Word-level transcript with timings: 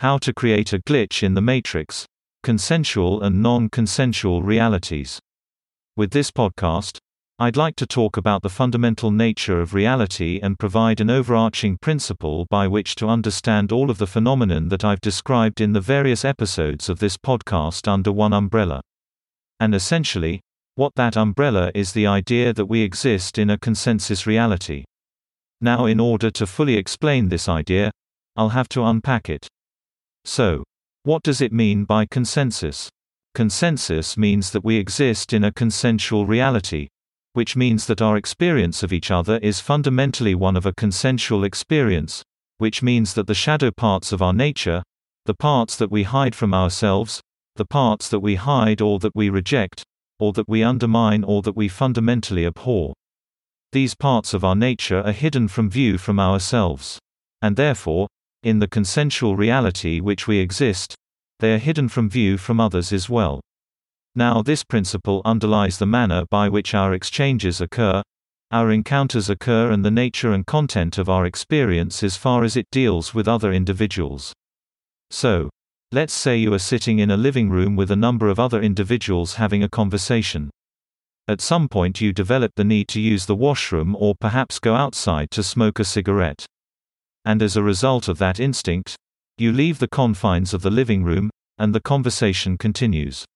How 0.00 0.16
to 0.18 0.32
create 0.32 0.72
a 0.72 0.78
glitch 0.78 1.24
in 1.24 1.34
the 1.34 1.40
matrix. 1.40 2.06
Consensual 2.44 3.20
and 3.20 3.42
non-consensual 3.42 4.42
realities. 4.42 5.18
With 5.96 6.12
this 6.12 6.30
podcast, 6.30 6.98
I'd 7.40 7.56
like 7.56 7.74
to 7.76 7.86
talk 7.86 8.16
about 8.16 8.42
the 8.42 8.48
fundamental 8.48 9.10
nature 9.10 9.60
of 9.60 9.74
reality 9.74 10.38
and 10.40 10.56
provide 10.56 11.00
an 11.00 11.10
overarching 11.10 11.78
principle 11.78 12.46
by 12.48 12.68
which 12.68 12.94
to 12.94 13.08
understand 13.08 13.72
all 13.72 13.90
of 13.90 13.98
the 13.98 14.06
phenomenon 14.06 14.68
that 14.68 14.84
I've 14.84 15.00
described 15.00 15.60
in 15.60 15.72
the 15.72 15.80
various 15.80 16.24
episodes 16.24 16.88
of 16.88 17.00
this 17.00 17.16
podcast 17.16 17.88
under 17.88 18.12
one 18.12 18.32
umbrella. 18.32 18.80
And 19.58 19.74
essentially, 19.74 20.38
what 20.76 20.94
that 20.94 21.16
umbrella 21.16 21.72
is 21.74 21.92
the 21.92 22.06
idea 22.06 22.52
that 22.52 22.66
we 22.66 22.82
exist 22.82 23.36
in 23.36 23.50
a 23.50 23.58
consensus 23.58 24.28
reality. 24.28 24.84
Now 25.60 25.86
in 25.86 25.98
order 25.98 26.30
to 26.30 26.46
fully 26.46 26.76
explain 26.76 27.30
this 27.30 27.48
idea, 27.48 27.90
I'll 28.36 28.50
have 28.50 28.68
to 28.68 28.84
unpack 28.84 29.28
it. 29.28 29.48
So, 30.28 30.62
what 31.04 31.22
does 31.22 31.40
it 31.40 31.54
mean 31.54 31.84
by 31.84 32.04
consensus? 32.04 32.90
Consensus 33.34 34.18
means 34.18 34.50
that 34.50 34.62
we 34.62 34.76
exist 34.76 35.32
in 35.32 35.42
a 35.42 35.50
consensual 35.50 36.26
reality, 36.26 36.88
which 37.32 37.56
means 37.56 37.86
that 37.86 38.02
our 38.02 38.14
experience 38.18 38.82
of 38.82 38.92
each 38.92 39.10
other 39.10 39.38
is 39.38 39.60
fundamentally 39.60 40.34
one 40.34 40.54
of 40.54 40.66
a 40.66 40.74
consensual 40.74 41.44
experience, 41.44 42.22
which 42.58 42.82
means 42.82 43.14
that 43.14 43.26
the 43.26 43.32
shadow 43.34 43.70
parts 43.70 44.12
of 44.12 44.20
our 44.20 44.34
nature, 44.34 44.82
the 45.24 45.32
parts 45.32 45.76
that 45.76 45.90
we 45.90 46.02
hide 46.02 46.34
from 46.34 46.52
ourselves, 46.52 47.22
the 47.56 47.64
parts 47.64 48.10
that 48.10 48.20
we 48.20 48.34
hide 48.34 48.82
or 48.82 48.98
that 48.98 49.16
we 49.16 49.30
reject, 49.30 49.82
or 50.20 50.34
that 50.34 50.48
we 50.48 50.62
undermine 50.62 51.24
or 51.24 51.40
that 51.40 51.56
we 51.56 51.68
fundamentally 51.68 52.44
abhor. 52.44 52.92
These 53.72 53.94
parts 53.94 54.34
of 54.34 54.44
our 54.44 54.54
nature 54.54 55.00
are 55.00 55.12
hidden 55.12 55.48
from 55.48 55.70
view 55.70 55.96
from 55.96 56.20
ourselves. 56.20 56.98
And 57.40 57.56
therefore, 57.56 58.08
in 58.42 58.58
the 58.58 58.68
consensual 58.68 59.36
reality 59.36 60.00
which 60.00 60.26
we 60.26 60.38
exist, 60.38 60.94
they 61.40 61.54
are 61.54 61.58
hidden 61.58 61.88
from 61.88 62.08
view 62.08 62.36
from 62.36 62.60
others 62.60 62.92
as 62.92 63.08
well. 63.08 63.40
Now 64.14 64.42
this 64.42 64.64
principle 64.64 65.22
underlies 65.24 65.78
the 65.78 65.86
manner 65.86 66.24
by 66.30 66.48
which 66.48 66.74
our 66.74 66.94
exchanges 66.94 67.60
occur, 67.60 68.02
our 68.50 68.70
encounters 68.70 69.28
occur 69.28 69.70
and 69.70 69.84
the 69.84 69.90
nature 69.90 70.32
and 70.32 70.46
content 70.46 70.98
of 70.98 71.08
our 71.08 71.26
experience 71.26 72.02
as 72.02 72.16
far 72.16 72.44
as 72.44 72.56
it 72.56 72.66
deals 72.70 73.14
with 73.14 73.28
other 73.28 73.52
individuals. 73.52 74.32
So, 75.10 75.50
Let's 75.90 76.12
say 76.12 76.36
you 76.36 76.52
are 76.52 76.58
sitting 76.58 76.98
in 76.98 77.10
a 77.10 77.16
living 77.16 77.48
room 77.48 77.74
with 77.74 77.90
a 77.90 77.96
number 77.96 78.28
of 78.28 78.38
other 78.38 78.60
individuals 78.60 79.36
having 79.36 79.62
a 79.62 79.70
conversation. 79.70 80.50
At 81.26 81.40
some 81.40 81.66
point 81.66 82.02
you 82.02 82.12
develop 82.12 82.52
the 82.56 82.64
need 82.64 82.88
to 82.88 83.00
use 83.00 83.24
the 83.24 83.34
washroom 83.34 83.96
or 83.98 84.14
perhaps 84.14 84.58
go 84.58 84.74
outside 84.74 85.30
to 85.30 85.42
smoke 85.42 85.78
a 85.78 85.84
cigarette. 85.84 86.44
And 87.28 87.42
as 87.42 87.58
a 87.58 87.62
result 87.62 88.08
of 88.08 88.16
that 88.20 88.40
instinct, 88.40 88.96
you 89.36 89.52
leave 89.52 89.80
the 89.80 89.86
confines 89.86 90.54
of 90.54 90.62
the 90.62 90.70
living 90.70 91.04
room, 91.04 91.28
and 91.58 91.74
the 91.74 91.80
conversation 91.80 92.56
continues. 92.56 93.26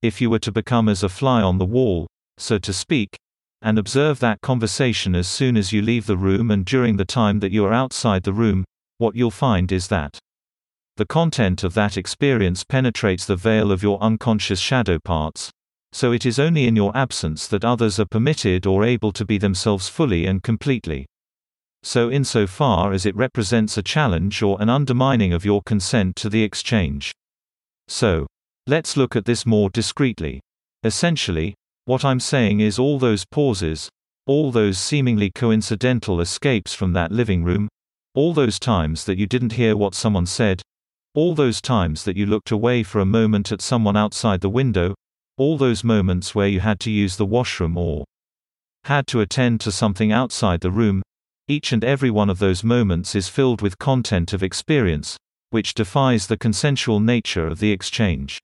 If 0.00 0.22
you 0.22 0.30
were 0.30 0.38
to 0.38 0.50
become 0.50 0.88
as 0.88 1.02
a 1.02 1.10
fly 1.10 1.42
on 1.42 1.58
the 1.58 1.66
wall, 1.66 2.06
so 2.38 2.56
to 2.56 2.72
speak, 2.72 3.18
and 3.60 3.78
observe 3.78 4.18
that 4.20 4.40
conversation 4.40 5.14
as 5.14 5.28
soon 5.28 5.58
as 5.58 5.74
you 5.74 5.82
leave 5.82 6.06
the 6.06 6.16
room 6.16 6.50
and 6.50 6.64
during 6.64 6.96
the 6.96 7.04
time 7.04 7.40
that 7.40 7.52
you 7.52 7.66
are 7.66 7.72
outside 7.74 8.22
the 8.22 8.32
room, 8.32 8.64
what 8.96 9.14
you'll 9.14 9.30
find 9.30 9.72
is 9.72 9.88
that 9.88 10.18
the 10.96 11.04
content 11.04 11.62
of 11.62 11.74
that 11.74 11.98
experience 11.98 12.64
penetrates 12.64 13.26
the 13.26 13.36
veil 13.36 13.70
of 13.70 13.82
your 13.82 14.00
unconscious 14.00 14.58
shadow 14.58 14.98
parts. 14.98 15.50
So 15.92 16.12
it 16.12 16.24
is 16.24 16.38
only 16.38 16.66
in 16.66 16.76
your 16.76 16.96
absence 16.96 17.46
that 17.48 17.62
others 17.62 18.00
are 18.00 18.06
permitted 18.06 18.64
or 18.64 18.84
able 18.84 19.12
to 19.12 19.26
be 19.26 19.36
themselves 19.36 19.86
fully 19.86 20.24
and 20.24 20.42
completely. 20.42 21.04
So 21.82 22.10
insofar 22.10 22.92
as 22.92 23.06
it 23.06 23.16
represents 23.16 23.76
a 23.78 23.82
challenge 23.82 24.42
or 24.42 24.60
an 24.60 24.68
undermining 24.68 25.32
of 25.32 25.44
your 25.44 25.62
consent 25.62 26.16
to 26.16 26.28
the 26.28 26.42
exchange. 26.42 27.12
So, 27.86 28.26
let's 28.66 28.96
look 28.96 29.16
at 29.16 29.24
this 29.24 29.46
more 29.46 29.70
discreetly. 29.70 30.40
Essentially, 30.84 31.54
what 31.84 32.04
I'm 32.04 32.20
saying 32.20 32.60
is 32.60 32.78
all 32.78 32.98
those 32.98 33.24
pauses, 33.24 33.88
all 34.26 34.52
those 34.52 34.78
seemingly 34.78 35.30
coincidental 35.30 36.20
escapes 36.20 36.74
from 36.74 36.92
that 36.92 37.10
living 37.10 37.44
room, 37.44 37.68
all 38.14 38.34
those 38.34 38.58
times 38.58 39.04
that 39.04 39.16
you 39.16 39.26
didn't 39.26 39.52
hear 39.52 39.76
what 39.76 39.94
someone 39.94 40.26
said, 40.26 40.60
all 41.14 41.34
those 41.34 41.62
times 41.62 42.04
that 42.04 42.16
you 42.16 42.26
looked 42.26 42.50
away 42.50 42.82
for 42.82 43.00
a 43.00 43.06
moment 43.06 43.50
at 43.50 43.62
someone 43.62 43.96
outside 43.96 44.40
the 44.40 44.50
window, 44.50 44.94
all 45.38 45.56
those 45.56 45.82
moments 45.82 46.34
where 46.34 46.48
you 46.48 46.60
had 46.60 46.78
to 46.80 46.90
use 46.90 47.16
the 47.16 47.24
washroom 47.24 47.76
or 47.78 48.04
had 48.84 49.06
to 49.06 49.20
attend 49.20 49.60
to 49.60 49.72
something 49.72 50.12
outside 50.12 50.60
the 50.60 50.70
room, 50.70 51.02
each 51.48 51.72
and 51.72 51.82
every 51.82 52.10
one 52.10 52.28
of 52.28 52.38
those 52.38 52.62
moments 52.62 53.14
is 53.14 53.28
filled 53.28 53.62
with 53.62 53.78
content 53.78 54.32
of 54.32 54.42
experience, 54.42 55.16
which 55.50 55.74
defies 55.74 56.26
the 56.26 56.36
consensual 56.36 57.00
nature 57.00 57.46
of 57.46 57.58
the 57.58 57.72
exchange. 57.72 58.38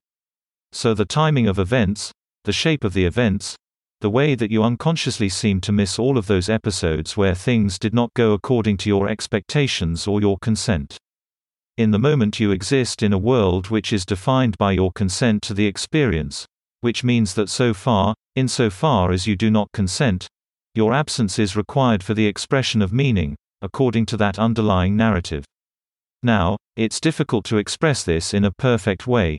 So 0.71 0.93
the 0.93 1.05
timing 1.05 1.47
of 1.47 1.59
events, 1.59 2.11
the 2.43 2.51
shape 2.51 2.83
of 2.83 2.93
the 2.93 3.05
events, 3.05 3.55
the 4.01 4.09
way 4.09 4.35
that 4.35 4.51
you 4.51 4.63
unconsciously 4.63 5.29
seem 5.29 5.61
to 5.61 5.71
miss 5.71 5.97
all 5.97 6.17
of 6.17 6.27
those 6.27 6.49
episodes 6.49 7.15
where 7.15 7.35
things 7.35 7.79
did 7.79 7.93
not 7.93 8.13
go 8.13 8.33
according 8.33 8.77
to 8.77 8.89
your 8.89 9.07
expectations 9.07 10.07
or 10.07 10.19
your 10.19 10.37
consent. 10.39 10.97
In 11.77 11.91
the 11.91 11.99
moment 11.99 12.39
you 12.39 12.51
exist 12.51 13.03
in 13.03 13.13
a 13.13 13.17
world 13.17 13.69
which 13.69 13.93
is 13.93 14.05
defined 14.05 14.57
by 14.57 14.71
your 14.71 14.91
consent 14.91 15.41
to 15.43 15.53
the 15.53 15.65
experience, 15.65 16.45
which 16.81 17.03
means 17.03 17.33
that 17.35 17.49
so 17.49 17.73
far, 17.73 18.13
insofar 18.35 19.11
as 19.11 19.27
you 19.27 19.35
do 19.35 19.49
not 19.49 19.71
consent, 19.73 20.27
your 20.75 20.93
absence 20.93 21.39
is 21.39 21.55
required 21.55 22.03
for 22.03 22.13
the 22.13 22.27
expression 22.27 22.81
of 22.81 22.91
meaning, 22.91 23.35
according 23.61 24.05
to 24.05 24.17
that 24.17 24.37
underlying 24.37 24.97
narrative. 24.97 25.45
Now, 26.21 26.57
it's 26.75 26.99
difficult 26.99 27.45
to 27.45 27.57
express 27.57 28.03
this 28.03 28.33
in 28.33 28.43
a 28.43 28.51
perfect 28.51 29.07
way, 29.07 29.37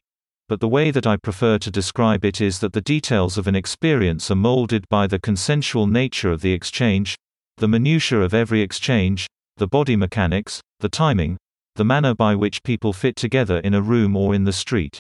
but 0.49 0.61
the 0.61 0.69
way 0.69 0.91
that 0.91 1.07
I 1.07 1.17
prefer 1.17 1.59
to 1.59 1.71
describe 1.71 2.25
it 2.25 2.41
is 2.41 2.61
that 2.61 2.73
the 2.73 2.81
details 2.81 3.37
of 3.37 3.47
an 3.47 3.55
experience 3.55 4.31
are 4.31 4.37
molded 4.37 4.89
by 4.89 5.07
the 5.07 5.19
consensual 5.19 5.87
nature 5.87 6.31
of 6.31 6.41
the 6.41 6.53
exchange, 6.53 7.17
the 7.59 7.69
minutiae 7.69 8.21
of 8.21 8.33
every 8.33 8.63
exchange, 8.63 9.27
the 9.57 9.67
body 9.67 9.97
mechanics, 9.97 10.61
the 10.81 10.89
timing, 10.89 11.37
the 11.75 11.85
manner 11.85 12.15
by 12.15 12.35
which 12.35 12.63
people 12.63 12.93
fit 12.93 13.17
together 13.17 13.59
in 13.59 13.75
a 13.75 13.83
room 13.83 14.17
or 14.17 14.35
in 14.35 14.45
the 14.45 14.53
street. 14.53 14.99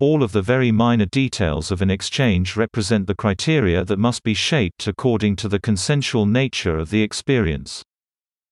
All 0.00 0.22
of 0.22 0.30
the 0.30 0.42
very 0.42 0.70
minor 0.70 1.06
details 1.06 1.72
of 1.72 1.82
an 1.82 1.90
exchange 1.90 2.54
represent 2.54 3.08
the 3.08 3.16
criteria 3.16 3.84
that 3.84 3.98
must 3.98 4.22
be 4.22 4.32
shaped 4.32 4.86
according 4.86 5.34
to 5.36 5.48
the 5.48 5.58
consensual 5.58 6.24
nature 6.24 6.78
of 6.78 6.90
the 6.90 7.02
experience. 7.02 7.82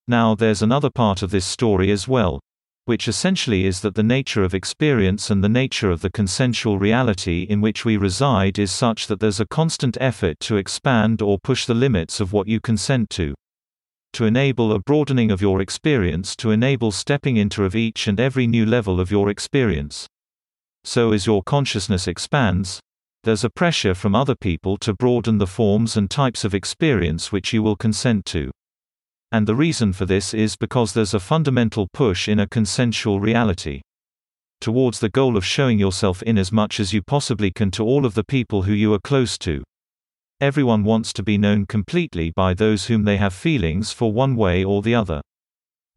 Now 0.09 0.35
there's 0.35 0.61
another 0.61 0.89
part 0.89 1.21
of 1.21 1.31
this 1.31 1.45
story 1.45 1.89
as 1.89 2.05
well, 2.05 2.41
which 2.83 3.07
essentially 3.07 3.65
is 3.65 3.79
that 3.79 3.95
the 3.95 4.03
nature 4.03 4.43
of 4.43 4.53
experience 4.53 5.29
and 5.29 5.41
the 5.41 5.47
nature 5.47 5.89
of 5.89 6.01
the 6.01 6.11
consensual 6.11 6.77
reality 6.77 7.43
in 7.43 7.61
which 7.61 7.85
we 7.85 7.95
reside 7.95 8.59
is 8.59 8.69
such 8.69 9.07
that 9.07 9.21
there's 9.21 9.39
a 9.39 9.47
constant 9.47 9.97
effort 10.01 10.41
to 10.41 10.57
expand 10.57 11.21
or 11.21 11.39
push 11.39 11.65
the 11.65 11.73
limits 11.73 12.19
of 12.19 12.33
what 12.33 12.49
you 12.49 12.59
consent 12.59 13.09
to 13.11 13.33
to 14.11 14.25
enable 14.25 14.73
a 14.73 14.79
broadening 14.79 15.31
of 15.31 15.41
your 15.41 15.61
experience 15.61 16.35
to 16.35 16.51
enable 16.51 16.91
stepping 16.91 17.37
into 17.37 17.63
of 17.63 17.73
each 17.73 18.05
and 18.05 18.19
every 18.19 18.47
new 18.47 18.65
level 18.65 18.99
of 18.99 19.11
your 19.11 19.29
experience. 19.29 20.07
So 20.87 21.11
as 21.11 21.27
your 21.27 21.43
consciousness 21.43 22.07
expands, 22.07 22.79
there's 23.25 23.43
a 23.43 23.49
pressure 23.49 23.93
from 23.93 24.15
other 24.15 24.35
people 24.35 24.77
to 24.77 24.93
broaden 24.93 25.37
the 25.37 25.45
forms 25.45 25.97
and 25.97 26.09
types 26.09 26.45
of 26.45 26.55
experience 26.55 27.29
which 27.29 27.51
you 27.51 27.61
will 27.61 27.75
consent 27.75 28.23
to. 28.27 28.51
And 29.29 29.45
the 29.45 29.53
reason 29.53 29.91
for 29.91 30.05
this 30.05 30.33
is 30.33 30.55
because 30.55 30.93
there's 30.93 31.13
a 31.13 31.19
fundamental 31.19 31.89
push 31.91 32.29
in 32.29 32.39
a 32.39 32.47
consensual 32.47 33.19
reality 33.19 33.81
towards 34.61 35.01
the 35.01 35.09
goal 35.09 35.35
of 35.35 35.43
showing 35.43 35.77
yourself 35.77 36.23
in 36.23 36.37
as 36.37 36.53
much 36.53 36.79
as 36.79 36.93
you 36.93 37.01
possibly 37.01 37.51
can 37.51 37.69
to 37.71 37.83
all 37.83 38.05
of 38.05 38.13
the 38.13 38.23
people 38.23 38.61
who 38.61 38.71
you 38.71 38.93
are 38.93 38.99
close 38.99 39.37
to. 39.39 39.61
Everyone 40.39 40.85
wants 40.85 41.11
to 41.13 41.21
be 41.21 41.37
known 41.37 41.65
completely 41.65 42.31
by 42.31 42.53
those 42.53 42.85
whom 42.85 43.03
they 43.03 43.17
have 43.17 43.33
feelings 43.33 43.91
for 43.91 44.13
one 44.13 44.37
way 44.37 44.63
or 44.63 44.81
the 44.81 44.95
other. 44.95 45.19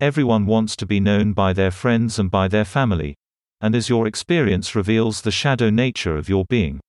Everyone 0.01 0.47
wants 0.47 0.75
to 0.75 0.85
be 0.85 0.99
known 0.99 1.33
by 1.33 1.53
their 1.53 1.71
friends 1.71 2.19
and 2.19 2.29
by 2.29 2.49
their 2.49 2.65
family. 2.65 3.15
And 3.61 3.75
as 3.75 3.89
your 3.89 4.07
experience 4.07 4.75
reveals 4.75 5.21
the 5.21 5.31
shadow 5.31 5.71
nature 5.71 6.17
of 6.17 6.29
your 6.29 6.45
being, 6.49 6.81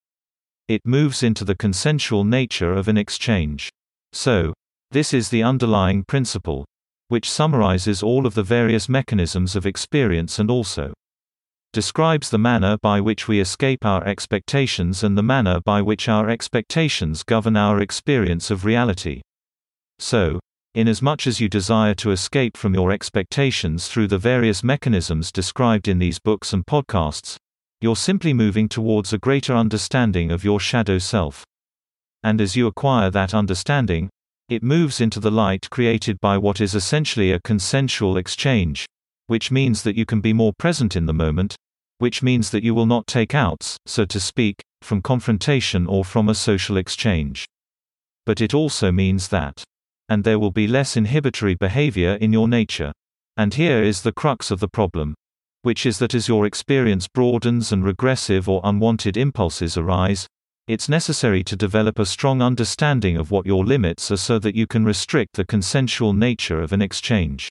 it 0.67 0.81
moves 0.85 1.21
into 1.21 1.43
the 1.43 1.55
consensual 1.55 2.23
nature 2.23 2.73
of 2.73 2.87
an 2.87 2.97
exchange. 2.97 3.69
So, 4.13 4.53
this 4.91 5.13
is 5.13 5.29
the 5.29 5.43
underlying 5.43 6.03
principle, 6.07 6.65
which 7.09 7.29
summarizes 7.29 8.01
all 8.01 8.25
of 8.25 8.35
the 8.35 8.43
various 8.43 8.87
mechanisms 8.87 9.55
of 9.55 9.65
experience 9.65 10.39
and 10.39 10.49
also 10.49 10.93
describes 11.73 12.29
the 12.29 12.37
manner 12.37 12.77
by 12.81 12.99
which 12.99 13.27
we 13.29 13.39
escape 13.39 13.85
our 13.85 14.05
expectations 14.05 15.03
and 15.03 15.17
the 15.17 15.23
manner 15.23 15.59
by 15.65 15.81
which 15.81 16.09
our 16.09 16.29
expectations 16.29 17.23
govern 17.23 17.55
our 17.55 17.81
experience 17.81 18.51
of 18.51 18.65
reality. 18.65 19.21
So, 19.99 20.39
inasmuch 20.73 21.27
as 21.27 21.41
you 21.41 21.49
desire 21.49 21.93
to 21.95 22.11
escape 22.11 22.55
from 22.55 22.73
your 22.73 22.91
expectations 22.91 23.87
through 23.87 24.07
the 24.07 24.17
various 24.17 24.63
mechanisms 24.63 25.31
described 25.31 25.87
in 25.87 25.99
these 25.99 26.19
books 26.19 26.53
and 26.53 26.65
podcasts, 26.65 27.35
you're 27.81 27.95
simply 27.95 28.33
moving 28.33 28.69
towards 28.69 29.11
a 29.11 29.17
greater 29.17 29.53
understanding 29.53 30.31
of 30.31 30.43
your 30.43 30.59
shadow 30.59 30.97
self. 30.97 31.43
And 32.23 32.39
as 32.39 32.55
you 32.55 32.67
acquire 32.67 33.09
that 33.09 33.33
understanding, 33.33 34.09
it 34.47 34.63
moves 34.63 35.01
into 35.01 35.19
the 35.19 35.31
light 35.31 35.69
created 35.69 36.19
by 36.21 36.37
what 36.37 36.61
is 36.61 36.75
essentially 36.75 37.31
a 37.31 37.39
consensual 37.39 38.17
exchange, 38.17 38.85
which 39.27 39.51
means 39.51 39.83
that 39.83 39.95
you 39.95 40.05
can 40.05 40.21
be 40.21 40.33
more 40.33 40.53
present 40.57 40.95
in 40.95 41.05
the 41.05 41.13
moment, 41.13 41.55
which 41.97 42.21
means 42.21 42.49
that 42.51 42.63
you 42.63 42.75
will 42.75 42.85
not 42.85 43.07
take 43.07 43.33
outs, 43.33 43.77
so 43.85 44.05
to 44.05 44.19
speak, 44.19 44.61
from 44.81 45.01
confrontation 45.01 45.87
or 45.87 46.05
from 46.05 46.29
a 46.29 46.35
social 46.35 46.77
exchange. 46.77 47.45
But 48.25 48.41
it 48.41 48.53
also 48.53 48.91
means 48.91 49.29
that. 49.29 49.63
And 50.11 50.25
there 50.25 50.39
will 50.39 50.51
be 50.51 50.67
less 50.67 50.97
inhibitory 50.97 51.55
behavior 51.55 52.15
in 52.15 52.33
your 52.33 52.49
nature. 52.49 52.91
And 53.37 53.53
here 53.53 53.81
is 53.81 54.01
the 54.01 54.11
crux 54.11 54.51
of 54.51 54.59
the 54.59 54.67
problem. 54.67 55.15
Which 55.61 55.85
is 55.85 55.99
that 55.99 56.13
as 56.13 56.27
your 56.27 56.45
experience 56.45 57.07
broadens 57.07 57.71
and 57.71 57.81
regressive 57.81 58.49
or 58.49 58.59
unwanted 58.65 59.15
impulses 59.15 59.77
arise, 59.77 60.27
it's 60.67 60.89
necessary 60.89 61.45
to 61.45 61.55
develop 61.55 61.97
a 61.97 62.05
strong 62.05 62.41
understanding 62.41 63.15
of 63.15 63.31
what 63.31 63.45
your 63.45 63.63
limits 63.63 64.11
are 64.11 64.17
so 64.17 64.37
that 64.39 64.53
you 64.53 64.67
can 64.67 64.83
restrict 64.83 65.35
the 65.35 65.45
consensual 65.45 66.11
nature 66.11 66.61
of 66.61 66.73
an 66.73 66.81
exchange. 66.81 67.47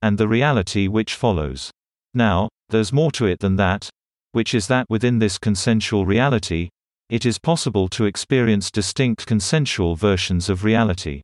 And 0.00 0.18
the 0.18 0.28
reality 0.28 0.86
which 0.86 1.16
follows. 1.16 1.72
Now, 2.14 2.48
there's 2.68 2.92
more 2.92 3.10
to 3.10 3.26
it 3.26 3.40
than 3.40 3.56
that, 3.56 3.90
which 4.30 4.54
is 4.54 4.68
that 4.68 4.86
within 4.88 5.18
this 5.18 5.36
consensual 5.36 6.06
reality, 6.06 6.68
it 7.08 7.26
is 7.26 7.40
possible 7.40 7.88
to 7.88 8.04
experience 8.04 8.70
distinct 8.70 9.26
consensual 9.26 9.96
versions 9.96 10.48
of 10.48 10.62
reality. 10.62 11.22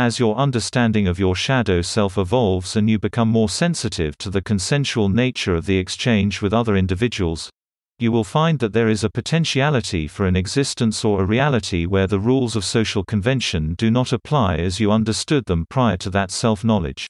As 0.00 0.20
your 0.20 0.36
understanding 0.36 1.08
of 1.08 1.18
your 1.18 1.34
shadow 1.34 1.82
self 1.82 2.16
evolves 2.18 2.76
and 2.76 2.88
you 2.88 3.00
become 3.00 3.28
more 3.28 3.48
sensitive 3.48 4.16
to 4.18 4.30
the 4.30 4.40
consensual 4.40 5.08
nature 5.08 5.56
of 5.56 5.66
the 5.66 5.78
exchange 5.78 6.40
with 6.40 6.54
other 6.54 6.76
individuals, 6.76 7.50
you 7.98 8.12
will 8.12 8.22
find 8.22 8.60
that 8.60 8.72
there 8.72 8.88
is 8.88 9.02
a 9.02 9.10
potentiality 9.10 10.06
for 10.06 10.24
an 10.24 10.36
existence 10.36 11.04
or 11.04 11.20
a 11.20 11.24
reality 11.24 11.84
where 11.84 12.06
the 12.06 12.20
rules 12.20 12.54
of 12.54 12.64
social 12.64 13.02
convention 13.02 13.74
do 13.74 13.90
not 13.90 14.12
apply 14.12 14.58
as 14.58 14.78
you 14.78 14.92
understood 14.92 15.46
them 15.46 15.66
prior 15.68 15.96
to 15.96 16.10
that 16.10 16.30
self 16.30 16.62
knowledge. 16.62 17.08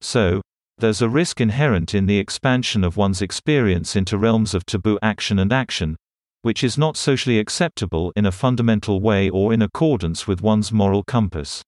So, 0.00 0.40
there's 0.78 1.02
a 1.02 1.08
risk 1.08 1.40
inherent 1.40 1.96
in 1.96 2.06
the 2.06 2.20
expansion 2.20 2.84
of 2.84 2.96
one's 2.96 3.22
experience 3.22 3.96
into 3.96 4.18
realms 4.18 4.54
of 4.54 4.64
taboo 4.64 5.00
action 5.02 5.40
and 5.40 5.52
action, 5.52 5.96
which 6.42 6.62
is 6.62 6.78
not 6.78 6.96
socially 6.96 7.40
acceptable 7.40 8.12
in 8.14 8.24
a 8.24 8.30
fundamental 8.30 9.00
way 9.00 9.28
or 9.28 9.52
in 9.52 9.62
accordance 9.62 10.28
with 10.28 10.42
one's 10.42 10.70
moral 10.70 11.02
compass. 11.02 11.64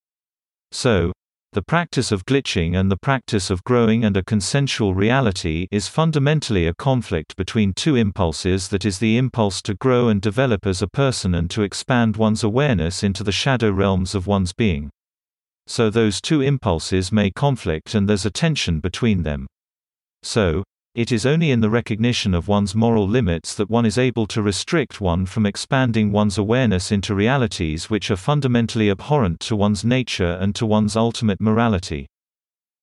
So, 0.72 1.12
the 1.52 1.62
practice 1.62 2.12
of 2.12 2.26
glitching 2.26 2.76
and 2.76 2.90
the 2.90 2.98
practice 2.98 3.48
of 3.48 3.64
growing 3.64 4.04
and 4.04 4.14
a 4.16 4.22
consensual 4.22 4.94
reality 4.94 5.68
is 5.70 5.88
fundamentally 5.88 6.66
a 6.66 6.74
conflict 6.74 7.34
between 7.36 7.72
two 7.72 7.96
impulses 7.96 8.68
that 8.68 8.84
is 8.84 8.98
the 8.98 9.16
impulse 9.16 9.62
to 9.62 9.74
grow 9.74 10.08
and 10.08 10.20
develop 10.20 10.66
as 10.66 10.82
a 10.82 10.86
person 10.86 11.34
and 11.34 11.48
to 11.50 11.62
expand 11.62 12.18
one's 12.18 12.44
awareness 12.44 13.02
into 13.02 13.24
the 13.24 13.32
shadow 13.32 13.70
realms 13.70 14.14
of 14.14 14.26
one's 14.26 14.52
being. 14.52 14.90
So 15.66 15.88
those 15.88 16.20
two 16.20 16.42
impulses 16.42 17.10
may 17.10 17.30
conflict 17.30 17.94
and 17.94 18.06
there's 18.06 18.26
a 18.26 18.30
tension 18.30 18.80
between 18.80 19.22
them. 19.22 19.46
So, 20.22 20.62
it 20.96 21.12
is 21.12 21.26
only 21.26 21.50
in 21.50 21.60
the 21.60 21.68
recognition 21.68 22.32
of 22.32 22.48
one's 22.48 22.74
moral 22.74 23.06
limits 23.06 23.54
that 23.54 23.68
one 23.68 23.84
is 23.84 23.98
able 23.98 24.26
to 24.26 24.40
restrict 24.40 24.98
one 24.98 25.26
from 25.26 25.44
expanding 25.44 26.10
one's 26.10 26.38
awareness 26.38 26.90
into 26.90 27.14
realities 27.14 27.90
which 27.90 28.10
are 28.10 28.16
fundamentally 28.16 28.88
abhorrent 28.88 29.38
to 29.38 29.54
one's 29.54 29.84
nature 29.84 30.38
and 30.40 30.54
to 30.54 30.64
one's 30.64 30.96
ultimate 30.96 31.38
morality. 31.38 32.06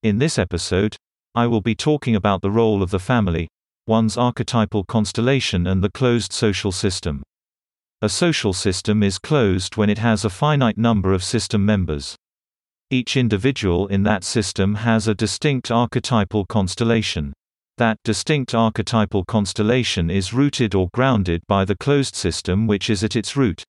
In 0.04 0.20
this 0.20 0.38
episode, 0.38 0.96
I 1.34 1.48
will 1.48 1.62
be 1.62 1.74
talking 1.74 2.16
about 2.16 2.44
the 2.44 2.52
role 2.52 2.84
of 2.84 2.92
the 2.92 3.00
family, 3.00 3.48
one's 3.88 4.16
archetypal 4.16 4.84
constellation 4.84 5.66
and 5.66 5.84
the 5.84 5.90
closed 5.90 6.34
social 6.34 6.72
system. 6.72 7.24
A 8.04 8.10
social 8.10 8.54
system 8.54 9.02
is 9.02 9.18
closed 9.18 9.76
when 9.76 9.90
it 9.90 9.98
has 9.98 10.24
a 10.24 10.30
finite 10.30 10.78
number 10.78 11.14
of 11.14 11.24
system 11.24 11.66
members. 11.66 12.16
Each 12.92 13.18
individual 13.18 13.88
in 13.88 14.04
that 14.04 14.24
system 14.24 14.76
has 14.76 15.08
a 15.08 15.16
distinct 15.16 15.72
archetypal 15.72 16.46
constellation. 16.46 17.34
That 17.78 17.98
distinct 18.04 18.54
archetypal 18.54 19.26
constellation 19.26 20.12
is 20.12 20.34
rooted 20.34 20.76
or 20.76 20.90
grounded 20.94 21.42
by 21.48 21.66
the 21.66 21.76
closed 21.76 22.16
system 22.16 22.68
which 22.68 22.90
is 22.90 23.04
at 23.04 23.16
its 23.16 23.36
root. 23.36 23.64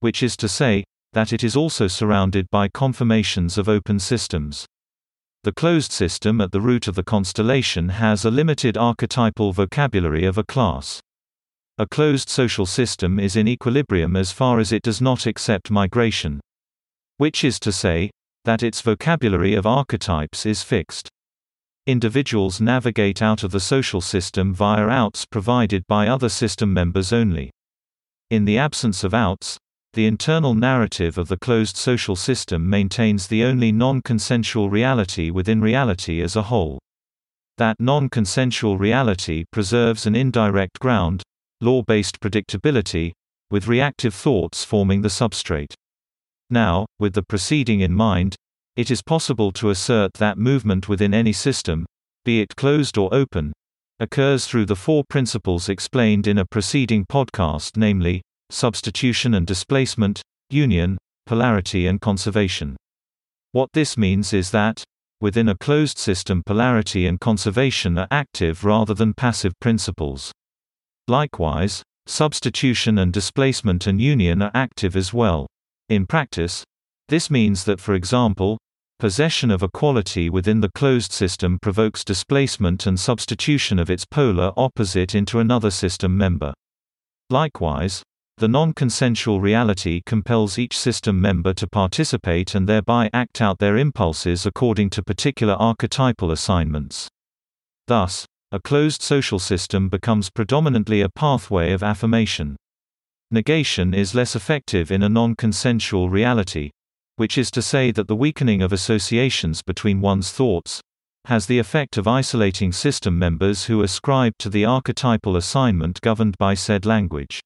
Which 0.00 0.22
is 0.22 0.36
to 0.38 0.48
say, 0.48 0.84
that 1.14 1.32
it 1.32 1.42
is 1.42 1.56
also 1.56 1.88
surrounded 1.88 2.46
by 2.50 2.68
conformations 2.68 3.56
of 3.56 3.68
open 3.68 3.98
systems. 3.98 4.66
The 5.44 5.52
closed 5.52 5.90
system 5.90 6.42
at 6.42 6.52
the 6.52 6.60
root 6.60 6.86
of 6.86 6.96
the 6.96 7.04
constellation 7.04 7.88
has 7.88 8.26
a 8.26 8.30
limited 8.30 8.76
archetypal 8.76 9.52
vocabulary 9.52 10.26
of 10.26 10.36
a 10.36 10.44
class. 10.44 11.00
A 11.78 11.86
closed 11.86 12.28
social 12.28 12.66
system 12.66 13.18
is 13.18 13.36
in 13.36 13.48
equilibrium 13.48 14.16
as 14.16 14.32
far 14.32 14.58
as 14.58 14.72
it 14.72 14.82
does 14.82 15.00
not 15.00 15.24
accept 15.24 15.70
migration. 15.70 16.40
Which 17.16 17.44
is 17.44 17.58
to 17.60 17.72
say, 17.72 18.10
that 18.44 18.62
its 18.62 18.82
vocabulary 18.82 19.54
of 19.54 19.66
archetypes 19.66 20.44
is 20.44 20.62
fixed. 20.62 21.08
Individuals 21.86 22.60
navigate 22.60 23.22
out 23.22 23.44
of 23.44 23.52
the 23.52 23.60
social 23.60 24.00
system 24.00 24.52
via 24.52 24.88
outs 24.88 25.24
provided 25.24 25.86
by 25.86 26.08
other 26.08 26.28
system 26.28 26.74
members 26.74 27.12
only. 27.12 27.52
In 28.28 28.44
the 28.44 28.58
absence 28.58 29.04
of 29.04 29.14
outs, 29.14 29.56
the 29.92 30.06
internal 30.06 30.52
narrative 30.54 31.16
of 31.16 31.28
the 31.28 31.38
closed 31.38 31.76
social 31.76 32.16
system 32.16 32.68
maintains 32.68 33.28
the 33.28 33.44
only 33.44 33.70
non-consensual 33.70 34.68
reality 34.68 35.30
within 35.30 35.60
reality 35.60 36.20
as 36.20 36.34
a 36.34 36.42
whole. 36.42 36.80
That 37.56 37.76
non-consensual 37.78 38.78
reality 38.78 39.44
preserves 39.52 40.06
an 40.06 40.16
indirect 40.16 40.80
ground, 40.80 41.22
law-based 41.60 42.18
predictability, 42.18 43.12
with 43.52 43.68
reactive 43.68 44.12
thoughts 44.12 44.64
forming 44.64 45.02
the 45.02 45.08
substrate. 45.08 45.72
Now, 46.50 46.86
with 46.98 47.14
the 47.14 47.22
preceding 47.22 47.80
in 47.80 47.94
mind, 47.94 48.34
it 48.76 48.90
is 48.90 49.02
possible 49.02 49.50
to 49.52 49.70
assert 49.70 50.12
that 50.14 50.36
movement 50.36 50.88
within 50.88 51.14
any 51.14 51.32
system, 51.32 51.86
be 52.24 52.40
it 52.40 52.54
closed 52.56 52.98
or 52.98 53.12
open, 53.12 53.52
occurs 53.98 54.46
through 54.46 54.66
the 54.66 54.76
four 54.76 55.02
principles 55.08 55.70
explained 55.70 56.26
in 56.26 56.36
a 56.36 56.44
preceding 56.44 57.06
podcast 57.06 57.76
namely, 57.76 58.20
substitution 58.50 59.32
and 59.32 59.46
displacement, 59.46 60.20
union, 60.50 60.98
polarity 61.24 61.86
and 61.86 62.00
conservation. 62.00 62.76
What 63.52 63.70
this 63.72 63.96
means 63.96 64.34
is 64.34 64.50
that, 64.50 64.84
within 65.20 65.48
a 65.48 65.56
closed 65.56 65.96
system 65.96 66.42
polarity 66.44 67.06
and 67.06 67.18
conservation 67.18 67.96
are 67.96 68.08
active 68.10 68.64
rather 68.64 68.92
than 68.92 69.14
passive 69.14 69.54
principles. 69.60 70.30
Likewise, 71.08 71.82
substitution 72.06 72.98
and 72.98 73.12
displacement 73.12 73.86
and 73.86 74.00
union 74.00 74.42
are 74.42 74.50
active 74.52 74.94
as 74.94 75.14
well. 75.14 75.46
In 75.88 76.06
practice, 76.06 76.64
this 77.08 77.30
means 77.30 77.64
that 77.64 77.80
for 77.80 77.94
example, 77.94 78.58
possession 78.98 79.50
of 79.50 79.62
a 79.62 79.68
quality 79.68 80.30
within 80.30 80.60
the 80.60 80.70
closed 80.70 81.12
system 81.12 81.58
provokes 81.60 82.04
displacement 82.04 82.86
and 82.86 82.98
substitution 82.98 83.78
of 83.78 83.90
its 83.90 84.04
polar 84.04 84.52
opposite 84.56 85.14
into 85.14 85.38
another 85.38 85.70
system 85.70 86.16
member. 86.16 86.54
Likewise, 87.30 88.02
the 88.38 88.48
non-consensual 88.48 89.40
reality 89.40 90.02
compels 90.04 90.58
each 90.58 90.78
system 90.78 91.20
member 91.20 91.54
to 91.54 91.66
participate 91.66 92.54
and 92.54 92.68
thereby 92.68 93.08
act 93.12 93.40
out 93.40 93.58
their 93.58 93.78
impulses 93.78 94.44
according 94.44 94.90
to 94.90 95.02
particular 95.02 95.54
archetypal 95.54 96.30
assignments. 96.30 97.08
Thus, 97.86 98.26
a 98.52 98.60
closed 98.60 99.02
social 99.02 99.38
system 99.38 99.88
becomes 99.88 100.30
predominantly 100.30 101.00
a 101.00 101.08
pathway 101.08 101.72
of 101.72 101.82
affirmation. 101.82 102.56
Negation 103.30 103.92
is 103.92 104.14
less 104.14 104.36
effective 104.36 104.90
in 104.90 105.02
a 105.02 105.08
non-consensual 105.08 106.08
reality, 106.10 106.70
which 107.16 107.36
is 107.36 107.50
to 107.50 107.62
say 107.62 107.90
that 107.90 108.08
the 108.08 108.16
weakening 108.16 108.62
of 108.62 108.72
associations 108.72 109.62
between 109.62 110.00
one's 110.00 110.30
thoughts 110.30 110.80
has 111.26 111.46
the 111.46 111.58
effect 111.58 111.96
of 111.96 112.06
isolating 112.06 112.70
system 112.70 113.18
members 113.18 113.64
who 113.64 113.82
ascribe 113.82 114.32
to 114.38 114.48
the 114.48 114.64
archetypal 114.64 115.36
assignment 115.36 116.00
governed 116.00 116.36
by 116.38 116.54
said 116.54 116.86
language. 116.86 117.40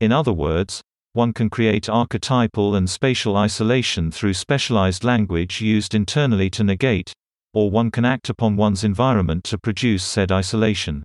In 0.00 0.12
other 0.12 0.32
words, 0.32 0.82
one 1.14 1.32
can 1.32 1.48
create 1.48 1.88
archetypal 1.88 2.74
and 2.74 2.88
spatial 2.88 3.36
isolation 3.36 4.10
through 4.10 4.34
specialized 4.34 5.04
language 5.04 5.60
used 5.60 5.94
internally 5.94 6.50
to 6.50 6.62
negate, 6.62 7.12
or 7.54 7.70
one 7.70 7.90
can 7.90 8.04
act 8.04 8.28
upon 8.28 8.56
one's 8.56 8.84
environment 8.84 9.42
to 9.44 9.58
produce 9.58 10.04
said 10.04 10.30
isolation. 10.30 11.02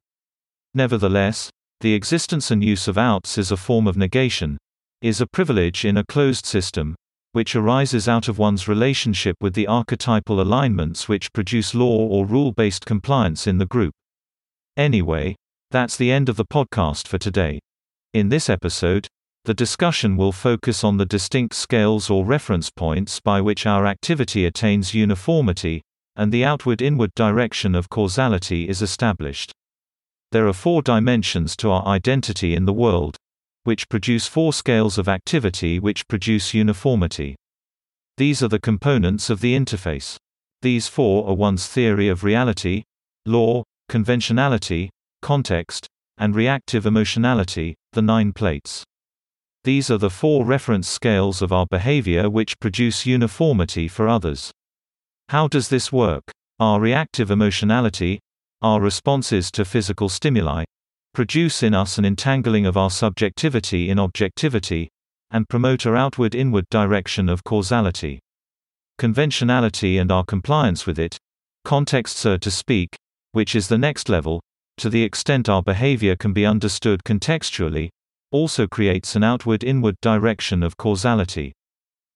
Nevertheless, 0.74 1.50
the 1.80 1.94
existence 1.94 2.52
and 2.52 2.64
use 2.64 2.88
of 2.88 2.98
outs 2.98 3.38
is 3.38 3.52
a 3.52 3.58
form 3.58 3.88
of 3.88 3.98
negation 3.98 4.58
is 5.02 5.20
a 5.20 5.28
privilege 5.28 5.84
in 5.84 5.98
a 5.98 6.06
closed 6.06 6.46
system, 6.46 6.96
which 7.34 7.56
arises 7.56 8.08
out 8.08 8.28
of 8.28 8.40
one's 8.40 8.68
relationship 8.68 9.36
with 9.42 9.54
the 9.54 9.68
archetypal 9.68 10.40
alignments 10.40 11.10
which 11.10 11.34
produce 11.34 11.76
law 11.76 11.98
or 12.08 12.26
rule-based 12.26 12.86
compliance 12.86 13.46
in 13.46 13.58
the 13.58 13.66
group. 13.66 13.94
Anyway, 14.78 15.36
that's 15.72 15.98
the 15.98 16.12
end 16.12 16.30
of 16.30 16.38
the 16.38 16.46
podcast 16.46 17.08
for 17.08 17.18
today. 17.18 17.60
In 18.14 18.30
this 18.30 18.50
episode, 18.50 19.08
the 19.46 19.54
discussion 19.54 20.16
will 20.16 20.32
focus 20.32 20.84
on 20.84 20.98
the 20.98 21.06
distinct 21.06 21.54
scales 21.56 22.10
or 22.10 22.24
reference 22.24 22.70
points 22.70 23.20
by 23.20 23.42
which 23.42 23.66
our 23.66 23.86
activity 23.86 24.46
attains 24.46 24.94
uniformity, 24.94 25.82
and 26.16 26.32
the 26.32 26.46
outward-inward 26.46 27.12
direction 27.16 27.76
of 27.76 27.90
causality 27.90 28.70
is 28.70 28.82
established. 28.82 29.52
There 30.32 30.48
are 30.48 30.54
four 30.54 30.82
dimensions 30.82 31.58
to 31.58 31.72
our 31.72 31.86
identity 31.86 32.56
in 32.56 32.66
the 32.66 32.74
world, 32.74 33.18
which 33.64 33.90
produce 33.90 34.28
four 34.28 34.54
scales 34.54 34.98
of 34.98 35.08
activity 35.08 35.80
which 35.80 36.08
produce 36.08 36.54
uniformity. 36.54 37.36
These 38.18 38.44
are 38.44 38.48
the 38.48 38.60
components 38.60 39.30
of 39.30 39.42
the 39.42 39.58
interface. 39.58 40.18
These 40.62 40.88
four 40.88 41.28
are 41.28 41.36
one's 41.36 41.68
theory 41.68 42.08
of 42.08 42.24
reality, 42.24 42.84
law, 43.26 43.64
conventionality, 43.90 44.90
context, 45.22 45.88
and 46.18 46.36
reactive 46.36 46.86
emotionality, 46.86 47.76
the 47.94 48.02
nine 48.02 48.34
plates. 48.34 48.84
These 49.64 49.90
are 49.90 49.98
the 49.98 50.10
four 50.10 50.46
reference 50.46 50.90
scales 50.90 51.42
of 51.42 51.54
our 51.54 51.66
behavior 51.66 52.30
which 52.30 52.60
produce 52.60 53.06
uniformity 53.06 53.88
for 53.88 54.08
others. 54.08 54.52
How 55.30 55.48
does 55.48 55.70
this 55.70 55.92
work? 55.92 56.24
Our 56.60 56.80
reactive 56.80 57.32
emotionality, 57.32 58.20
our 58.62 58.80
responses 58.80 59.50
to 59.52 59.66
physical 59.66 60.10
stimuli, 60.10 60.64
produce 61.14 61.62
in 61.62 61.74
us 61.74 61.98
an 61.98 62.06
entangling 62.06 62.66
of 62.66 62.76
our 62.76 62.90
subjectivity 62.90 63.90
in 63.90 64.00
objectivity, 64.00 64.90
and 65.32 65.50
promote 65.50 65.86
our 65.86 65.96
outward 65.96 66.34
inward 66.36 66.66
direction 66.70 67.30
of 67.30 67.44
causality. 67.44 68.20
Conventionality 68.98 69.98
and 69.98 70.12
our 70.12 70.24
compliance 70.24 70.86
with 70.86 71.00
it, 71.00 71.18
context 71.66 72.18
so 72.18 72.38
to 72.38 72.52
speak, 72.52 72.96
which 73.32 73.56
is 73.56 73.68
the 73.68 73.78
next 73.78 74.10
level, 74.10 74.42
to 74.78 74.90
the 74.90 75.04
extent 75.04 75.50
our 75.50 75.62
behavior 75.62 76.16
can 76.16 76.34
be 76.34 76.46
understood 76.46 77.04
contextually, 77.04 77.90
also 78.32 78.68
creates 78.68 79.16
an 79.16 79.24
outward 79.24 79.64
inward 79.64 79.96
direction 80.02 80.64
of 80.64 80.78
causality. 80.78 81.54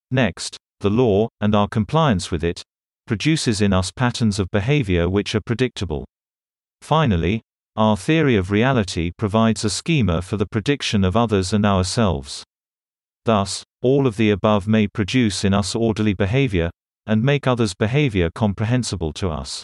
Next, 0.10 0.58
the 0.80 0.90
law, 0.90 1.28
and 1.42 1.54
our 1.56 1.68
compliance 1.68 2.32
with 2.32 2.44
it, 2.44 2.64
produces 3.06 3.62
in 3.62 3.74
us 3.74 3.92
patterns 3.92 4.40
of 4.40 4.50
behavior 4.52 5.10
which 5.10 5.36
are 5.36 5.42
predictable. 5.42 6.06
Finally, 6.82 7.42
our 7.78 7.96
theory 7.96 8.36
of 8.36 8.50
reality 8.50 9.12
provides 9.18 9.64
a 9.64 9.70
schema 9.70 10.24
for 10.24 10.36
the 10.36 10.48
prediction 10.48 11.04
of 11.04 11.16
others 11.16 11.54
and 11.54 11.64
ourselves. 11.64 12.44
Thus, 13.24 13.64
all 13.84 14.08
of 14.08 14.18
the 14.18 14.32
above 14.32 14.68
may 14.68 14.88
produce 14.88 15.44
in 15.44 15.54
us 15.54 15.76
orderly 15.76 16.16
behavior, 16.16 16.72
and 17.06 17.24
make 17.24 17.46
others' 17.46 17.76
behavior 17.76 18.32
comprehensible 18.34 19.14
to 19.14 19.30
us. 19.30 19.64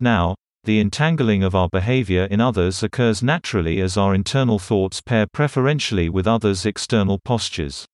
Now, 0.00 0.34
the 0.64 0.80
entangling 0.80 1.44
of 1.44 1.54
our 1.54 1.68
behavior 1.68 2.24
in 2.24 2.40
others 2.40 2.82
occurs 2.82 3.22
naturally 3.22 3.80
as 3.80 3.96
our 3.96 4.14
internal 4.16 4.58
thoughts 4.58 5.00
pair 5.00 5.26
preferentially 5.32 6.08
with 6.08 6.26
others' 6.26 6.66
external 6.66 7.20
postures. 7.20 7.86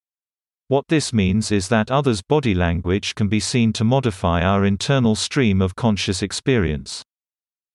What 0.69 0.89
this 0.89 1.13
means 1.13 1.53
is 1.53 1.69
that 1.69 1.91
others' 1.91 2.23
body 2.23 2.55
language 2.55 3.15
can 3.15 3.29
be 3.29 3.41
seen 3.41 3.75
to 3.75 3.85
modify 3.85 4.41
our 4.41 4.65
internal 4.65 5.15
stream 5.15 5.61
of 5.61 5.77
conscious 5.77 6.23
experience. 6.23 7.03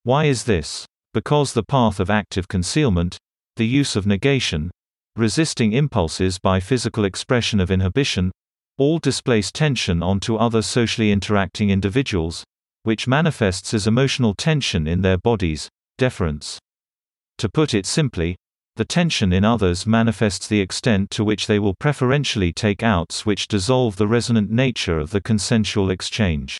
Why 0.01 0.25
is 0.25 0.45
this? 0.45 0.88
Because 1.13 1.53
the 1.53 1.63
path 1.63 1.99
of 1.99 2.09
active 2.09 2.47
concealment, 2.47 3.17
the 3.55 3.65
use 3.65 3.95
of 3.95 4.05
negation, 4.05 4.69
resisting 5.15 5.73
impulses 5.73 6.37
by 6.37 6.59
physical 6.59 7.03
expression 7.03 7.59
of 7.59 7.71
inhibition, 7.71 8.31
all 8.77 8.99
displace 8.99 9.51
tension 9.51 10.03
onto 10.03 10.35
other 10.35 10.61
socially 10.61 11.11
interacting 11.11 11.69
individuals, 11.69 12.43
which 12.83 13.07
manifests 13.07 13.73
as 13.73 13.87
emotional 13.87 14.33
tension 14.33 14.87
in 14.87 15.01
their 15.01 15.17
bodies, 15.17 15.67
deference. 15.97 16.59
To 17.39 17.49
put 17.49 17.73
it 17.73 17.85
simply, 17.85 18.35
the 18.75 18.85
tension 18.85 19.33
in 19.33 19.43
others 19.43 19.85
manifests 19.85 20.47
the 20.47 20.61
extent 20.61 21.09
to 21.11 21.23
which 21.25 21.47
they 21.47 21.59
will 21.59 21.73
preferentially 21.73 22.53
take 22.53 22.81
outs 22.81 23.25
which 23.25 23.47
dissolve 23.47 23.97
the 23.97 24.07
resonant 24.07 24.49
nature 24.49 24.99
of 24.99 25.09
the 25.09 25.21
consensual 25.21 25.89
exchange. 25.89 26.57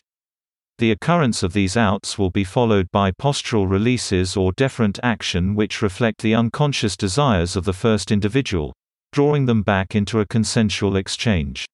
The 0.80 0.92
occurrence 0.92 1.42
of 1.42 1.52
these 1.52 1.76
outs 1.76 2.16
will 2.16 2.30
be 2.30 2.42
followed 2.42 2.90
by 2.90 3.10
postural 3.10 3.68
releases 3.68 4.34
or 4.34 4.50
deferent 4.50 4.98
action 5.02 5.54
which 5.54 5.82
reflect 5.82 6.22
the 6.22 6.34
unconscious 6.34 6.96
desires 6.96 7.54
of 7.54 7.66
the 7.66 7.74
first 7.74 8.10
individual, 8.10 8.72
drawing 9.12 9.44
them 9.44 9.60
back 9.60 9.94
into 9.94 10.20
a 10.20 10.26
consensual 10.26 10.96
exchange. 10.96 11.66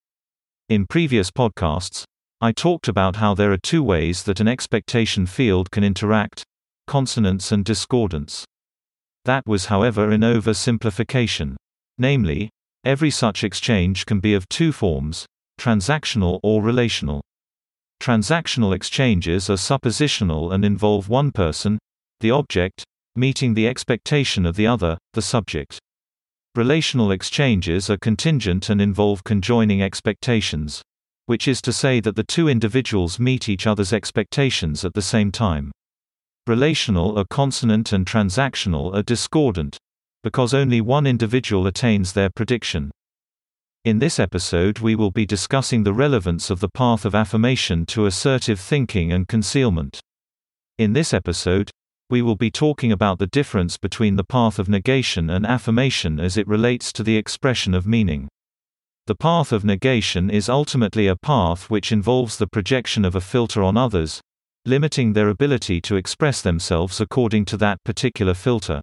In 0.68 0.88
previous 0.88 1.30
podcasts, 1.30 2.02
I 2.40 2.50
talked 2.50 2.88
about 2.88 3.14
how 3.14 3.32
there 3.32 3.52
are 3.52 3.58
two 3.58 3.80
ways 3.80 4.24
that 4.24 4.40
an 4.40 4.48
expectation 4.48 5.24
field 5.24 5.70
can 5.70 5.84
interact 5.84 6.42
consonance 6.88 7.52
and 7.52 7.64
discordance. 7.64 8.44
That 9.24 9.46
was, 9.46 9.66
however, 9.66 10.10
an 10.10 10.22
oversimplification. 10.22 11.54
Namely, 11.96 12.50
every 12.84 13.12
such 13.12 13.44
exchange 13.44 14.04
can 14.04 14.18
be 14.18 14.34
of 14.34 14.48
two 14.48 14.72
forms 14.72 15.26
transactional 15.60 16.40
or 16.42 16.60
relational. 16.60 17.22
Transactional 18.00 18.74
exchanges 18.74 19.48
are 19.50 19.54
suppositional 19.56 20.52
and 20.52 20.64
involve 20.64 21.08
one 21.08 21.32
person, 21.32 21.78
the 22.20 22.30
object, 22.30 22.84
meeting 23.14 23.54
the 23.54 23.68
expectation 23.68 24.46
of 24.46 24.56
the 24.56 24.66
other, 24.66 24.98
the 25.14 25.22
subject. 25.22 25.78
Relational 26.54 27.10
exchanges 27.10 27.90
are 27.90 27.98
contingent 27.98 28.70
and 28.70 28.80
involve 28.80 29.24
conjoining 29.24 29.82
expectations 29.82 30.82
which 31.26 31.48
is 31.48 31.60
to 31.60 31.72
say 31.72 32.00
that 32.00 32.14
the 32.14 32.24
two 32.24 32.48
individuals 32.48 33.18
meet 33.18 33.48
each 33.48 33.66
other's 33.66 33.92
expectations 33.92 34.84
at 34.84 34.94
the 34.94 35.02
same 35.02 35.32
time. 35.32 35.72
Relational 36.46 37.18
are 37.18 37.26
consonant 37.28 37.92
and 37.92 38.06
transactional 38.06 38.94
are 38.94 39.02
discordant, 39.02 39.76
because 40.22 40.54
only 40.54 40.80
one 40.80 41.06
individual 41.06 41.66
attains 41.66 42.12
their 42.12 42.30
prediction. 42.30 42.92
In 43.86 44.00
this 44.00 44.18
episode 44.18 44.80
we 44.80 44.96
will 44.96 45.12
be 45.12 45.24
discussing 45.24 45.84
the 45.84 45.92
relevance 45.92 46.50
of 46.50 46.58
the 46.58 46.68
path 46.68 47.04
of 47.04 47.14
affirmation 47.14 47.86
to 47.86 48.06
assertive 48.06 48.58
thinking 48.58 49.12
and 49.12 49.28
concealment. 49.28 50.00
In 50.76 50.92
this 50.92 51.14
episode, 51.14 51.70
we 52.10 52.20
will 52.20 52.34
be 52.34 52.50
talking 52.50 52.90
about 52.90 53.20
the 53.20 53.28
difference 53.28 53.78
between 53.78 54.16
the 54.16 54.24
path 54.24 54.58
of 54.58 54.68
negation 54.68 55.30
and 55.30 55.46
affirmation 55.46 56.18
as 56.18 56.36
it 56.36 56.48
relates 56.48 56.92
to 56.94 57.04
the 57.04 57.16
expression 57.16 57.74
of 57.74 57.86
meaning. 57.86 58.26
The 59.06 59.14
path 59.14 59.52
of 59.52 59.64
negation 59.64 60.30
is 60.30 60.48
ultimately 60.48 61.06
a 61.06 61.14
path 61.14 61.70
which 61.70 61.92
involves 61.92 62.38
the 62.38 62.48
projection 62.48 63.04
of 63.04 63.14
a 63.14 63.20
filter 63.20 63.62
on 63.62 63.76
others, 63.76 64.20
limiting 64.64 65.12
their 65.12 65.28
ability 65.28 65.80
to 65.82 65.94
express 65.94 66.42
themselves 66.42 67.00
according 67.00 67.44
to 67.44 67.56
that 67.58 67.78
particular 67.84 68.34
filter. 68.34 68.80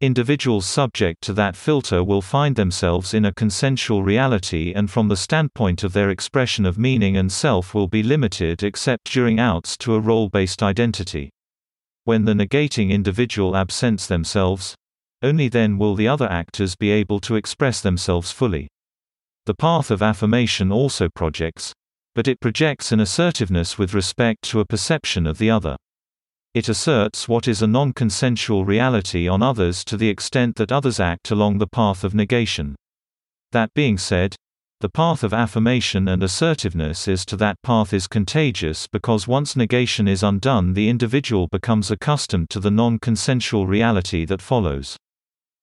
Individuals 0.00 0.64
subject 0.64 1.20
to 1.20 1.34
that 1.34 1.54
filter 1.54 2.02
will 2.02 2.22
find 2.22 2.56
themselves 2.56 3.12
in 3.12 3.26
a 3.26 3.34
consensual 3.34 4.02
reality 4.02 4.72
and 4.74 4.90
from 4.90 5.08
the 5.08 5.16
standpoint 5.16 5.84
of 5.84 5.92
their 5.92 6.08
expression 6.08 6.64
of 6.64 6.78
meaning 6.78 7.18
and 7.18 7.30
self 7.30 7.74
will 7.74 7.86
be 7.86 8.02
limited 8.02 8.62
except 8.62 9.12
during 9.12 9.38
outs 9.38 9.76
to 9.76 9.94
a 9.94 10.00
role-based 10.00 10.62
identity. 10.62 11.28
When 12.04 12.24
the 12.24 12.32
negating 12.32 12.88
individual 12.88 13.54
absents 13.54 14.06
themselves, 14.06 14.74
only 15.22 15.48
then 15.48 15.76
will 15.76 15.94
the 15.94 16.08
other 16.08 16.30
actors 16.30 16.76
be 16.76 16.90
able 16.90 17.20
to 17.20 17.36
express 17.36 17.82
themselves 17.82 18.32
fully. 18.32 18.68
The 19.44 19.54
path 19.54 19.90
of 19.90 20.00
affirmation 20.00 20.72
also 20.72 21.10
projects, 21.14 21.74
but 22.14 22.26
it 22.26 22.40
projects 22.40 22.90
an 22.90 23.00
assertiveness 23.00 23.76
with 23.76 23.92
respect 23.92 24.40
to 24.44 24.60
a 24.60 24.64
perception 24.64 25.26
of 25.26 25.36
the 25.36 25.50
other. 25.50 25.76
It 26.52 26.68
asserts 26.68 27.28
what 27.28 27.46
is 27.46 27.62
a 27.62 27.68
non 27.68 27.92
consensual 27.92 28.64
reality 28.64 29.28
on 29.28 29.40
others 29.40 29.84
to 29.84 29.96
the 29.96 30.08
extent 30.08 30.56
that 30.56 30.72
others 30.72 30.98
act 30.98 31.30
along 31.30 31.58
the 31.58 31.68
path 31.68 32.02
of 32.02 32.12
negation. 32.12 32.74
That 33.52 33.72
being 33.74 33.98
said, 33.98 34.34
the 34.80 34.88
path 34.88 35.22
of 35.22 35.32
affirmation 35.32 36.08
and 36.08 36.22
assertiveness 36.24 37.06
is 37.06 37.24
to 37.26 37.36
that 37.36 37.60
path 37.62 37.92
is 37.92 38.08
contagious 38.08 38.88
because 38.88 39.28
once 39.28 39.54
negation 39.54 40.08
is 40.08 40.24
undone, 40.24 40.72
the 40.72 40.88
individual 40.88 41.46
becomes 41.52 41.90
accustomed 41.90 42.50
to 42.50 42.58
the 42.58 42.70
non 42.70 42.98
consensual 42.98 43.68
reality 43.68 44.24
that 44.24 44.42
follows. 44.42 44.96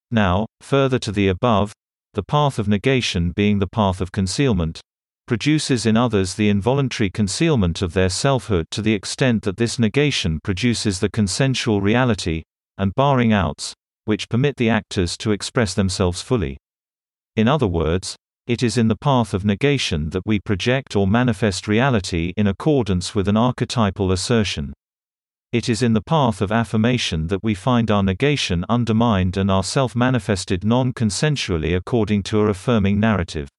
Now, 0.09 0.45
further 0.61 0.99
to 0.99 1.11
the 1.11 1.27
above, 1.27 1.73
the 2.13 2.23
path 2.23 2.59
of 2.59 2.69
negation 2.69 3.31
being 3.31 3.59
the 3.59 3.67
path 3.67 3.99
of 3.99 4.13
concealment, 4.13 4.79
produces 5.27 5.85
in 5.85 5.95
others 5.95 6.33
the 6.33 6.49
involuntary 6.49 7.09
concealment 7.09 7.81
of 7.81 7.93
their 7.93 8.09
selfhood 8.09 8.65
to 8.71 8.81
the 8.81 8.93
extent 8.93 9.43
that 9.43 9.57
this 9.57 9.77
negation 9.77 10.39
produces 10.43 10.99
the 10.99 11.09
consensual 11.09 11.81
reality, 11.81 12.43
and 12.77 12.95
barring 12.95 13.33
outs, 13.33 13.73
which 14.05 14.29
permit 14.29 14.55
the 14.55 14.69
actors 14.69 15.17
to 15.17 15.31
express 15.31 15.73
themselves 15.73 16.21
fully. 16.21 16.57
In 17.35 17.47
other 17.47 17.67
words, 17.67 18.15
it 18.47 18.63
is 18.63 18.77
in 18.77 18.87
the 18.87 18.95
path 18.95 19.33
of 19.33 19.43
negation 19.43 20.09
that 20.11 20.25
we 20.25 20.39
project 20.39 20.95
or 20.95 21.05
manifest 21.05 21.67
reality 21.67 22.31
in 22.37 22.47
accordance 22.47 23.13
with 23.13 23.27
an 23.27 23.35
archetypal 23.35 24.11
assertion. 24.13 24.73
It 25.51 25.67
is 25.67 25.81
in 25.81 25.93
the 25.93 26.01
path 26.01 26.41
of 26.41 26.51
affirmation 26.51 27.27
that 27.27 27.43
we 27.43 27.53
find 27.53 27.91
our 27.91 28.03
negation 28.03 28.63
undermined 28.69 29.35
and 29.35 29.51
our 29.51 29.63
self 29.63 29.95
manifested 29.95 30.63
non 30.63 30.93
consensually 30.93 31.75
according 31.75 32.23
to 32.23 32.39
a 32.39 32.47
affirming 32.47 32.99
narrative. 32.99 33.49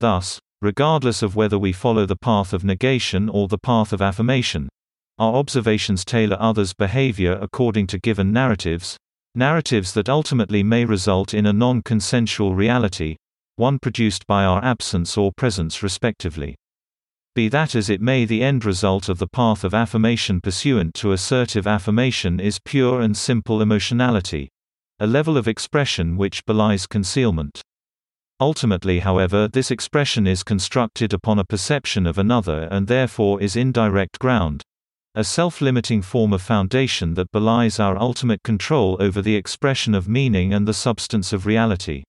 Thus, 0.00 0.38
regardless 0.62 1.22
of 1.22 1.36
whether 1.36 1.58
we 1.58 1.72
follow 1.72 2.06
the 2.06 2.16
path 2.16 2.52
of 2.52 2.64
negation 2.64 3.28
or 3.28 3.48
the 3.48 3.58
path 3.58 3.92
of 3.92 4.02
affirmation, 4.02 4.68
our 5.18 5.34
observations 5.34 6.04
tailor 6.04 6.36
others' 6.40 6.74
behavior 6.74 7.38
according 7.40 7.86
to 7.86 7.98
given 7.98 8.32
narratives, 8.32 8.96
narratives 9.34 9.92
that 9.92 10.08
ultimately 10.08 10.62
may 10.62 10.84
result 10.84 11.34
in 11.34 11.46
a 11.46 11.52
non 11.52 11.82
consensual 11.82 12.54
reality, 12.54 13.16
one 13.56 13.78
produced 13.78 14.26
by 14.26 14.44
our 14.44 14.64
absence 14.64 15.16
or 15.18 15.30
presence 15.32 15.82
respectively. 15.82 16.56
Be 17.34 17.48
that 17.48 17.74
as 17.74 17.88
it 17.88 18.00
may 18.00 18.24
the 18.24 18.42
end 18.42 18.64
result 18.64 19.08
of 19.08 19.18
the 19.18 19.28
path 19.28 19.62
of 19.62 19.72
affirmation 19.72 20.40
pursuant 20.40 20.94
to 20.94 21.12
assertive 21.12 21.66
affirmation 21.66 22.40
is 22.40 22.58
pure 22.64 23.00
and 23.00 23.16
simple 23.16 23.62
emotionality. 23.62 24.48
A 24.98 25.06
level 25.06 25.36
of 25.36 25.46
expression 25.46 26.16
which 26.16 26.44
belies 26.44 26.86
concealment. 26.86 27.62
Ultimately 28.40 29.00
however 29.00 29.48
this 29.48 29.70
expression 29.70 30.26
is 30.26 30.42
constructed 30.42 31.12
upon 31.12 31.38
a 31.38 31.44
perception 31.44 32.06
of 32.06 32.16
another 32.16 32.68
and 32.70 32.86
therefore 32.86 33.38
is 33.38 33.54
indirect 33.54 34.18
ground, 34.18 34.62
a 35.14 35.22
self-limiting 35.22 36.00
form 36.00 36.32
of 36.32 36.40
foundation 36.40 37.12
that 37.14 37.30
belies 37.32 37.78
our 37.78 37.98
ultimate 37.98 38.42
control 38.42 38.96
over 38.98 39.20
the 39.20 39.36
expression 39.36 39.94
of 39.94 40.08
meaning 40.08 40.54
and 40.54 40.66
the 40.66 40.72
substance 40.72 41.34
of 41.34 41.44
reality. 41.44 42.04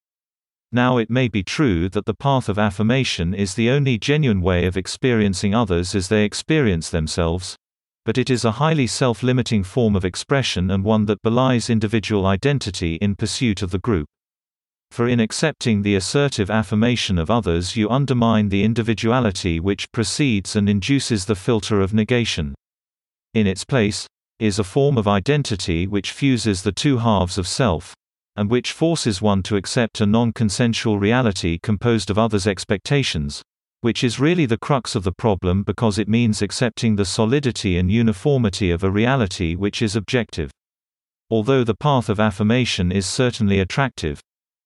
Now 0.71 0.97
it 0.99 1.09
may 1.09 1.27
be 1.27 1.43
true 1.43 1.89
that 1.89 2.05
the 2.05 2.13
path 2.13 2.47
of 2.47 2.57
affirmation 2.57 3.33
is 3.33 3.55
the 3.55 3.69
only 3.69 3.97
genuine 3.97 4.39
way 4.39 4.65
of 4.65 4.77
experiencing 4.77 5.53
others 5.53 5.93
as 5.95 6.07
they 6.07 6.23
experience 6.23 6.89
themselves, 6.89 7.57
but 8.05 8.17
it 8.17 8.29
is 8.29 8.45
a 8.45 8.51
highly 8.51 8.87
self-limiting 8.87 9.63
form 9.63 9.97
of 9.97 10.05
expression 10.05 10.71
and 10.71 10.85
one 10.85 11.07
that 11.07 11.21
belies 11.23 11.69
individual 11.69 12.25
identity 12.25 12.95
in 12.95 13.15
pursuit 13.15 13.61
of 13.61 13.71
the 13.71 13.79
group. 13.79 14.07
For 14.91 15.07
in 15.07 15.21
accepting 15.21 15.81
the 15.81 15.95
assertive 15.95 16.51
affirmation 16.51 17.17
of 17.17 17.31
others 17.31 17.77
you 17.77 17.89
undermine 17.89 18.49
the 18.49 18.65
individuality 18.65 19.57
which 19.57 19.89
precedes 19.93 20.57
and 20.57 20.67
induces 20.67 21.23
the 21.23 21.35
filter 21.35 21.79
of 21.79 21.93
negation. 21.93 22.53
In 23.33 23.47
its 23.47 23.63
place, 23.63 24.05
is 24.37 24.59
a 24.59 24.65
form 24.65 24.97
of 24.97 25.07
identity 25.07 25.87
which 25.87 26.11
fuses 26.11 26.63
the 26.63 26.73
two 26.73 26.97
halves 26.97 27.37
of 27.37 27.47
self, 27.47 27.93
and 28.35 28.49
which 28.49 28.73
forces 28.73 29.21
one 29.21 29.41
to 29.43 29.55
accept 29.55 30.01
a 30.01 30.05
non-consensual 30.05 30.99
reality 30.99 31.57
composed 31.63 32.09
of 32.09 32.17
others' 32.17 32.45
expectations, 32.45 33.41
which 33.79 34.03
is 34.03 34.19
really 34.19 34.45
the 34.45 34.57
crux 34.57 34.93
of 34.93 35.03
the 35.03 35.13
problem 35.13 35.63
because 35.63 35.97
it 35.99 36.09
means 36.09 36.41
accepting 36.41 36.97
the 36.97 37.05
solidity 37.05 37.77
and 37.77 37.89
uniformity 37.89 38.71
of 38.71 38.83
a 38.83 38.91
reality 38.91 39.55
which 39.55 39.81
is 39.81 39.95
objective. 39.95 40.51
Although 41.29 41.63
the 41.63 41.75
path 41.75 42.09
of 42.09 42.19
affirmation 42.19 42.91
is 42.91 43.05
certainly 43.05 43.59
attractive, 43.59 44.19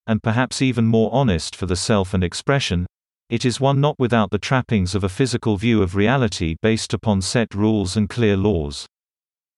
and 0.08 0.24
perhaps 0.24 0.62
even 0.62 0.86
more 0.86 1.10
honest 1.14 1.56
for 1.56 1.66
the 1.66 1.76
self 1.76 2.14
and 2.14 2.24
expression, 2.24 2.86
it 3.30 3.44
is 3.44 3.60
one 3.60 3.82
not 3.82 3.98
without 3.98 4.30
the 4.30 4.38
trappings 4.38 4.94
of 4.94 5.04
a 5.04 5.10
physical 5.10 5.58
view 5.58 5.82
of 5.82 5.96
reality 5.96 6.56
based 6.62 6.94
upon 6.94 7.22
set 7.22 7.54
rules 7.56 7.98
and 7.98 8.10
clear 8.10 8.38
laws. 8.38 8.86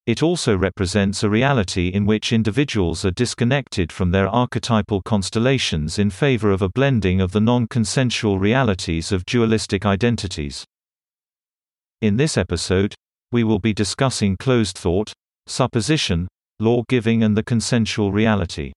It 0.05 0.23
also 0.23 0.55
represents 0.55 1.21
a 1.21 1.29
reality 1.29 1.89
in 1.89 2.05
which 2.05 2.31
individuals 2.31 3.03
are 3.03 3.11
disconnected 3.11 3.91
from 3.91 4.11
their 4.11 4.29
archetypal 4.29 5.01
constellations 5.01 5.99
in 5.99 6.09
favor 6.09 6.49
of 6.51 6.61
a 6.61 6.69
blending 6.69 7.19
of 7.19 7.33
the 7.33 7.41
non-consensual 7.41 8.39
realities 8.39 9.11
of 9.11 9.25
dualistic 9.25 9.85
identities. 9.85 10.63
In 12.01 12.15
this 12.15 12.37
episode, 12.37 12.95
we 13.33 13.43
will 13.43 13.59
be 13.59 13.73
discussing 13.73 14.37
closed 14.37 14.77
thought, 14.77 15.11
supposition, 15.45 16.29
law 16.61 16.83
giving 16.87 17.21
and 17.23 17.35
the 17.35 17.43
consensual 17.43 18.13
reality. 18.13 18.71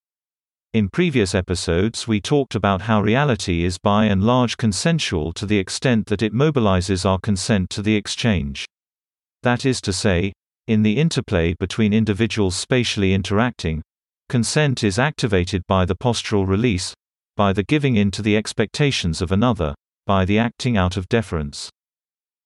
In 0.73 0.89
previous 0.89 1.35
episodes 1.35 2.07
we 2.07 2.21
talked 2.21 2.55
about 2.55 2.83
how 2.83 3.03
reality 3.03 3.65
is 3.65 3.77
by 3.77 4.05
and 4.05 4.23
large 4.23 4.57
consensual 4.57 5.33
to 5.33 5.45
the 5.45 5.59
extent 5.59 6.07
that 6.07 6.23
it 6.23 6.33
mobilizes 6.33 7.05
our 7.05 7.19
consent 7.19 7.71
to 7.71 7.83
the 7.83 7.97
exchange. 7.97 8.67
That 9.43 9.67
is 9.67 9.81
to 9.81 9.93
say, 9.93 10.33
in 10.69 10.83
the 10.83 10.97
interplay 10.97 11.55
between 11.59 11.93
individuals 11.93 12.55
spatially 12.55 13.15
interacting, 13.15 13.83
consent 14.29 14.85
is 14.85 14.97
activated 14.97 15.67
by 15.67 15.87
the 15.87 15.97
postural 15.97 16.47
release, 16.47 16.95
by 17.37 17.53
the 17.53 17.65
giving 17.65 17.97
in 17.97 18.13
to 18.13 18.23
the 18.23 18.37
expectations 18.37 19.21
of 19.21 19.33
another, 19.33 19.75
by 20.07 20.25
the 20.25 20.39
acting 20.39 20.77
out 20.77 20.97
of 20.97 21.09
deference. 21.09 21.69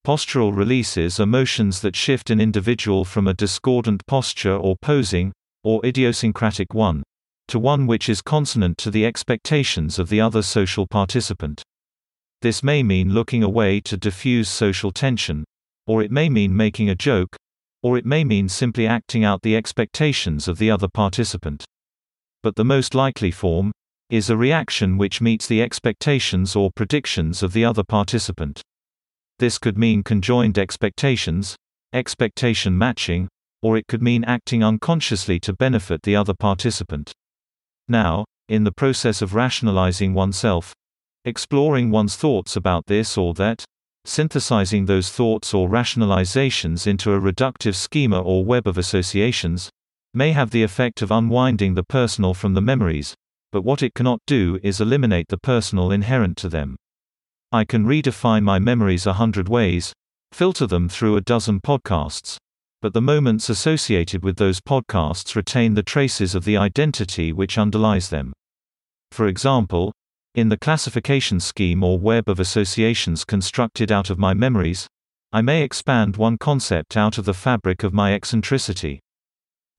Postural 0.03 0.51
releases 0.51 1.19
are 1.19 1.27
motions 1.27 1.81
that 1.81 1.95
shift 1.95 2.31
an 2.31 2.41
individual 2.41 3.05
from 3.05 3.27
a 3.27 3.35
discordant 3.35 4.03
posture 4.07 4.57
or 4.57 4.75
posing, 4.81 5.31
or 5.63 5.85
idiosyncratic 5.85 6.73
one, 6.73 7.03
to 7.47 7.59
one 7.59 7.87
which 7.87 8.09
is 8.09 8.21
consonant 8.21 8.77
to 8.79 8.91
the 8.91 9.05
expectations 9.05 9.99
of 9.99 10.09
the 10.09 10.21
other 10.21 10.41
social 10.41 10.87
participant. 10.87 11.63
This 12.41 12.63
may 12.63 12.83
mean 12.83 13.13
looking 13.13 13.43
away 13.43 13.79
to 13.81 13.97
diffuse 13.97 14.49
social 14.49 14.91
tension, 14.91 15.45
or 15.87 16.01
it 16.01 16.11
may 16.11 16.29
mean 16.29 16.55
making 16.55 16.89
a 16.89 16.95
joke, 16.95 17.35
or 17.83 17.97
it 17.97 18.05
may 18.05 18.23
mean 18.23 18.49
simply 18.49 18.87
acting 18.87 19.23
out 19.23 19.41
the 19.41 19.55
expectations 19.55 20.47
of 20.47 20.57
the 20.57 20.71
other 20.71 20.87
participant. 20.87 21.65
But 22.41 22.55
the 22.55 22.65
most 22.65 22.95
likely 22.95 23.31
form 23.31 23.71
is 24.09 24.29
a 24.29 24.37
reaction 24.37 24.97
which 24.97 25.21
meets 25.21 25.47
the 25.47 25.61
expectations 25.61 26.55
or 26.55 26.71
predictions 26.75 27.41
of 27.41 27.53
the 27.53 27.65
other 27.65 27.83
participant. 27.83 28.61
This 29.39 29.57
could 29.57 29.77
mean 29.77 30.03
conjoined 30.03 30.57
expectations, 30.57 31.55
expectation 31.93 32.77
matching, 32.77 33.27
or 33.61 33.77
it 33.77 33.87
could 33.87 34.01
mean 34.01 34.23
acting 34.23 34.63
unconsciously 34.63 35.39
to 35.39 35.53
benefit 35.53 36.03
the 36.03 36.15
other 36.15 36.33
participant. 36.33 37.13
Now, 37.87 38.25
in 38.49 38.63
the 38.63 38.71
process 38.71 39.21
of 39.21 39.33
rationalizing 39.33 40.13
oneself, 40.13 40.73
exploring 41.23 41.91
one's 41.91 42.15
thoughts 42.15 42.55
about 42.55 42.85
this 42.87 43.17
or 43.17 43.33
that, 43.35 43.63
synthesizing 44.05 44.85
those 44.85 45.09
thoughts 45.09 45.53
or 45.53 45.67
rationalizations 45.67 46.85
into 46.85 47.11
a 47.13 47.19
reductive 47.19 47.75
schema 47.75 48.21
or 48.21 48.45
web 48.45 48.67
of 48.67 48.77
associations, 48.77 49.69
may 50.13 50.31
have 50.31 50.51
the 50.51 50.63
effect 50.63 51.01
of 51.01 51.11
unwinding 51.11 51.73
the 51.73 51.83
personal 51.83 52.33
from 52.33 52.53
the 52.53 52.61
memories, 52.61 53.15
but 53.51 53.63
what 53.63 53.81
it 53.81 53.93
cannot 53.93 54.19
do 54.27 54.59
is 54.63 54.79
eliminate 54.79 55.27
the 55.29 55.37
personal 55.37 55.91
inherent 55.91 56.37
to 56.37 56.49
them. 56.49 56.75
I 57.51 57.65
can 57.65 57.85
redefine 57.85 58.43
my 58.43 58.59
memories 58.59 59.05
a 59.05 59.13
hundred 59.13 59.49
ways, 59.49 59.93
filter 60.31 60.67
them 60.67 60.89
through 60.89 61.15
a 61.15 61.21
dozen 61.21 61.59
podcasts, 61.61 62.37
but 62.85 62.93
the 62.93 63.01
moments 63.01 63.49
associated 63.49 64.23
with 64.23 64.35
those 64.35 64.61
podcasts 64.61 65.35
retain 65.35 65.73
the 65.73 65.81
traces 65.81 66.35
of 66.35 66.45
the 66.45 66.55
identity 66.55 67.33
which 67.33 67.57
underlies 67.57 68.09
them. 68.09 68.31
For 69.11 69.25
example, 69.25 69.91
in 70.35 70.49
the 70.49 70.57
classification 70.59 71.39
scheme 71.39 71.83
or 71.83 71.97
web 71.97 72.29
of 72.29 72.39
associations 72.39 73.25
constructed 73.25 73.91
out 73.91 74.11
of 74.11 74.19
my 74.19 74.35
memories, 74.35 74.85
I 75.33 75.41
may 75.41 75.63
expand 75.63 76.17
one 76.17 76.37
concept 76.37 76.95
out 76.95 77.17
of 77.17 77.25
the 77.25 77.33
fabric 77.33 77.81
of 77.81 77.91
my 77.91 78.13
eccentricity. 78.13 78.99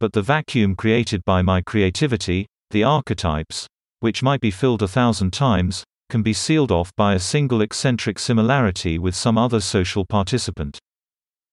But 0.01 0.13
the 0.13 0.21
vacuum 0.23 0.75
created 0.75 1.25
by 1.25 1.43
my 1.43 1.61
creativity, 1.61 2.47
the 2.73 2.83
archetypes, 2.83 3.69
which 4.01 4.25
might 4.25 4.41
be 4.41 4.51
filled 4.51 4.83
a 4.83 4.89
thousand 4.89 5.33
times, 5.33 5.85
can 6.11 6.23
be 6.23 6.33
sealed 6.33 6.73
off 6.73 6.91
by 6.97 7.15
a 7.15 7.21
single 7.21 7.61
eccentric 7.61 8.19
similarity 8.19 8.99
with 8.99 9.15
some 9.15 9.39
other 9.39 9.61
social 9.61 10.05
participant. 10.05 10.81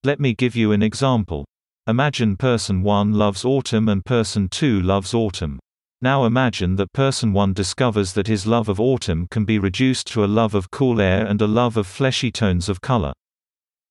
Let 0.05 0.19
me 0.19 0.33
give 0.33 0.53
you 0.53 0.73
an 0.73 0.83
example. 0.83 1.45
Imagine 1.87 2.35
person 2.35 2.83
1 2.83 3.13
loves 3.13 3.45
autumn 3.45 3.87
and 3.87 4.03
person 4.03 4.49
2 4.49 4.81
loves 4.81 5.13
autumn. 5.13 5.59
Now 6.01 6.25
imagine 6.25 6.75
that 6.75 6.91
person 6.91 7.31
1 7.31 7.53
discovers 7.53 8.11
that 8.11 8.27
his 8.27 8.45
love 8.45 8.67
of 8.67 8.81
autumn 8.81 9.27
can 9.31 9.45
be 9.45 9.59
reduced 9.59 10.07
to 10.07 10.25
a 10.25 10.27
love 10.27 10.55
of 10.55 10.69
cool 10.71 10.99
air 10.99 11.25
and 11.25 11.41
a 11.41 11.47
love 11.47 11.77
of 11.77 11.87
fleshy 11.87 12.33
tones 12.33 12.67
of 12.67 12.81
color. 12.81 13.13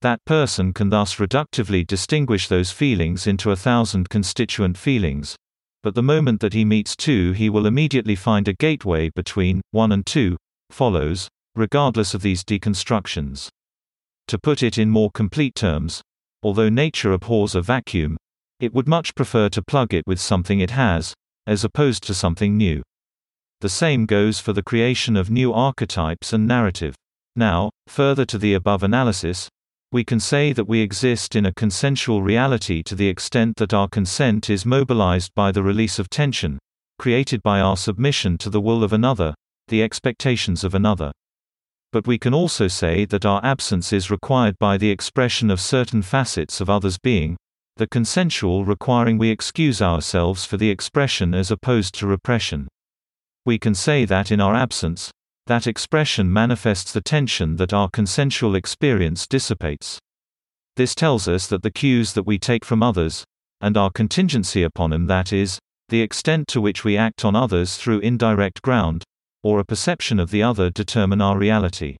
That 0.03 0.23
person 0.27 0.75
can 0.75 0.91
thus 0.91 1.15
reductively 1.15 1.87
distinguish 1.87 2.47
those 2.47 2.71
feelings 2.71 3.27
into 3.27 3.51
a 3.51 3.57
thousand 3.57 4.11
constituent 4.11 4.77
feelings. 4.77 5.35
But 5.83 5.95
the 5.95 6.03
moment 6.03 6.43
that 6.43 6.53
he 6.53 6.67
meets 6.67 6.95
2 6.95 7.33
he 7.33 7.49
will 7.49 7.65
immediately 7.65 8.17
find 8.17 8.49
a 8.49 8.53
gateway 8.53 9.09
between 9.17 9.63
1 9.71 9.93
and 9.93 10.05
2, 10.05 10.37
follows, 10.69 11.31
regardless 11.55 12.13
of 12.13 12.21
these 12.21 12.45
deconstructions. 12.45 13.49
To 14.29 14.39
put 14.39 14.63
it 14.63 14.79
in 14.79 14.89
more 14.89 15.11
complete 15.11 15.55
terms, 15.55 16.03
although 16.43 16.69
nature 16.69 17.13
abhors 17.13 17.55
a 17.55 17.61
vacuum, 17.61 18.17
it 18.61 18.73
would 18.73 18.89
much 18.89 19.15
prefer 19.15 19.49
to 19.51 19.63
plug 19.63 19.93
it 19.93 20.05
with 20.07 20.21
something 20.21 20.61
it 20.61 20.71
has, 20.71 21.15
as 21.47 21.65
opposed 21.65 22.03
to 22.05 22.15
something 22.15 22.57
new. 22.57 22.83
The 23.61 23.69
same 23.69 24.07
goes 24.07 24.41
for 24.41 24.53
the 24.53 24.63
creation 24.63 25.17
of 25.17 25.31
new 25.31 25.53
archetypes 25.53 26.33
and 26.33 26.47
narrative. 26.47 26.95
Now, 27.37 27.71
further 27.87 28.25
to 28.27 28.39
the 28.39 28.55
above 28.55 28.83
analysis, 28.83 29.49
we 29.93 30.05
can 30.05 30.21
say 30.21 30.53
that 30.53 30.69
we 30.69 30.81
exist 30.81 31.37
in 31.37 31.45
a 31.45 31.53
consensual 31.53 32.23
reality 32.23 32.83
to 32.85 32.95
the 32.95 33.09
extent 33.09 33.57
that 33.57 33.75
our 33.75 33.89
consent 33.89 34.49
is 34.49 34.65
mobilized 34.65 35.33
by 35.35 35.53
the 35.53 35.63
release 35.63 35.99
of 35.99 36.09
tension, 36.09 36.59
created 36.99 37.43
by 37.43 37.61
our 37.61 37.77
submission 37.77 38.39
to 38.39 38.49
the 38.49 38.61
will 38.61 38.83
of 38.83 38.93
another, 38.93 39.35
the 39.69 39.83
expectations 39.83 40.65
of 40.65 40.75
another. 40.75 41.13
But 41.93 42.07
we 42.07 42.17
can 42.17 42.33
also 42.33 42.69
say 42.69 43.05
that 43.05 43.27
our 43.27 43.45
absence 43.45 43.93
is 43.93 44.11
required 44.11 44.59
by 44.59 44.79
the 44.79 44.91
expression 44.91 45.51
of 45.51 45.61
certain 45.61 46.01
facets 46.01 46.61
of 46.61 46.71
others' 46.71 46.99
being, 46.99 47.37
the 47.77 47.87
consensual 47.87 48.65
requiring 48.65 49.19
we 49.19 49.29
excuse 49.29 49.83
ourselves 49.83 50.47
for 50.47 50.57
the 50.57 50.71
expression 50.71 51.35
as 51.35 51.51
opposed 51.51 51.95
to 51.97 52.07
repression. 52.07 52.69
We 53.45 53.59
can 53.59 53.75
say 53.75 54.07
that 54.07 54.31
in 54.31 54.41
our 54.41 54.55
absence, 54.55 55.11
that 55.47 55.67
expression 55.67 56.33
manifests 56.33 56.93
the 56.93 57.01
tension 57.01 57.57
that 57.57 57.73
our 57.73 57.91
consensual 57.91 58.55
experience 58.55 59.27
dissipates. 59.27 59.99
This 60.77 60.95
tells 60.95 61.29
us 61.29 61.47
that 61.49 61.63
the 61.63 61.71
cues 61.71 62.15
that 62.15 62.27
we 62.27 62.39
take 62.39 62.65
from 62.65 62.83
others, 62.83 63.25
and 63.61 63.77
our 63.77 63.91
contingency 63.91 64.63
upon 64.63 64.91
them 64.91 65.07
that 65.09 65.33
is, 65.33 65.59
the 65.89 66.01
extent 66.01 66.49
to 66.49 66.61
which 66.61 66.85
we 66.85 66.97
act 66.97 67.25
on 67.25 67.37
others 67.37 67.77
through 67.77 68.01
indirect 68.01 68.63
ground, 68.63 69.05
or 69.43 69.59
a 69.59 69.65
perception 69.65 70.19
of 70.19 70.31
the 70.31 70.43
other 70.43 70.71
determine 70.71 71.21
our 71.21 71.39
reality. 71.39 71.97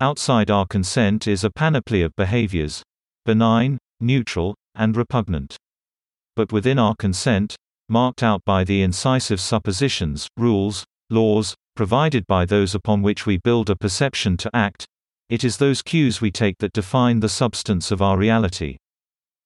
Outside 0.00 0.50
our 0.50 0.66
consent 0.66 1.26
is 1.26 1.44
a 1.44 1.50
panoply 1.50 2.02
of 2.02 2.16
behaviors 2.16 2.82
benign, 3.26 3.78
neutral, 4.00 4.54
and 4.74 4.96
repugnant. 4.96 5.56
But 6.34 6.52
within 6.52 6.78
our 6.78 6.94
consent, 6.96 7.54
marked 7.88 8.22
out 8.22 8.42
by 8.44 8.64
the 8.64 8.82
incisive 8.82 9.40
suppositions, 9.40 10.28
rules, 10.36 10.84
laws, 11.10 11.54
provided 11.76 12.26
by 12.26 12.44
those 12.44 12.74
upon 12.74 13.02
which 13.02 13.26
we 13.26 13.36
build 13.36 13.68
a 13.68 13.76
perception 13.76 14.36
to 14.38 14.50
act, 14.54 14.86
it 15.28 15.44
is 15.44 15.58
those 15.58 15.82
cues 15.82 16.20
we 16.20 16.30
take 16.30 16.58
that 16.58 16.72
define 16.72 17.20
the 17.20 17.28
substance 17.28 17.90
of 17.90 18.00
our 18.00 18.16
reality. 18.16 18.76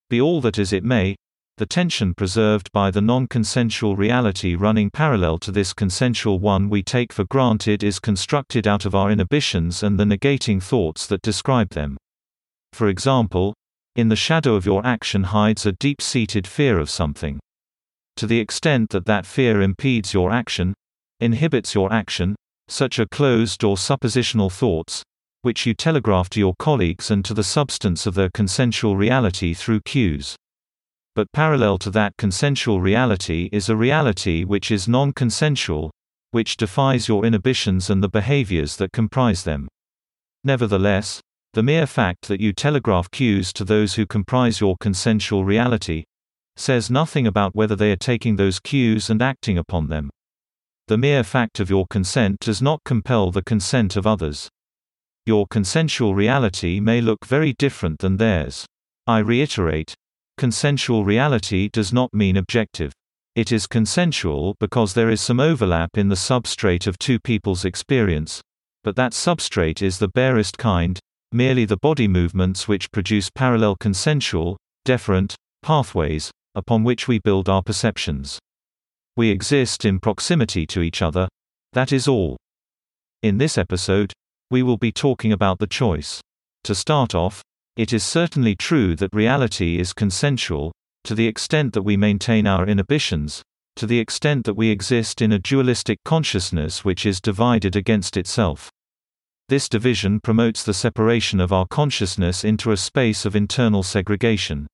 Be 0.08 0.20
all 0.20 0.40
that 0.42 0.58
as 0.58 0.72
it 0.72 0.84
may, 0.84 1.16
the 1.56 1.66
tension 1.66 2.12
preserved 2.14 2.72
by 2.72 2.90
the 2.90 3.00
non-consensual 3.00 3.94
reality 3.94 4.56
running 4.56 4.90
parallel 4.90 5.38
to 5.38 5.52
this 5.52 5.72
consensual 5.72 6.40
one 6.40 6.68
we 6.68 6.82
take 6.82 7.12
for 7.12 7.24
granted 7.24 7.84
is 7.84 8.00
constructed 8.00 8.66
out 8.66 8.84
of 8.84 8.94
our 8.94 9.08
inhibitions 9.08 9.84
and 9.84 9.98
the 9.98 10.04
negating 10.04 10.60
thoughts 10.60 11.06
that 11.06 11.22
describe 11.22 11.70
them. 11.70 11.96
For 12.72 12.88
example, 12.88 13.54
in 13.94 14.08
the 14.08 14.16
shadow 14.16 14.56
of 14.56 14.66
your 14.66 14.84
action 14.84 15.22
hides 15.22 15.64
a 15.64 15.72
deep-seated 15.72 16.44
fear 16.44 16.80
of 16.80 16.90
something. 16.90 17.38
To 18.16 18.26
the 18.26 18.40
extent 18.40 18.90
that 18.90 19.06
that 19.06 19.24
fear 19.24 19.62
impedes 19.62 20.12
your 20.12 20.32
action, 20.32 20.74
inhibits 21.20 21.72
your 21.72 21.92
action, 21.92 22.34
such 22.66 22.98
are 22.98 23.06
closed 23.06 23.62
or 23.62 23.76
suppositional 23.76 24.50
thoughts, 24.50 25.04
which 25.42 25.66
you 25.66 25.74
telegraph 25.74 26.28
to 26.30 26.40
your 26.40 26.54
colleagues 26.58 27.12
and 27.12 27.24
to 27.24 27.34
the 27.34 27.44
substance 27.44 28.06
of 28.06 28.14
their 28.14 28.30
consensual 28.34 28.96
reality 28.96 29.54
through 29.54 29.82
cues. 29.82 30.34
But 31.14 31.30
parallel 31.32 31.78
to 31.78 31.90
that 31.90 32.16
consensual 32.18 32.80
reality 32.80 33.48
is 33.52 33.68
a 33.68 33.76
reality 33.76 34.42
which 34.42 34.72
is 34.72 34.88
non-consensual, 34.88 35.92
which 36.32 36.56
defies 36.56 37.06
your 37.06 37.24
inhibitions 37.24 37.88
and 37.88 38.02
the 38.02 38.08
behaviors 38.08 38.76
that 38.76 38.92
comprise 38.92 39.44
them. 39.44 39.68
Nevertheless, 40.42 41.20
the 41.52 41.62
mere 41.62 41.86
fact 41.86 42.26
that 42.26 42.40
you 42.40 42.52
telegraph 42.52 43.08
cues 43.12 43.52
to 43.52 43.64
those 43.64 43.94
who 43.94 44.06
comprise 44.06 44.60
your 44.60 44.76
consensual 44.80 45.44
reality 45.44 46.02
says 46.56 46.90
nothing 46.90 47.28
about 47.28 47.54
whether 47.54 47.76
they 47.76 47.92
are 47.92 47.96
taking 47.96 48.34
those 48.34 48.58
cues 48.58 49.08
and 49.08 49.22
acting 49.22 49.56
upon 49.56 49.88
them. 49.88 50.10
The 50.88 50.98
mere 50.98 51.22
fact 51.22 51.60
of 51.60 51.70
your 51.70 51.86
consent 51.86 52.40
does 52.40 52.60
not 52.60 52.80
compel 52.84 53.30
the 53.30 53.42
consent 53.42 53.94
of 53.94 54.06
others. 54.06 54.48
Your 55.26 55.46
consensual 55.46 56.14
reality 56.14 56.80
may 56.80 57.00
look 57.00 57.24
very 57.24 57.52
different 57.52 58.00
than 58.00 58.16
theirs. 58.16 58.66
I 59.06 59.18
reiterate, 59.20 59.94
Consensual 60.36 61.04
reality 61.04 61.68
does 61.72 61.92
not 61.92 62.12
mean 62.12 62.36
objective. 62.36 62.92
It 63.36 63.52
is 63.52 63.66
consensual 63.66 64.56
because 64.58 64.94
there 64.94 65.10
is 65.10 65.20
some 65.20 65.38
overlap 65.38 65.96
in 65.96 66.08
the 66.08 66.14
substrate 66.16 66.86
of 66.86 66.98
two 66.98 67.20
people's 67.20 67.64
experience, 67.64 68.40
but 68.82 68.96
that 68.96 69.12
substrate 69.12 69.80
is 69.80 69.98
the 69.98 70.08
barest 70.08 70.58
kind, 70.58 70.98
merely 71.32 71.64
the 71.64 71.76
body 71.76 72.08
movements 72.08 72.66
which 72.66 72.90
produce 72.90 73.30
parallel 73.30 73.76
consensual, 73.76 74.56
deferent, 74.86 75.34
pathways, 75.62 76.30
upon 76.54 76.84
which 76.84 77.08
we 77.08 77.18
build 77.18 77.48
our 77.48 77.62
perceptions. 77.62 78.38
We 79.16 79.30
exist 79.30 79.84
in 79.84 80.00
proximity 80.00 80.66
to 80.66 80.80
each 80.82 81.00
other, 81.00 81.28
that 81.72 81.92
is 81.92 82.06
all. 82.06 82.36
In 83.22 83.38
this 83.38 83.56
episode, 83.56 84.12
we 84.50 84.62
will 84.62 84.78
be 84.78 84.92
talking 84.92 85.32
about 85.32 85.58
the 85.58 85.66
choice. 85.66 86.20
To 86.64 86.74
start 86.74 87.14
off, 87.14 87.42
it 87.76 87.92
is 87.92 88.04
certainly 88.04 88.54
true 88.54 88.94
that 88.96 89.12
reality 89.12 89.78
is 89.78 89.92
consensual, 89.92 90.72
to 91.02 91.14
the 91.14 91.26
extent 91.26 91.72
that 91.72 91.82
we 91.82 91.96
maintain 91.96 92.46
our 92.46 92.66
inhibitions, 92.66 93.42
to 93.76 93.86
the 93.86 93.98
extent 93.98 94.44
that 94.44 94.54
we 94.54 94.70
exist 94.70 95.20
in 95.20 95.32
a 95.32 95.38
dualistic 95.38 95.98
consciousness 96.04 96.84
which 96.84 97.04
is 97.04 97.20
divided 97.20 97.74
against 97.74 98.16
itself. 98.16 98.70
This 99.48 99.68
division 99.68 100.20
promotes 100.20 100.62
the 100.62 100.72
separation 100.72 101.40
of 101.40 101.52
our 101.52 101.66
consciousness 101.66 102.44
into 102.44 102.70
a 102.70 102.76
space 102.76 103.26
of 103.26 103.36
internal 103.36 103.82
segregation. 103.82 104.68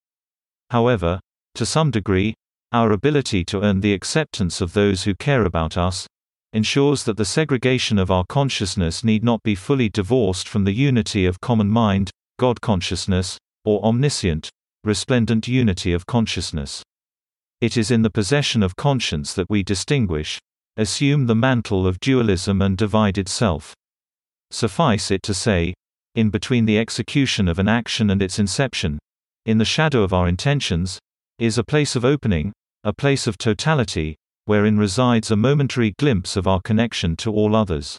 However, 0.71 1.19
to 1.55 1.67
some 1.67 1.91
degree, 1.91 2.35
our 2.71 2.93
ability 2.93 3.45
to 3.47 3.63
earn 3.63 3.81
the 3.81 3.95
acceptance 3.95 4.61
of 4.61 4.75
those 4.75 5.03
who 5.05 5.15
care 5.15 5.45
about 5.45 5.77
us 5.77 6.07
ensures 6.53 7.05
that 7.05 7.17
the 7.17 7.25
segregation 7.25 7.99
of 7.99 8.11
our 8.11 8.25
consciousness 8.29 9.03
need 9.03 9.25
not 9.25 9.43
be 9.43 9.55
fully 9.55 9.89
divorced 9.89 10.49
from 10.49 10.65
the 10.65 10.73
unity 10.73 11.25
of 11.25 11.41
common 11.41 11.69
mind, 11.69 12.11
God 12.41 12.63
consciousness, 12.63 13.37
or 13.67 13.85
omniscient, 13.85 14.49
resplendent 14.83 15.47
unity 15.47 15.93
of 15.93 16.07
consciousness. 16.07 16.83
It 17.61 17.77
is 17.77 17.91
in 17.91 18.01
the 18.01 18.09
possession 18.09 18.63
of 18.63 18.77
conscience 18.77 19.35
that 19.35 19.51
we 19.51 19.63
distinguish, 19.63 20.39
assume 20.79 21.27
the 21.27 21.35
mantle 21.35 21.87
of 21.87 22.01
dualism 22.01 22.63
and 22.63 22.79
divided 22.79 23.29
self. 23.29 23.75
Suffice 24.51 25.11
it 25.11 25.23
to 25.25 25.35
say, 25.35 25.75
in 26.15 26.31
between 26.31 26.65
the 26.65 26.79
execution 26.79 27.47
of 27.47 27.59
an 27.59 27.69
action 27.69 28.09
and 28.09 28.23
its 28.23 28.39
inception, 28.39 28.99
in 29.45 29.59
the 29.59 29.67
shadow 29.67 30.03
of 30.03 30.15
our 30.15 30.27
intentions, 30.27 30.99
is 31.39 31.59
a 31.59 31.63
place 31.63 31.95
of 31.95 32.07
opening, 32.07 32.55
a 32.85 32.95
place 32.95 33.27
of 33.27 33.37
totality, 33.37 34.17
wherein 34.47 34.79
resides 34.79 35.31
a 35.31 35.37
momentary 35.37 35.93
glimpse 35.99 36.39
of 36.39 36.47
our 36.47 36.63
connection 36.63 37.17
to 37.17 37.31
all 37.31 37.55
others. 37.55 37.99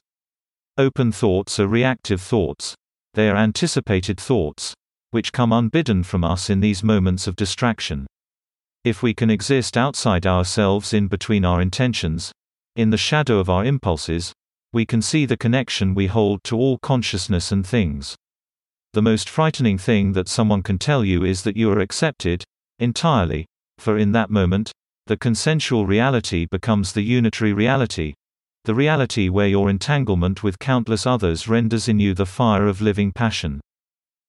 Open 0.80 1.12
thoughts 1.12 1.60
are 1.60 1.67
reactive 1.67 2.19
thoughts, 2.19 2.73
they 3.13 3.30
are 3.30 3.36
anticipated 3.36 4.19
thoughts, 4.19 4.74
which 5.12 5.34
come 5.34 5.52
unbidden 5.52 6.04
from 6.04 6.24
us 6.24 6.50
in 6.50 6.60
these 6.60 6.84
moments 6.84 7.28
of 7.28 7.36
distraction. 7.36 8.08
If 8.84 9.04
we 9.04 9.13
can 9.13 9.30
exist 9.30 9.78
outside 9.78 10.26
ourselves 10.26 10.93
in 10.93 11.08
between 11.08 11.45
our 11.45 11.62
intentions, 11.62 12.32
in 12.76 12.89
the 12.89 12.97
shadow 12.97 13.39
of 13.39 13.50
our 13.50 13.65
impulses, 13.65 14.34
we 14.74 14.86
can 14.86 15.02
see 15.02 15.26
the 15.26 15.38
connection 15.38 15.93
we 15.93 16.08
hold 16.08 16.43
to 16.45 16.58
all 16.58 16.78
consciousness 16.78 17.52
and 17.52 17.67
things. 17.67 18.15
The 18.93 19.02
most 19.02 19.30
frightening 19.30 19.78
thing 19.78 20.13
that 20.13 20.30
someone 20.30 20.63
can 20.63 20.78
tell 20.78 21.04
you 21.04 21.24
is 21.24 21.43
that 21.43 21.58
you 21.58 21.69
are 21.71 21.80
accepted, 21.80 22.43
entirely, 22.80 23.45
for 23.78 23.97
in 23.97 24.13
that 24.13 24.30
moment, 24.30 24.71
the 25.08 25.17
consensual 25.17 25.86
reality 25.86 26.45
becomes 26.45 26.93
the 26.93 27.02
unitary 27.02 27.52
reality, 27.52 28.13
the 28.65 28.76
reality 28.76 29.28
where 29.28 29.47
your 29.47 29.69
entanglement 29.69 30.43
with 30.43 30.60
countless 30.60 31.08
others 31.08 31.47
renders 31.47 31.88
in 31.88 32.00
you 32.00 32.13
the 32.13 32.26
fire 32.26 32.67
of 32.67 32.80
living 32.80 33.12
passion. 33.12 33.60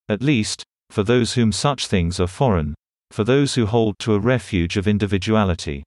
At 0.08 0.22
least, 0.22 0.62
for 0.88 1.02
those 1.02 1.34
whom 1.34 1.52
such 1.52 1.86
things 1.86 2.18
are 2.18 2.26
foreign, 2.26 2.74
for 3.10 3.24
those 3.24 3.54
who 3.54 3.66
hold 3.66 3.98
to 3.98 4.14
a 4.14 4.18
refuge 4.18 4.78
of 4.78 4.88
individuality. 4.88 5.82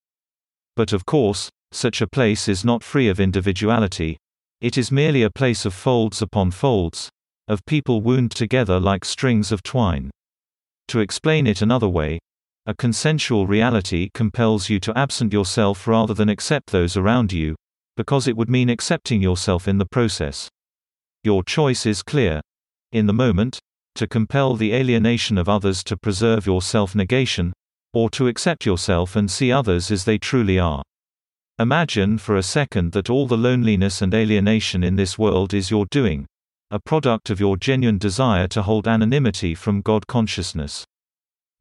But 0.75 0.93
of 0.93 1.05
course, 1.05 1.49
such 1.71 2.01
a 2.01 2.07
place 2.07 2.47
is 2.47 2.63
not 2.63 2.83
free 2.83 3.07
of 3.07 3.19
individuality, 3.19 4.17
it 4.61 4.77
is 4.77 4.91
merely 4.91 5.23
a 5.23 5.31
place 5.31 5.65
of 5.65 5.73
folds 5.73 6.21
upon 6.21 6.51
folds, 6.51 7.09
of 7.47 7.65
people 7.65 8.01
wound 8.01 8.31
together 8.31 8.79
like 8.79 9.05
strings 9.05 9.51
of 9.51 9.63
twine. 9.63 10.11
To 10.89 10.99
explain 10.99 11.47
it 11.47 11.61
another 11.61 11.89
way, 11.89 12.19
a 12.67 12.75
consensual 12.75 13.47
reality 13.47 14.09
compels 14.13 14.69
you 14.69 14.79
to 14.81 14.97
absent 14.97 15.33
yourself 15.33 15.87
rather 15.87 16.13
than 16.13 16.29
accept 16.29 16.71
those 16.71 16.95
around 16.95 17.31
you, 17.33 17.55
because 17.95 18.27
it 18.27 18.35
would 18.35 18.49
mean 18.49 18.69
accepting 18.69 19.21
yourself 19.21 19.67
in 19.67 19.77
the 19.77 19.85
process. 19.85 20.49
Your 21.23 21.43
choice 21.43 21.85
is 21.85 22.03
clear. 22.03 22.41
In 22.91 23.07
the 23.07 23.13
moment, 23.13 23.59
to 23.95 24.07
compel 24.07 24.55
the 24.55 24.73
alienation 24.73 25.37
of 25.37 25.49
others 25.49 25.83
to 25.85 25.97
preserve 25.97 26.45
your 26.45 26.61
self-negation, 26.61 27.53
or 27.93 28.09
to 28.09 28.27
accept 28.27 28.65
yourself 28.65 29.15
and 29.15 29.31
see 29.31 29.51
others 29.51 29.89
as 29.89 30.03
they 30.03 30.17
truly 30.17 30.59
are. 30.59 30.83
Imagine 31.57 32.17
for 32.17 32.35
a 32.35 32.43
second 32.43 32.91
that 32.91 33.09
all 33.09 33.25
the 33.25 33.37
loneliness 33.37 34.01
and 34.01 34.13
alienation 34.13 34.83
in 34.83 34.97
this 34.97 35.17
world 35.17 35.53
is 35.53 35.71
your 35.71 35.85
doing, 35.89 36.25
a 36.71 36.79
product 36.79 37.29
of 37.29 37.39
your 37.39 37.55
genuine 37.55 37.97
desire 37.97 38.47
to 38.49 38.63
hold 38.63 38.87
anonymity 38.87 39.55
from 39.55 39.79
God 39.79 40.07
consciousness. 40.07 40.83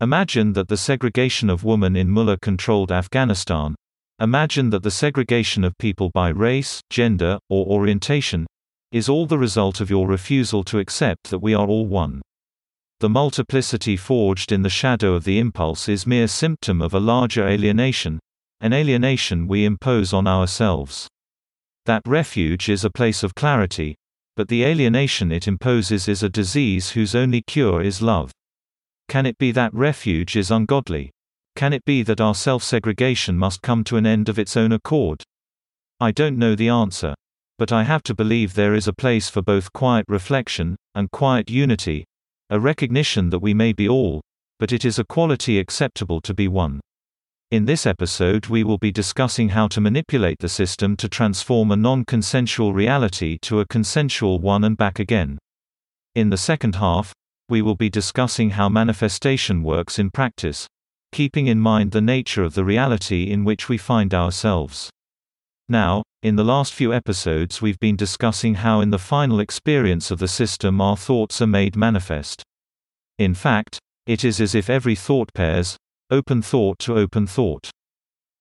Imagine 0.00 0.54
that 0.54 0.66
the 0.66 0.76
segregation 0.76 1.48
of 1.48 1.62
women 1.62 1.94
in 1.94 2.10
mullah 2.10 2.38
controlled 2.38 2.90
Afghanistan, 2.90 3.76
Imagine 4.20 4.70
that 4.70 4.84
the 4.84 4.92
segregation 4.92 5.64
of 5.64 5.76
people 5.78 6.10
by 6.10 6.28
race, 6.28 6.80
gender, 6.88 7.38
or 7.50 7.66
orientation 7.66 8.46
is 8.92 9.08
all 9.08 9.26
the 9.26 9.38
result 9.38 9.80
of 9.80 9.90
your 9.90 10.06
refusal 10.06 10.62
to 10.62 10.78
accept 10.78 11.30
that 11.30 11.40
we 11.40 11.52
are 11.52 11.66
all 11.66 11.86
one. 11.86 12.22
The 13.00 13.08
multiplicity 13.08 13.96
forged 13.96 14.52
in 14.52 14.62
the 14.62 14.70
shadow 14.70 15.14
of 15.14 15.24
the 15.24 15.40
impulse 15.40 15.88
is 15.88 16.06
mere 16.06 16.28
symptom 16.28 16.80
of 16.80 16.94
a 16.94 17.00
larger 17.00 17.46
alienation, 17.46 18.20
an 18.60 18.72
alienation 18.72 19.48
we 19.48 19.64
impose 19.64 20.12
on 20.12 20.28
ourselves. 20.28 21.08
That 21.86 22.02
refuge 22.06 22.68
is 22.68 22.84
a 22.84 22.90
place 22.90 23.24
of 23.24 23.34
clarity, 23.34 23.96
but 24.36 24.46
the 24.46 24.62
alienation 24.62 25.32
it 25.32 25.48
imposes 25.48 26.06
is 26.06 26.22
a 26.22 26.28
disease 26.28 26.90
whose 26.90 27.16
only 27.16 27.42
cure 27.42 27.82
is 27.82 28.00
love. 28.00 28.30
Can 29.08 29.26
it 29.26 29.38
be 29.38 29.50
that 29.50 29.74
refuge 29.74 30.36
is 30.36 30.52
ungodly? 30.52 31.10
Can 31.56 31.72
it 31.72 31.84
be 31.84 32.02
that 32.02 32.20
our 32.20 32.34
self-segregation 32.34 33.38
must 33.38 33.62
come 33.62 33.84
to 33.84 33.96
an 33.96 34.06
end 34.06 34.28
of 34.28 34.38
its 34.38 34.56
own 34.56 34.72
accord? 34.72 35.22
I 36.00 36.10
don't 36.10 36.38
know 36.38 36.54
the 36.54 36.68
answer. 36.68 37.14
But 37.56 37.70
I 37.70 37.84
have 37.84 38.02
to 38.04 38.14
believe 38.14 38.54
there 38.54 38.74
is 38.74 38.88
a 38.88 38.92
place 38.92 39.28
for 39.28 39.40
both 39.40 39.72
quiet 39.72 40.04
reflection, 40.08 40.74
and 40.96 41.10
quiet 41.12 41.48
unity, 41.48 42.04
a 42.50 42.58
recognition 42.58 43.30
that 43.30 43.38
we 43.38 43.54
may 43.54 43.72
be 43.72 43.88
all, 43.88 44.20
but 44.58 44.72
it 44.72 44.84
is 44.84 44.98
a 44.98 45.04
quality 45.04 45.60
acceptable 45.60 46.20
to 46.22 46.34
be 46.34 46.48
one. 46.48 46.80
In 47.52 47.64
this 47.64 47.86
episode 47.86 48.46
we 48.46 48.64
will 48.64 48.78
be 48.78 48.90
discussing 48.90 49.50
how 49.50 49.68
to 49.68 49.80
manipulate 49.80 50.40
the 50.40 50.48
system 50.48 50.96
to 50.96 51.08
transform 51.08 51.70
a 51.70 51.76
non-consensual 51.76 52.72
reality 52.72 53.38
to 53.42 53.60
a 53.60 53.66
consensual 53.66 54.40
one 54.40 54.64
and 54.64 54.76
back 54.76 54.98
again. 54.98 55.38
In 56.16 56.30
the 56.30 56.36
second 56.36 56.74
half, 56.74 57.12
we 57.48 57.62
will 57.62 57.76
be 57.76 57.90
discussing 57.90 58.50
how 58.50 58.68
manifestation 58.68 59.62
works 59.62 60.00
in 60.00 60.10
practice, 60.10 60.66
keeping 61.14 61.46
in 61.46 61.60
mind 61.60 61.92
the 61.92 62.00
nature 62.00 62.42
of 62.42 62.54
the 62.54 62.64
reality 62.64 63.30
in 63.30 63.44
which 63.44 63.68
we 63.68 63.78
find 63.78 64.12
ourselves. 64.12 64.90
Now, 65.68 66.02
in 66.24 66.34
the 66.34 66.42
last 66.42 66.74
few 66.74 66.92
episodes 66.92 67.62
we've 67.62 67.78
been 67.78 67.94
discussing 67.94 68.54
how 68.54 68.80
in 68.80 68.90
the 68.90 68.98
final 68.98 69.38
experience 69.38 70.10
of 70.10 70.18
the 70.18 70.26
system 70.26 70.80
our 70.80 70.96
thoughts 70.96 71.40
are 71.40 71.46
made 71.46 71.76
manifest. 71.76 72.42
In 73.18 73.32
fact, 73.32 73.78
It 74.06 74.24
is 74.24 74.40
as 74.40 74.54
if 74.54 74.68
every 74.68 74.96
thought 74.96 75.32
pairs, 75.32 75.76
open 76.10 76.42
thought 76.42 76.78
to 76.80 76.96
open 76.96 77.26
thought. 77.26 77.70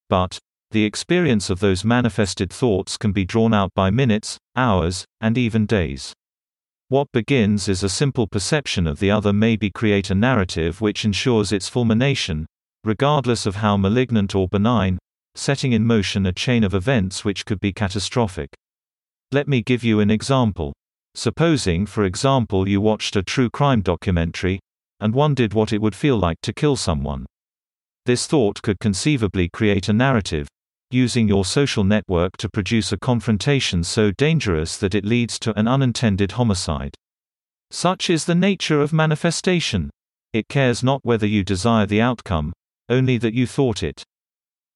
But, 0.10 0.40
the 0.72 0.84
experience 0.84 1.50
of 1.50 1.60
those 1.60 1.86
manifested 1.86 2.52
thoughts 2.52 2.98
can 2.98 3.12
be 3.12 3.24
drawn 3.24 3.54
out 3.54 3.72
by 3.76 3.92
minutes, 3.92 4.38
hours, 4.56 5.06
and 5.22 5.38
even 5.38 5.66
days. 5.66 6.12
What 6.90 7.08
begins 7.14 7.70
as 7.70 7.84
a 7.84 7.88
simple 7.88 8.28
perception 8.28 8.88
of 8.88 9.00
the 9.00 9.12
other 9.12 9.32
maybe 9.32 9.70
create 9.70 10.10
a 10.10 10.16
narrative 10.16 10.82
which 10.82 11.06
ensures 11.06 11.52
its 11.54 11.70
fulmination, 11.70 12.46
regardless 12.84 13.46
of 13.46 13.58
how 13.58 13.78
malignant 13.78 14.36
or 14.36 14.48
benign, 14.48 15.00
setting 15.36 15.72
in 15.72 15.86
motion 15.86 16.26
a 16.26 16.34
chain 16.34 16.64
of 16.64 16.74
events 16.74 17.24
which 17.24 17.46
could 17.46 17.60
be 17.60 17.74
catastrophic. 17.74 18.50
Let 19.32 19.48
me 19.48 19.62
give 19.62 19.84
you 19.84 20.00
an 20.00 20.12
example. 20.12 20.74
Supposing, 21.16 21.86
for 21.86 22.04
example, 22.04 22.68
you 22.68 22.82
watched 22.82 23.16
a 23.16 23.24
true 23.24 23.50
crime 23.50 23.82
documentary 23.82 24.60
and 25.00 25.14
wondered 25.14 25.54
what 25.54 25.74
it 25.74 25.82
would 25.82 25.96
feel 25.96 26.18
like 26.18 26.40
to 26.42 26.54
kill 26.54 26.76
someone. 26.76 27.26
This 28.06 28.28
thought 28.28 28.62
could 28.62 28.80
conceivably 28.80 29.50
create 29.50 29.90
a 29.90 29.94
narrative, 29.94 30.48
using 30.92 31.28
your 31.28 31.46
social 31.46 31.84
network 31.84 32.38
to 32.38 32.50
produce 32.50 32.92
a 32.92 33.00
confrontation 33.00 33.84
so 33.84 34.12
dangerous 34.12 34.78
that 34.78 34.94
it 34.94 35.06
leads 35.06 35.40
to 35.40 35.58
an 35.58 35.68
unintended 35.68 36.34
homicide. 36.34 36.96
Such 37.72 38.10
is 38.10 38.26
the 38.26 38.36
nature 38.36 38.82
of 38.82 38.94
manifestation. 38.94 39.90
It 40.34 40.48
cares 40.48 40.84
not 40.84 41.00
whether 41.04 41.26
you 41.26 41.44
desire 41.44 41.86
the 41.86 42.02
outcome, 42.02 42.54
only 42.90 43.18
that 43.18 43.34
you 43.34 43.48
thought 43.48 43.84
it. 43.84 44.04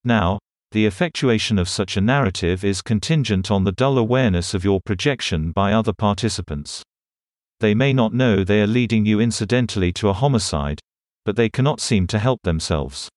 Now, 0.03 0.39
the 0.71 0.85
effectuation 0.85 1.57
of 1.57 1.69
such 1.69 1.97
a 1.97 2.01
narrative 2.01 2.63
is 2.63 2.81
contingent 2.81 3.49
on 3.49 3.63
the 3.63 3.71
dull 3.71 3.97
awareness 3.97 4.53
of 4.53 4.63
your 4.63 4.81
projection 4.81 5.51
by 5.51 5.73
other 5.73 5.93
participants. 5.93 6.83
They 7.59 7.73
may 7.73 7.93
not 7.93 8.13
know 8.13 8.43
they 8.43 8.61
are 8.61 8.67
leading 8.67 9.05
you 9.05 9.19
incidentally 9.19 9.91
to 9.93 10.09
a 10.09 10.13
homicide, 10.13 10.79
but 11.25 11.35
they 11.35 11.49
cannot 11.49 11.79
seem 11.79 12.05
to 12.07 12.19
help 12.19 12.41
themselves. 12.43 13.09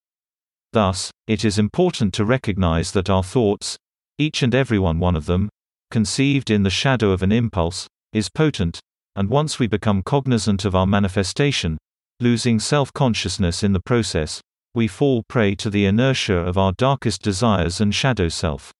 Thus, 0.72 1.10
it 1.26 1.44
is 1.44 1.58
important 1.58 2.14
to 2.14 2.24
recognize 2.24 2.92
that 2.92 3.10
our 3.10 3.24
thoughts, 3.24 3.76
each 4.18 4.42
and 4.42 4.54
every 4.54 4.78
one 4.78 5.16
of 5.16 5.26
them, 5.26 5.48
conceived 5.90 6.50
in 6.50 6.62
the 6.62 6.70
shadow 6.70 7.10
of 7.10 7.22
an 7.22 7.32
impulse, 7.32 7.88
is 8.12 8.28
potent, 8.28 8.80
and 9.16 9.28
once 9.28 9.58
we 9.58 9.66
become 9.66 10.02
cognizant 10.02 10.64
of 10.64 10.74
our 10.74 10.86
manifestation, 10.86 11.76
losing 12.20 12.60
self 12.60 12.92
consciousness 12.92 13.62
in 13.62 13.72
the 13.72 13.80
process, 13.80 14.40
we 14.74 14.86
fall 14.86 15.22
prey 15.24 15.54
to 15.56 15.70
the 15.70 15.84
inertia 15.84 16.36
of 16.36 16.56
our 16.56 16.72
darkest 16.72 17.22
desires 17.22 17.80
and 17.80 17.94
shadow 17.94 18.28
self. 18.28 18.72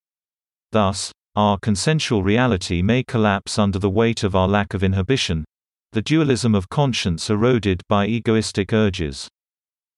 Thus, 0.73 1.13
our 1.35 1.59
consensual 1.59 2.23
reality 2.23 2.83
may 2.83 3.03
collapse 3.03 3.59
under 3.59 3.79
the 3.79 3.91
weight 3.91 4.23
of 4.23 4.37
our 4.37 4.49
lack 4.49 4.75
of 4.75 4.85
inhibition, 4.85 5.45
the 5.93 6.03
dualism 6.03 6.55
of 6.55 6.69
conscience 6.69 7.29
eroded 7.31 7.83
by 7.89 8.07
egoistic 8.07 8.73
urges. 8.73 9.29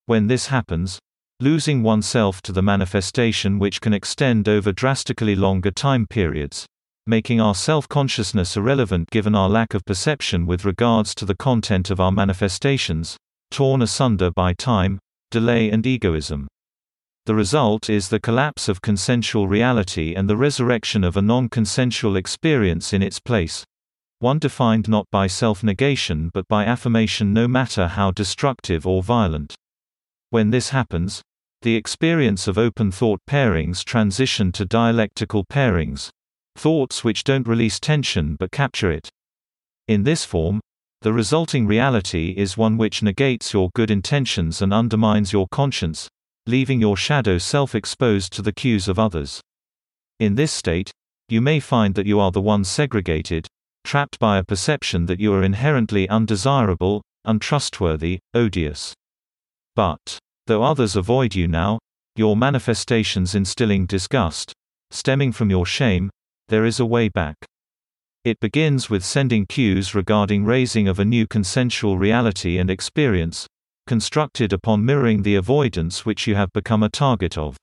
When 0.06 0.26
this 0.26 0.46
happens, 0.46 0.98
losing 1.40 1.82
oneself 1.82 2.40
to 2.42 2.52
the 2.52 2.62
manifestation 2.62 3.58
which 3.58 3.80
can 3.80 3.92
extend 3.92 4.48
over 4.48 4.72
drastically 4.72 5.34
longer 5.34 5.70
time 5.70 6.06
periods, 6.06 6.66
making 7.06 7.40
our 7.40 7.54
self-consciousness 7.54 8.56
irrelevant 8.56 9.10
given 9.10 9.34
our 9.34 9.48
lack 9.48 9.74
of 9.74 9.84
perception 9.84 10.46
with 10.46 10.64
regards 10.64 11.14
to 11.16 11.24
the 11.24 11.36
content 11.36 11.90
of 11.90 12.00
our 12.00 12.12
manifestations, 12.12 13.16
torn 13.50 13.82
asunder 13.82 14.30
by 14.30 14.52
time, 14.54 14.98
delay 15.32 15.70
and 15.70 15.84
egoism. 15.86 16.46
The 17.24 17.34
result 17.34 17.88
is 17.88 18.08
the 18.08 18.20
collapse 18.20 18.68
of 18.68 18.82
consensual 18.82 19.48
reality 19.48 20.14
and 20.14 20.28
the 20.28 20.36
resurrection 20.36 21.02
of 21.02 21.16
a 21.16 21.22
non-consensual 21.22 22.16
experience 22.16 22.92
in 22.92 23.02
its 23.02 23.18
place. 23.18 23.64
One 24.18 24.38
defined 24.38 24.88
not 24.88 25.06
by 25.10 25.26
self-negation 25.26 26.30
but 26.34 26.46
by 26.48 26.66
affirmation 26.66 27.32
no 27.32 27.48
matter 27.48 27.88
how 27.88 28.10
destructive 28.10 28.86
or 28.86 29.02
violent. 29.02 29.54
When 30.30 30.50
this 30.50 30.68
happens, 30.68 31.22
the 31.62 31.76
experience 31.76 32.46
of 32.46 32.58
open 32.58 32.90
thought 32.90 33.20
pairings 33.26 33.82
transition 33.82 34.52
to 34.52 34.66
dialectical 34.66 35.44
pairings, 35.44 36.10
thoughts 36.56 37.02
which 37.02 37.24
don't 37.24 37.48
release 37.48 37.80
tension 37.80 38.36
but 38.38 38.52
capture 38.52 38.92
it. 38.92 39.08
In 39.88 40.02
this 40.02 40.26
form, 40.26 40.60
the 41.02 41.12
resulting 41.12 41.66
reality 41.66 42.32
is 42.36 42.56
one 42.56 42.76
which 42.78 43.02
negates 43.02 43.52
your 43.52 43.70
good 43.74 43.90
intentions 43.90 44.62
and 44.62 44.72
undermines 44.72 45.32
your 45.32 45.48
conscience, 45.50 46.08
leaving 46.46 46.80
your 46.80 46.96
shadow 46.96 47.38
self 47.38 47.74
exposed 47.74 48.32
to 48.32 48.40
the 48.40 48.52
cues 48.52 48.86
of 48.86 49.00
others. 49.00 49.40
In 50.20 50.36
this 50.36 50.52
state, 50.52 50.92
you 51.28 51.40
may 51.40 51.58
find 51.58 51.96
that 51.96 52.06
you 52.06 52.20
are 52.20 52.30
the 52.30 52.40
one 52.40 52.62
segregated, 52.62 53.48
trapped 53.82 54.20
by 54.20 54.38
a 54.38 54.44
perception 54.44 55.06
that 55.06 55.18
you 55.18 55.34
are 55.34 55.42
inherently 55.42 56.08
undesirable, 56.08 57.02
untrustworthy, 57.24 58.20
odious. 58.32 58.94
But, 59.74 60.18
though 60.46 60.62
others 60.62 60.94
avoid 60.94 61.34
you 61.34 61.48
now, 61.48 61.80
your 62.14 62.36
manifestations 62.36 63.34
instilling 63.34 63.86
disgust, 63.86 64.52
stemming 64.92 65.32
from 65.32 65.50
your 65.50 65.66
shame, 65.66 66.10
there 66.46 66.64
is 66.64 66.78
a 66.78 66.86
way 66.86 67.08
back. 67.08 67.34
It 68.24 68.38
begins 68.38 68.88
with 68.88 69.04
sending 69.04 69.46
cues 69.46 69.96
regarding 69.96 70.44
raising 70.44 70.86
of 70.86 71.00
a 71.00 71.04
new 71.04 71.26
consensual 71.26 71.98
reality 71.98 72.56
and 72.56 72.70
experience, 72.70 73.48
constructed 73.88 74.52
upon 74.52 74.84
mirroring 74.84 75.22
the 75.22 75.34
avoidance 75.34 76.06
which 76.06 76.28
you 76.28 76.36
have 76.36 76.52
become 76.52 76.84
a 76.84 76.88
target 76.88 77.36
of. 77.36 77.56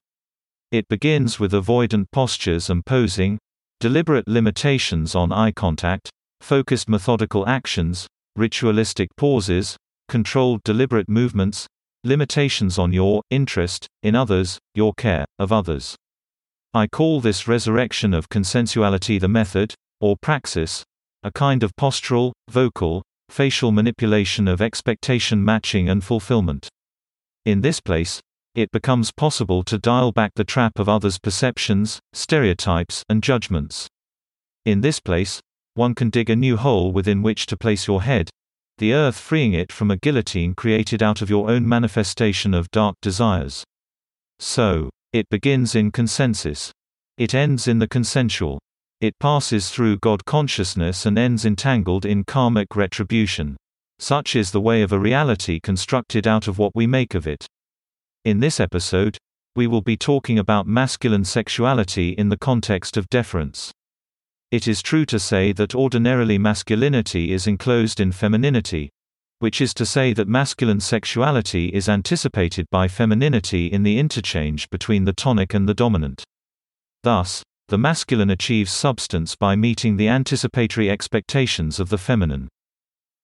It 0.70 0.90
begins 0.90 1.40
with 1.40 1.54
avoidant 1.54 2.08
postures 2.12 2.70
and 2.70 2.86
posing, 2.86 3.40
deliberate 3.80 4.28
limitations 4.28 5.16
on 5.16 5.32
eye 5.32 5.54
contact, 5.54 6.10
focused 6.42 6.90
methodical 6.90 7.48
actions, 7.48 8.06
ritualistic 8.36 9.08
pauses, 9.16 9.78
controlled 10.10 10.62
deliberate 10.64 11.08
movements, 11.08 11.68
limitations 12.04 12.78
on 12.78 12.92
your 12.92 13.22
interest 13.30 13.88
in 14.04 14.14
others, 14.14 14.60
your 14.76 14.94
care 14.96 15.24
of 15.40 15.54
others. 15.54 15.96
I 16.74 16.88
call 16.88 17.22
this 17.22 17.48
resurrection 17.48 18.14
of 18.14 18.28
consensuality 18.28 19.22
the 19.22 19.30
method, 19.30 19.74
or 20.02 20.16
praxis, 20.22 20.84
a 21.24 21.32
kind 21.32 21.64
of 21.64 21.76
postural, 21.76 22.32
vocal, 22.50 23.04
facial 23.30 23.72
manipulation 23.72 24.48
of 24.48 24.62
expectation 24.62 25.44
matching 25.44 25.90
and 25.90 26.04
fulfillment. 26.04 26.70
In 27.46 27.62
this 27.62 27.80
place, 27.80 28.22
it 28.56 28.72
becomes 28.72 29.12
possible 29.12 29.64
to 29.64 29.78
dial 29.78 30.12
back 30.12 30.32
the 30.36 30.44
trap 30.44 30.80
of 30.80 30.90
others' 30.90 31.20
perceptions, 31.20 32.00
stereotypes, 32.14 33.04
and 33.10 33.22
judgments. 33.22 33.88
In 34.66 34.82
this 34.82 35.00
place, 35.00 35.40
one 35.76 35.96
can 35.96 36.10
dig 36.10 36.30
a 36.30 36.36
new 36.36 36.58
hole 36.58 36.92
within 36.92 37.22
which 37.22 37.46
to 37.48 37.58
place 37.58 37.88
your 37.88 38.02
head, 38.02 38.30
the 38.80 38.94
earth 38.94 39.20
freeing 39.20 39.54
it 39.54 39.74
from 39.74 39.92
a 39.92 39.98
guillotine 39.98 40.54
created 40.56 41.04
out 41.04 41.22
of 41.22 41.30
your 41.30 41.50
own 41.50 41.68
manifestation 41.68 42.54
of 42.54 42.72
dark 42.72 42.96
desires. 43.02 43.66
So, 44.40 44.90
it 45.12 45.28
begins 45.30 45.76
in 45.76 45.92
consensus. 45.92 46.72
It 47.18 47.34
ends 47.34 47.68
in 47.68 47.80
the 47.80 47.90
consensual. 47.90 48.58
It 49.02 49.18
passes 49.18 49.70
through 49.70 50.00
God 50.00 50.26
consciousness 50.26 51.06
and 51.06 51.18
ends 51.18 51.46
entangled 51.46 52.06
in 52.06 52.26
karmic 52.26 52.76
retribution. 52.76 53.56
Such 53.98 54.36
is 54.36 54.52
the 54.52 54.60
way 54.60 54.82
of 54.82 54.92
a 54.92 55.00
reality 55.00 55.62
constructed 55.62 56.28
out 56.28 56.50
of 56.50 56.58
what 56.58 56.76
we 56.76 56.86
make 56.86 57.16
of 57.16 57.26
it. 57.26 57.48
In 58.26 58.42
this 58.42 58.60
episode, 58.60 59.18
we 59.56 59.68
will 59.68 59.82
be 59.82 59.96
talking 59.96 60.38
about 60.38 60.68
masculine 60.68 61.24
sexuality 61.24 62.10
in 62.10 62.28
the 62.28 62.38
context 62.38 62.98
of 62.98 63.08
deference. 63.08 63.72
It 64.52 64.68
is 64.68 64.82
true 64.82 65.06
to 65.06 65.20
say 65.20 65.54
that 65.54 65.76
ordinarily 65.76 66.38
masculinity 66.38 67.32
is 67.32 67.48
enclosed 67.48 68.02
in 68.02 68.12
femininity, 68.12 68.90
which 69.40 69.62
is 69.62 69.74
to 69.76 69.86
say 69.86 70.12
that 70.12 70.28
masculine 70.28 70.82
sexuality 70.82 71.68
is 71.68 71.88
anticipated 71.88 72.66
by 72.70 72.90
femininity 72.90 73.68
in 73.68 73.84
the 73.84 73.98
interchange 73.98 74.70
between 74.70 75.06
the 75.06 75.14
tonic 75.14 75.54
and 75.54 75.70
the 75.70 75.74
dominant. 75.74 76.26
Thus, 77.04 77.44
the 77.70 77.78
masculine 77.78 78.32
achieves 78.32 78.72
substance 78.72 79.36
by 79.36 79.56
meeting 79.56 79.96
the 79.96 80.08
anticipatory 80.08 80.90
expectations 80.90 81.80
of 81.80 81.90
the 81.90 82.00
feminine. 82.00 82.50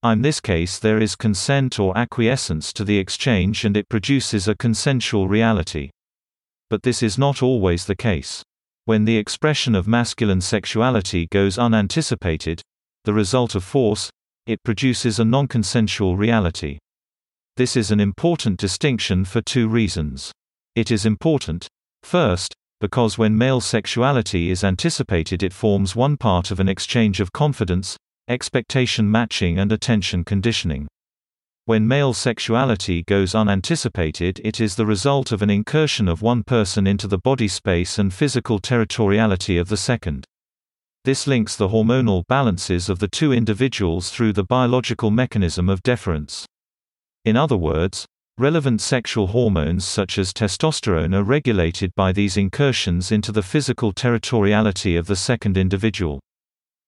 In 0.04 0.22
this 0.22 0.40
case 0.40 0.78
there 0.78 1.00
is 1.00 1.16
consent 1.16 1.80
or 1.80 1.98
acquiescence 1.98 2.72
to 2.74 2.84
the 2.84 3.00
exchange 3.00 3.66
and 3.66 3.76
it 3.76 3.90
produces 3.90 4.48
a 4.48 4.54
consensual 4.56 5.28
reality. 5.28 5.90
But 6.70 6.84
this 6.84 7.02
is 7.02 7.18
not 7.18 7.42
always 7.42 7.86
the 7.86 7.96
case. 7.96 8.44
When 8.86 9.06
the 9.06 9.18
expression 9.18 9.74
of 9.74 9.88
masculine 9.88 10.42
sexuality 10.42 11.28
goes 11.32 11.58
unanticipated, 11.58 12.62
the 13.04 13.14
result 13.14 13.56
of 13.56 13.64
force, 13.64 14.12
it 14.46 14.62
produces 14.62 15.18
a 15.18 15.26
non-consensual 15.26 16.18
reality. 16.18 16.78
This 17.58 17.76
is 17.76 17.90
an 17.90 18.00
important 18.00 18.60
distinction 18.60 19.26
for 19.26 19.42
two 19.42 19.68
reasons. 19.68 20.32
It 20.76 20.92
is 20.92 21.04
important, 21.04 21.68
first, 22.04 22.54
because 22.82 23.18
when 23.18 23.38
male 23.38 23.62
sexuality 23.62 24.50
is 24.50 24.64
anticipated 24.64 25.42
it 25.42 25.54
forms 25.54 25.96
one 25.96 26.18
part 26.18 26.52
of 26.52 26.60
an 26.60 26.68
exchange 26.68 27.20
of 27.20 27.32
confidence, 27.32 27.98
expectation 28.28 29.10
matching 29.10 29.60
and 29.60 29.72
attention 29.72 30.24
conditioning. 30.24 30.88
When 31.66 31.88
male 31.88 32.14
sexuality 32.14 33.04
goes 33.04 33.34
unanticipated 33.34 34.40
it 34.44 34.62
is 34.62 34.76
the 34.76 34.86
result 34.86 35.32
of 35.32 35.42
an 35.42 35.50
incursion 35.50 36.08
of 36.08 36.22
one 36.22 36.44
person 36.44 36.86
into 36.86 37.08
the 37.08 37.18
body 37.18 37.48
space 37.48 37.98
and 37.98 38.14
physical 38.14 38.60
territoriality 38.60 39.60
of 39.60 39.70
the 39.70 39.78
second. 39.78 40.26
This 41.06 41.28
links 41.28 41.56
the 41.56 41.70
hormonal 41.70 42.26
balances 42.28 42.90
of 42.90 43.00
the 43.00 43.08
two 43.08 43.32
individuals 43.32 44.10
through 44.10 44.34
the 44.34 44.44
biological 44.44 45.12
mechanism 45.12 45.70
of 45.70 45.82
deference. 45.84 46.46
In 47.24 47.36
other 47.36 47.58
words, 47.58 48.06
relevant 48.38 48.82
sexual 48.82 49.28
hormones 49.28 49.86
such 49.86 50.18
as 50.18 50.34
testosterone 50.34 51.16
are 51.16 51.24
regulated 51.24 51.90
by 51.96 52.12
these 52.12 52.36
incursions 52.36 53.10
into 53.10 53.32
the 53.32 53.42
physical 53.42 53.94
territoriality 53.94 55.00
of 55.00 55.08
the 55.08 55.16
second 55.16 55.56
individual. 55.58 56.20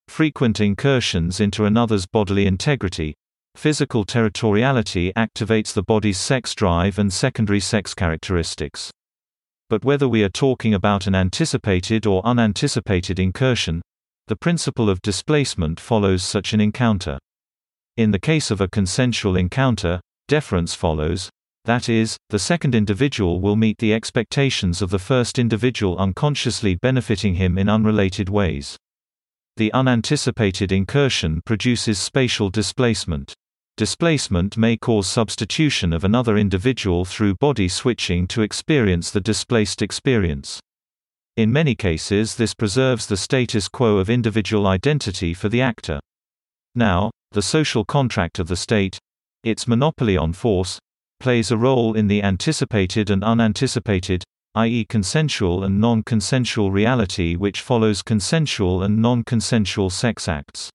Frequent 0.10 0.60
incursions 0.60 1.40
into 1.40 1.64
another's 1.64 2.06
bodily 2.06 2.46
integrity, 2.48 3.16
physical 3.56 4.06
territoriality 4.06 5.14
activates 5.14 5.74
the 5.74 5.84
body's 5.84 6.18
sex 6.18 6.54
drive 6.54 7.00
and 7.00 7.14
secondary 7.14 7.62
sex 7.62 7.94
characteristics. 7.94 8.92
But 9.70 9.86
whether 9.86 10.08
we 10.10 10.24
are 10.24 10.30
talking 10.30 10.74
about 10.74 11.08
an 11.08 11.16
anticipated 11.16 12.06
or 12.06 12.26
unanticipated 12.26 13.20
incursion, 13.20 13.82
the 14.28 14.36
principle 14.36 14.90
of 14.90 15.02
displacement 15.02 15.80
follows 15.80 16.24
such 16.24 16.52
an 16.52 16.60
encounter. 16.60 17.18
In 17.96 18.12
the 18.12 18.20
case 18.20 18.52
of 18.52 18.60
a 18.60 18.68
consensual 18.68 19.38
encounter, 19.38 20.02
deference 20.28 20.74
follows, 20.74 21.30
that 21.68 21.90
is, 21.90 22.18
the 22.30 22.40
second 22.40 22.74
individual 22.74 23.42
will 23.42 23.58
meet 23.58 23.78
the 23.78 23.94
expectations 23.94 24.82
of 24.82 24.90
the 24.90 24.98
first 25.00 25.38
individual 25.38 25.98
unconsciously 25.98 26.76
benefiting 26.76 27.36
him 27.36 27.58
in 27.58 27.68
unrelated 27.68 28.30
ways. 28.30 28.78
The 29.58 29.74
unanticipated 29.74 30.72
incursion 30.72 31.42
produces 31.46 32.00
spatial 32.00 32.50
displacement. 32.50 33.34
Displacement 33.76 34.56
may 34.56 34.78
cause 34.78 35.08
substitution 35.08 35.92
of 35.92 36.06
another 36.06 36.38
individual 36.38 37.04
through 37.04 37.36
body 37.36 37.68
switching 37.68 38.28
to 38.28 38.44
experience 38.44 39.12
the 39.12 39.22
displaced 39.22 39.82
experience. 39.82 40.62
In 41.36 41.52
many 41.52 41.76
cases 41.76 42.36
this 42.36 42.54
preserves 42.54 43.08
the 43.08 43.18
status 43.18 43.68
quo 43.68 43.98
of 43.98 44.10
individual 44.10 44.68
identity 44.68 45.34
for 45.34 45.50
the 45.50 45.62
actor. 45.62 46.00
Now, 46.76 47.12
the 47.34 47.42
social 47.42 47.84
contract 47.84 48.40
of 48.40 48.48
the 48.48 48.56
state, 48.56 48.98
its 49.44 49.68
monopoly 49.68 50.16
on 50.16 50.32
force, 50.32 50.80
plays 51.20 51.52
a 51.52 51.58
role 51.58 51.94
in 51.94 52.08
the 52.08 52.24
anticipated 52.24 53.10
and 53.10 53.24
unanticipated, 53.24 54.24
i.e. 54.56 54.86
consensual 54.86 55.64
and 55.64 55.80
non-consensual 55.80 56.72
reality 56.72 57.36
which 57.36 57.62
follows 57.62 58.02
consensual 58.02 58.84
and 58.84 59.02
non-consensual 59.02 59.90
sex 59.90 60.28
acts. 60.28 60.70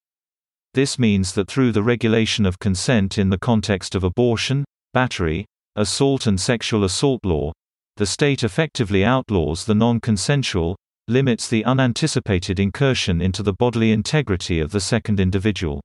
This 0.75 0.99
means 0.99 1.33
that 1.33 1.49
through 1.49 1.73
the 1.73 1.83
regulation 1.83 2.47
of 2.47 2.59
consent 2.59 3.19
in 3.19 3.29
the 3.29 3.39
context 3.39 3.95
of 3.95 4.05
abortion, 4.05 4.65
battery, 4.95 5.45
assault 5.77 6.27
and 6.27 6.41
sexual 6.41 6.85
assault 6.85 7.25
law, 7.25 7.53
the 7.97 8.07
state 8.07 8.43
effectively 8.43 9.05
outlaws 9.05 9.65
the 9.65 9.75
non-consensual, 9.75 10.77
limits 11.09 11.49
the 11.49 11.65
unanticipated 11.65 12.59
incursion 12.59 13.21
into 13.21 13.43
the 13.43 13.53
bodily 13.53 13.93
integrity 13.93 14.61
of 14.61 14.71
the 14.71 14.81
second 14.81 15.21
individual. 15.21 15.81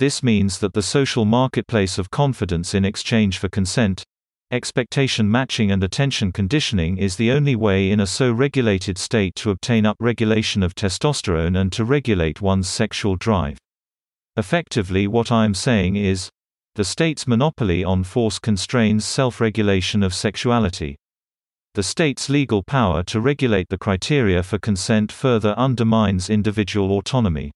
This 0.00 0.22
means 0.22 0.60
that 0.60 0.72
the 0.72 0.80
social 0.80 1.26
marketplace 1.26 1.98
of 1.98 2.10
confidence 2.10 2.72
in 2.72 2.86
exchange 2.86 3.36
for 3.36 3.50
consent, 3.50 4.02
expectation 4.50 5.30
matching 5.30 5.70
and 5.70 5.84
attention 5.84 6.32
conditioning 6.32 6.96
is 6.96 7.16
the 7.16 7.30
only 7.30 7.54
way 7.54 7.90
in 7.90 8.00
a 8.00 8.06
so 8.06 8.32
regulated 8.32 8.96
state 8.96 9.34
to 9.34 9.50
obtain 9.50 9.84
upregulation 9.84 10.64
of 10.64 10.74
testosterone 10.74 11.60
and 11.60 11.70
to 11.72 11.84
regulate 11.84 12.40
one's 12.40 12.66
sexual 12.66 13.14
drive. 13.14 13.58
Effectively 14.38 15.06
what 15.06 15.30
I 15.30 15.44
am 15.44 15.52
saying 15.52 15.96
is, 15.96 16.30
the 16.76 16.84
state's 16.84 17.26
monopoly 17.26 17.84
on 17.84 18.02
force 18.02 18.38
constrains 18.38 19.04
self-regulation 19.04 20.02
of 20.02 20.14
sexuality. 20.14 20.96
The 21.74 21.82
state's 21.82 22.30
legal 22.30 22.62
power 22.62 23.02
to 23.02 23.20
regulate 23.20 23.68
the 23.68 23.76
criteria 23.76 24.42
for 24.44 24.58
consent 24.58 25.12
further 25.12 25.52
undermines 25.58 26.30
individual 26.30 26.96
autonomy. 26.96 27.52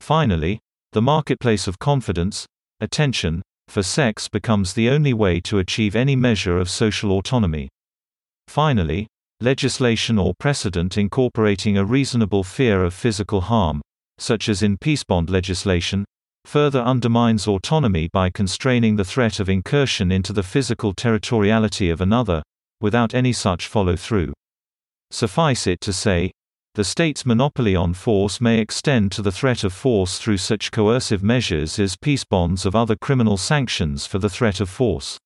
Finally, 0.00 0.60
the 0.92 1.02
marketplace 1.02 1.66
of 1.66 1.78
confidence, 1.78 2.46
attention, 2.80 3.42
for 3.68 3.82
sex 3.82 4.28
becomes 4.28 4.74
the 4.74 4.90
only 4.90 5.14
way 5.14 5.40
to 5.40 5.58
achieve 5.58 5.96
any 5.96 6.14
measure 6.14 6.58
of 6.58 6.68
social 6.68 7.12
autonomy. 7.12 7.68
Finally, 8.46 9.06
legislation 9.40 10.18
or 10.18 10.34
precedent 10.38 10.98
incorporating 10.98 11.78
a 11.78 11.84
reasonable 11.84 12.44
fear 12.44 12.84
of 12.84 12.92
physical 12.92 13.40
harm, 13.40 13.80
such 14.18 14.48
as 14.50 14.62
in 14.62 14.76
peace 14.76 15.02
bond 15.02 15.30
legislation, 15.30 16.04
further 16.44 16.80
undermines 16.80 17.48
autonomy 17.48 18.08
by 18.12 18.28
constraining 18.28 18.96
the 18.96 19.04
threat 19.04 19.40
of 19.40 19.48
incursion 19.48 20.12
into 20.12 20.32
the 20.32 20.42
physical 20.42 20.92
territoriality 20.92 21.90
of 21.90 22.02
another, 22.02 22.42
without 22.82 23.14
any 23.14 23.32
such 23.32 23.66
follow-through. 23.66 24.32
Suffice 25.10 25.66
it 25.66 25.80
to 25.80 25.92
say, 25.92 26.30
the 26.74 26.84
state's 26.84 27.26
monopoly 27.26 27.76
on 27.76 27.92
force 27.92 28.40
may 28.40 28.58
extend 28.58 29.12
to 29.12 29.20
the 29.20 29.30
threat 29.30 29.62
of 29.62 29.74
force 29.74 30.18
through 30.18 30.38
such 30.38 30.70
coercive 30.70 31.22
measures 31.22 31.78
as 31.78 31.96
peace 31.96 32.24
bonds 32.24 32.64
of 32.64 32.74
other 32.74 32.96
criminal 32.96 33.36
sanctions 33.36 34.06
for 34.06 34.18
the 34.18 34.30
threat 34.30 34.58
of 34.58 34.70
force. 34.70 35.18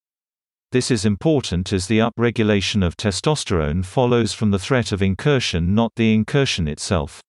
This 0.73 0.91
is 0.91 1.05
important 1.05 1.73
as 1.73 1.87
the 1.87 2.01
upregulation 2.01 2.85
of 2.85 2.97
testosterone 2.97 3.85
follows 3.85 4.33
from 4.33 4.51
the 4.51 4.59
threat 4.59 4.91
of 4.91 5.01
incursion 5.01 5.73
not 5.73 5.93
the 5.95 6.13
incursion 6.13 6.67
itself. 6.67 7.21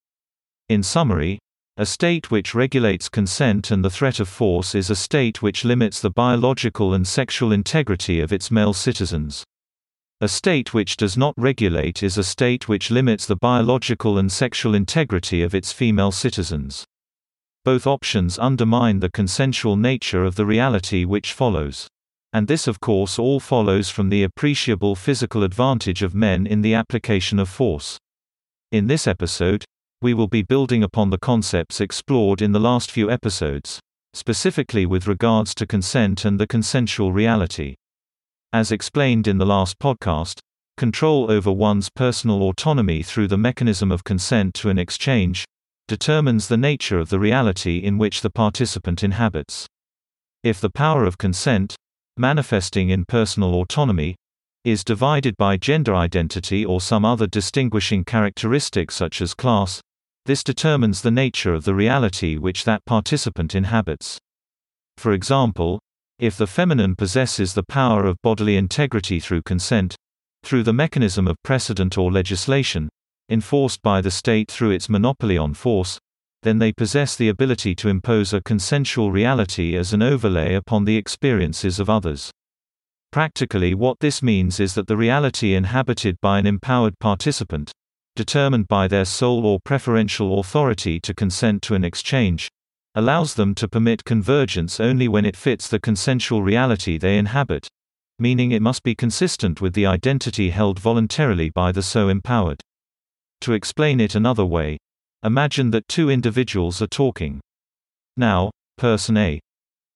In 0.67 0.81
summary, 0.81 1.37
a 1.77 1.85
state 1.85 2.31
which 2.31 2.55
regulates 2.55 3.09
consent 3.09 3.69
and 3.69 3.85
the 3.85 3.91
threat 3.91 4.19
of 4.19 4.27
force 4.27 4.73
is 4.73 4.89
a 4.89 4.95
state 4.95 5.43
which 5.43 5.63
limits 5.63 6.01
the 6.01 6.09
biological 6.09 6.95
and 6.95 7.07
sexual 7.07 7.51
integrity 7.51 8.19
of 8.19 8.33
its 8.33 8.49
male 8.49 8.73
citizens. 8.73 9.43
A 10.19 10.27
state 10.27 10.73
which 10.73 10.97
does 10.97 11.15
not 11.15 11.35
regulate 11.37 12.01
is 12.01 12.17
a 12.17 12.23
state 12.23 12.67
which 12.67 12.89
limits 12.89 13.27
the 13.27 13.35
biological 13.35 14.17
and 14.17 14.31
sexual 14.31 14.73
integrity 14.73 15.43
of 15.43 15.53
its 15.53 15.71
female 15.71 16.11
citizens. 16.11 16.85
Both 17.63 17.85
options 17.85 18.39
undermine 18.39 18.99
the 18.99 19.11
consensual 19.11 19.75
nature 19.75 20.23
of 20.23 20.33
the 20.33 20.45
reality 20.47 21.05
which 21.05 21.33
follows. 21.33 21.87
And 22.33 22.47
this 22.47 22.65
of 22.65 22.79
course 22.79 23.19
all 23.19 23.39
follows 23.39 23.91
from 23.91 24.09
the 24.09 24.23
appreciable 24.23 24.95
physical 24.95 25.43
advantage 25.43 26.01
of 26.01 26.15
men 26.15 26.47
in 26.47 26.63
the 26.63 26.73
application 26.73 27.37
of 27.37 27.47
force. 27.47 27.99
In 28.71 28.87
this 28.87 29.05
episode, 29.05 29.65
we 30.01 30.15
will 30.15 30.27
be 30.27 30.41
building 30.41 30.81
upon 30.81 31.11
the 31.11 31.19
concepts 31.19 31.79
explored 31.79 32.41
in 32.41 32.53
the 32.53 32.59
last 32.59 32.89
few 32.89 33.11
episodes, 33.11 33.79
specifically 34.15 34.87
with 34.87 35.05
regards 35.05 35.53
to 35.53 35.67
consent 35.67 36.25
and 36.25 36.39
the 36.39 36.47
consensual 36.47 37.11
reality. 37.13 37.75
As 38.53 38.71
explained 38.71 39.27
in 39.27 39.37
the 39.37 39.45
last 39.45 39.77
podcast, 39.77 40.39
control 40.77 41.29
over 41.29 41.51
one's 41.51 41.89
personal 41.89 42.43
autonomy 42.43 43.03
through 43.03 43.27
the 43.27 43.37
mechanism 43.37 43.91
of 43.91 44.03
consent 44.03 44.53
to 44.55 44.69
an 44.69 44.77
exchange 44.77 45.45
determines 45.87 46.47
the 46.47 46.57
nature 46.57 46.99
of 46.99 47.09
the 47.09 47.19
reality 47.19 47.77
in 47.77 47.97
which 47.97 48.21
the 48.21 48.29
participant 48.29 49.03
inhabits. 49.03 49.67
If 50.43 50.61
the 50.61 50.69
power 50.69 51.03
of 51.03 51.17
consent, 51.17 51.75
manifesting 52.17 52.89
in 52.89 53.05
personal 53.05 53.55
autonomy, 53.55 54.15
is 54.63 54.83
divided 54.83 55.35
by 55.37 55.57
gender 55.57 55.95
identity 55.95 56.65
or 56.65 56.81
some 56.81 57.05
other 57.05 57.27
distinguishing 57.27 58.03
characteristic 58.03 58.91
such 58.91 59.21
as 59.21 59.33
class, 59.33 59.81
this 60.25 60.43
determines 60.43 61.01
the 61.01 61.11
nature 61.11 61.53
of 61.53 61.63
the 61.63 61.73
reality 61.73 62.37
which 62.37 62.65
that 62.65 62.83
participant 62.85 63.55
inhabits. 63.55 64.17
For 64.97 65.13
example, 65.13 65.79
if 66.19 66.37
the 66.37 66.47
feminine 66.47 66.95
possesses 66.95 67.53
the 67.53 67.63
power 67.63 68.05
of 68.05 68.21
bodily 68.21 68.57
integrity 68.57 69.19
through 69.19 69.43
consent, 69.43 69.95
through 70.43 70.63
the 70.63 70.73
mechanism 70.73 71.27
of 71.27 71.41
precedent 71.43 71.97
or 71.97 72.11
legislation, 72.11 72.89
enforced 73.29 73.81
by 73.81 74.01
the 74.01 74.11
state 74.11 74.49
through 74.49 74.71
its 74.71 74.89
monopoly 74.89 75.37
on 75.37 75.53
force, 75.53 75.99
then 76.43 76.59
they 76.59 76.71
possess 76.71 77.15
the 77.15 77.29
ability 77.29 77.75
to 77.75 77.89
impose 77.89 78.33
a 78.33 78.41
consensual 78.41 79.11
reality 79.11 79.75
as 79.75 79.93
an 79.93 80.01
overlay 80.01 80.53
upon 80.53 80.85
the 80.85 80.97
experiences 80.97 81.79
of 81.79 81.89
others. 81.89 82.31
Practically 83.11 83.73
what 83.73 83.99
this 83.99 84.21
means 84.23 84.59
is 84.59 84.73
that 84.73 84.87
the 84.87 84.97
reality 84.97 85.55
inhabited 85.55 86.15
by 86.21 86.39
an 86.39 86.45
empowered 86.45 86.97
participant, 86.99 87.71
determined 88.15 88.67
by 88.67 88.87
their 88.87 89.05
sole 89.05 89.45
or 89.45 89.59
preferential 89.63 90.39
authority 90.39 90.99
to 90.99 91.13
consent 91.13 91.61
to 91.61 91.75
an 91.75 91.83
exchange, 91.83 92.49
allows 92.97 93.35
them 93.35 93.53
to 93.53 93.67
permit 93.67 94.03
convergence 94.03 94.79
only 94.79 95.07
when 95.07 95.23
it 95.23 95.37
fits 95.37 95.67
the 95.67 95.79
consensual 95.79 96.41
reality 96.41 96.97
they 96.97 97.19
inhabit, 97.19 97.67
meaning 98.17 98.51
it 98.51 98.61
must 98.63 98.81
be 98.81 98.95
consistent 98.95 99.61
with 99.61 99.75
the 99.75 99.85
identity 99.85 100.49
held 100.49 100.79
voluntarily 100.79 101.51
by 101.51 101.71
the 101.71 101.83
so 101.83 102.09
empowered. 102.09 102.59
To 103.41 103.53
explain 103.53 103.99
it 103.99 104.15
another 104.15 104.43
way, 104.43 104.79
imagine 105.23 105.69
that 105.69 105.87
two 105.87 106.09
individuals 106.09 106.81
are 106.81 106.87
talking. 106.87 107.39
Now, 108.17 108.49
person 108.79 109.15
A, 109.15 109.39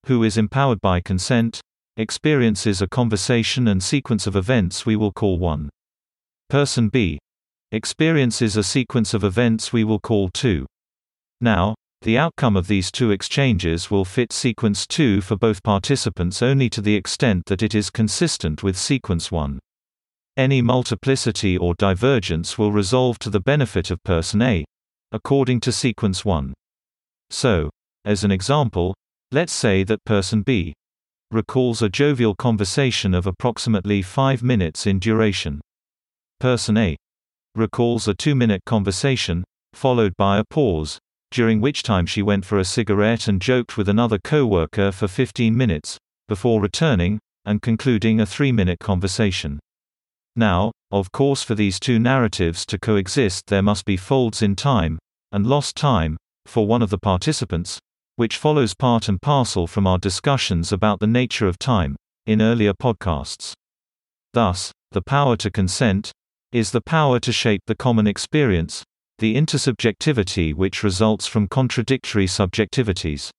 who 0.05 0.23
is 0.23 0.37
empowered 0.37 0.79
by 0.79 1.01
consent, 1.01 1.59
experiences 1.97 2.83
a 2.83 2.87
conversation 2.87 3.67
and 3.67 3.81
sequence 3.81 4.27
of 4.27 4.35
events 4.35 4.85
we 4.85 4.95
will 4.95 5.11
call 5.11 5.39
1. 5.39 5.71
Person 6.49 6.89
B, 6.89 7.17
experiences 7.71 8.57
a 8.57 8.63
sequence 8.63 9.15
of 9.15 9.23
events 9.23 9.73
we 9.73 9.83
will 9.83 9.99
call 9.99 10.29
2. 10.29 10.67
Now, 11.39 11.73
the 12.03 12.17
outcome 12.17 12.57
of 12.57 12.67
these 12.67 12.91
two 12.91 13.11
exchanges 13.11 13.91
will 13.91 14.05
fit 14.05 14.33
sequence 14.33 14.87
2 14.87 15.21
for 15.21 15.35
both 15.35 15.61
participants 15.61 16.41
only 16.41 16.67
to 16.69 16.81
the 16.81 16.95
extent 16.95 17.45
that 17.45 17.61
it 17.61 17.75
is 17.75 17.91
consistent 17.91 18.63
with 18.63 18.75
sequence 18.75 19.31
1. 19.31 19.59
Any 20.35 20.61
multiplicity 20.63 21.57
or 21.57 21.75
divergence 21.75 22.57
will 22.57 22.71
resolve 22.71 23.19
to 23.19 23.29
the 23.29 23.39
benefit 23.39 23.91
of 23.91 24.03
person 24.03 24.41
A, 24.41 24.65
according 25.11 25.59
to 25.59 25.71
sequence 25.71 26.25
1. 26.25 26.53
So, 27.29 27.69
as 28.05 28.23
an 28.23 28.31
example, 28.31 28.95
let's 29.31 29.53
say 29.53 29.83
that 29.83 30.03
person 30.03 30.41
B 30.41 30.73
recalls 31.29 31.83
a 31.83 31.89
jovial 31.89 32.33
conversation 32.33 33.13
of 33.13 33.27
approximately 33.27 34.01
5 34.01 34.41
minutes 34.41 34.87
in 34.87 34.97
duration. 34.97 35.61
Person 36.39 36.77
A 36.77 36.97
recalls 37.55 38.07
a 38.07 38.15
2-minute 38.15 38.63
conversation, 38.65 39.43
followed 39.73 40.13
by 40.17 40.39
a 40.39 40.43
pause, 40.49 40.97
during 41.31 41.61
which 41.61 41.81
time 41.81 42.05
she 42.05 42.21
went 42.21 42.45
for 42.45 42.59
a 42.59 42.65
cigarette 42.65 43.27
and 43.27 43.41
joked 43.41 43.77
with 43.77 43.89
another 43.89 44.19
co-worker 44.19 44.91
for 44.91 45.07
15 45.07 45.55
minutes, 45.55 45.97
before 46.27 46.61
returning, 46.61 47.19
and 47.45 47.61
concluding 47.61 48.19
a 48.19 48.25
3-minute 48.25 48.79
conversation. 48.79 49.59
Now, 50.35 50.71
of 50.91 51.11
course 51.11 51.41
for 51.41 51.55
these 51.55 51.79
two 51.79 51.99
narratives 51.99 52.65
to 52.67 52.77
coexist 52.77 53.47
there 53.47 53.61
must 53.61 53.85
be 53.85 53.97
folds 53.97 54.41
in 54.41 54.55
time, 54.55 54.99
and 55.31 55.47
lost 55.47 55.75
time, 55.75 56.17
for 56.45 56.67
one 56.67 56.81
of 56.81 56.89
the 56.89 56.97
participants, 56.97 57.79
which 58.17 58.37
follows 58.37 58.75
part 58.75 59.07
and 59.07 59.21
parcel 59.21 59.67
from 59.67 59.87
our 59.87 59.97
discussions 59.97 60.71
about 60.71 60.99
the 60.99 61.07
nature 61.07 61.47
of 61.47 61.57
time, 61.57 61.95
in 62.25 62.41
earlier 62.41 62.73
podcasts. 62.73 63.53
Thus, 64.33 64.71
the 64.91 65.01
power 65.01 65.37
to 65.37 65.49
consent, 65.49 66.11
is 66.51 66.71
the 66.71 66.81
power 66.81 67.19
to 67.19 67.31
shape 67.31 67.61
the 67.65 67.75
common 67.75 68.07
experience, 68.07 68.83
the 69.21 69.35
intersubjectivity 69.35 70.51
which 70.51 70.81
results 70.81 71.27
from 71.27 71.47
contradictory 71.47 72.25
subjectivities. 72.25 73.29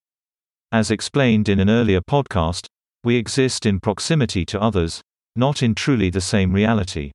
As 0.71 0.89
explained 0.89 1.49
in 1.49 1.59
an 1.59 1.69
earlier 1.69 1.99
podcast, 1.99 2.67
we 3.03 3.17
exist 3.17 3.65
in 3.65 3.81
proximity 3.81 4.45
to 4.45 4.61
others, 4.61 5.01
not 5.35 5.61
in 5.61 5.75
truly 5.75 6.09
the 6.09 6.21
same 6.21 6.53
reality. 6.53 7.11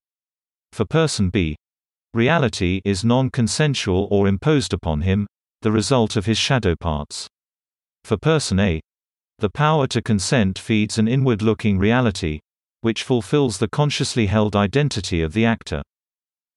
For 0.74 0.84
person 0.84 1.30
B, 1.30 1.56
reality 2.12 2.82
is 2.84 3.06
non 3.06 3.30
consensual 3.30 4.06
or 4.10 4.28
imposed 4.28 4.74
upon 4.74 5.00
him, 5.00 5.26
the 5.62 5.72
result 5.72 6.14
of 6.14 6.26
his 6.26 6.36
shadow 6.36 6.76
parts. 6.76 7.26
For 8.04 8.18
person 8.18 8.60
A, 8.60 8.82
the 9.38 9.48
power 9.48 9.86
to 9.86 10.02
consent 10.02 10.58
feeds 10.58 10.98
an 10.98 11.08
inward 11.08 11.40
looking 11.40 11.78
reality, 11.78 12.40
which 12.82 13.02
fulfills 13.02 13.56
the 13.56 13.68
consciously 13.68 14.26
held 14.26 14.54
identity 14.54 15.22
of 15.22 15.32
the 15.32 15.46
actor. 15.46 15.80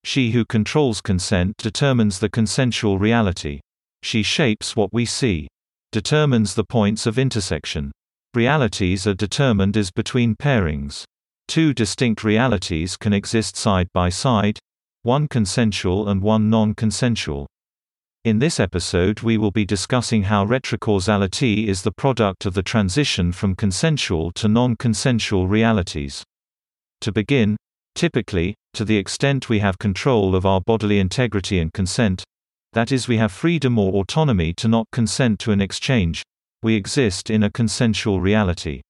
She 0.04 0.32
who 0.32 0.46
controls 0.46 1.02
consent 1.02 1.58
determines 1.58 2.20
the 2.20 2.30
consensual 2.30 2.98
reality. 2.98 3.60
She 4.02 4.24
shapes 4.24 4.76
what 4.76 4.92
we 4.92 5.06
see. 5.06 5.48
Determines 5.92 6.56
the 6.56 6.64
points 6.64 7.06
of 7.06 7.20
intersection. 7.20 7.92
Realities 8.34 9.06
are 9.06 9.14
determined 9.14 9.78
as 9.78 9.92
between 9.92 10.36
pairings. 10.36 11.04
Two 11.48 11.74
distinct 11.74 12.24
realities 12.24 12.96
can 12.98 13.14
exist 13.14 13.58
side 13.58 13.90
by 13.94 14.10
side, 14.10 14.58
one 15.04 15.28
consensual 15.28 16.08
and 16.08 16.22
one 16.22 16.50
non-consensual. 16.50 17.46
In 18.24 18.40
this 18.40 18.60
episode 18.60 19.22
we 19.22 19.38
will 19.38 19.52
be 19.52 19.66
discussing 19.66 20.24
how 20.24 20.46
retrocausality 20.46 21.68
is 21.68 21.82
the 21.82 21.92
product 21.92 22.46
of 22.46 22.54
the 22.54 22.64
transition 22.64 23.32
from 23.32 23.56
consensual 23.56 24.32
to 24.34 24.48
non-consensual 24.48 25.48
realities. 25.48 26.24
To 27.02 27.12
begin, 27.12 27.58
typically, 27.96 28.56
to 28.74 28.86
the 28.86 28.98
extent 28.98 29.50
we 29.50 29.60
have 29.60 29.80
control 29.80 30.36
of 30.36 30.46
our 30.46 30.62
bodily 30.62 31.00
integrity 31.00 31.60
and 31.60 31.74
consent, 31.74 32.24
that 32.74 32.92
is, 32.92 33.08
we 33.08 33.18
have 33.18 33.32
freedom 33.32 33.78
or 33.78 33.94
autonomy 33.94 34.54
to 34.54 34.68
not 34.68 34.88
consent 34.92 35.40
to 35.40 35.52
an 35.52 35.62
exchange, 35.62 36.24
we 36.64 36.76
exist 36.76 37.30
in 37.30 37.44
a 37.44 37.52
consensual 37.52 38.22
reality. 38.22 38.82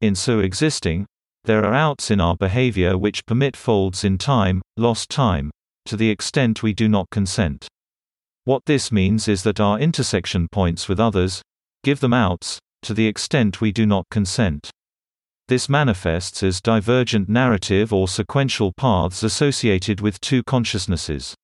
In 0.00 0.14
so 0.14 0.38
existing, 0.38 1.06
there 1.44 1.64
are 1.64 1.74
outs 1.74 2.10
in 2.10 2.20
our 2.20 2.36
behavior 2.36 2.96
which 2.96 3.26
permit 3.26 3.56
folds 3.56 4.04
in 4.04 4.16
time, 4.16 4.62
lost 4.76 5.10
time, 5.10 5.50
to 5.86 5.96
the 5.96 6.10
extent 6.10 6.62
we 6.62 6.72
do 6.72 6.88
not 6.88 7.10
consent. 7.10 7.68
What 8.44 8.64
this 8.66 8.90
means 8.90 9.28
is 9.28 9.42
that 9.42 9.60
our 9.60 9.78
intersection 9.78 10.48
points 10.50 10.88
with 10.88 10.98
others 10.98 11.42
give 11.84 12.00
them 12.00 12.12
outs, 12.12 12.58
to 12.82 12.94
the 12.94 13.06
extent 13.06 13.60
we 13.60 13.72
do 13.72 13.86
not 13.86 14.06
consent. 14.10 14.70
This 15.52 15.68
manifests 15.68 16.42
as 16.42 16.62
divergent 16.62 17.28
narrative 17.28 17.92
or 17.92 18.08
sequential 18.08 18.72
paths 18.72 19.22
associated 19.22 20.00
with 20.00 20.18
two 20.22 20.42
consciousnesses. 20.42 21.34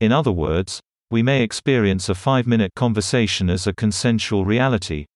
In 0.00 0.10
other 0.10 0.32
words, 0.32 0.80
we 1.12 1.22
may 1.22 1.44
experience 1.44 2.08
a 2.08 2.16
five-minute 2.16 2.72
conversation 2.74 3.48
as 3.48 3.68
a 3.68 3.72
consensual 3.72 4.44
reality, 4.44 5.06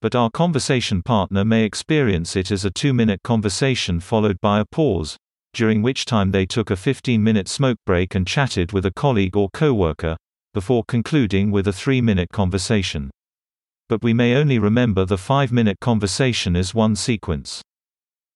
but 0.00 0.14
our 0.14 0.30
conversation 0.30 1.02
partner 1.02 1.44
may 1.44 1.64
experience 1.64 2.36
it 2.36 2.52
as 2.52 2.64
a 2.64 2.70
two-minute 2.70 3.18
conversation 3.24 3.98
followed 3.98 4.40
by 4.40 4.60
a 4.60 4.64
pause, 4.64 5.16
during 5.52 5.82
which 5.82 6.04
time 6.04 6.30
they 6.30 6.46
took 6.46 6.70
a 6.70 6.74
15-minute 6.74 7.48
smoke 7.48 7.78
break 7.84 8.14
and 8.14 8.28
chatted 8.28 8.70
with 8.70 8.86
a 8.86 8.92
colleague 8.92 9.36
or 9.36 9.48
coworker, 9.52 10.16
before 10.54 10.84
concluding 10.86 11.50
with 11.50 11.66
a 11.66 11.72
three-minute 11.72 12.28
conversation. 12.32 13.10
But 13.88 14.04
we 14.04 14.14
may 14.14 14.36
only 14.36 14.60
remember 14.60 15.04
the 15.04 15.18
five-minute 15.18 15.80
conversation 15.80 16.54
as 16.54 16.72
one 16.72 16.94
sequence. 16.94 17.60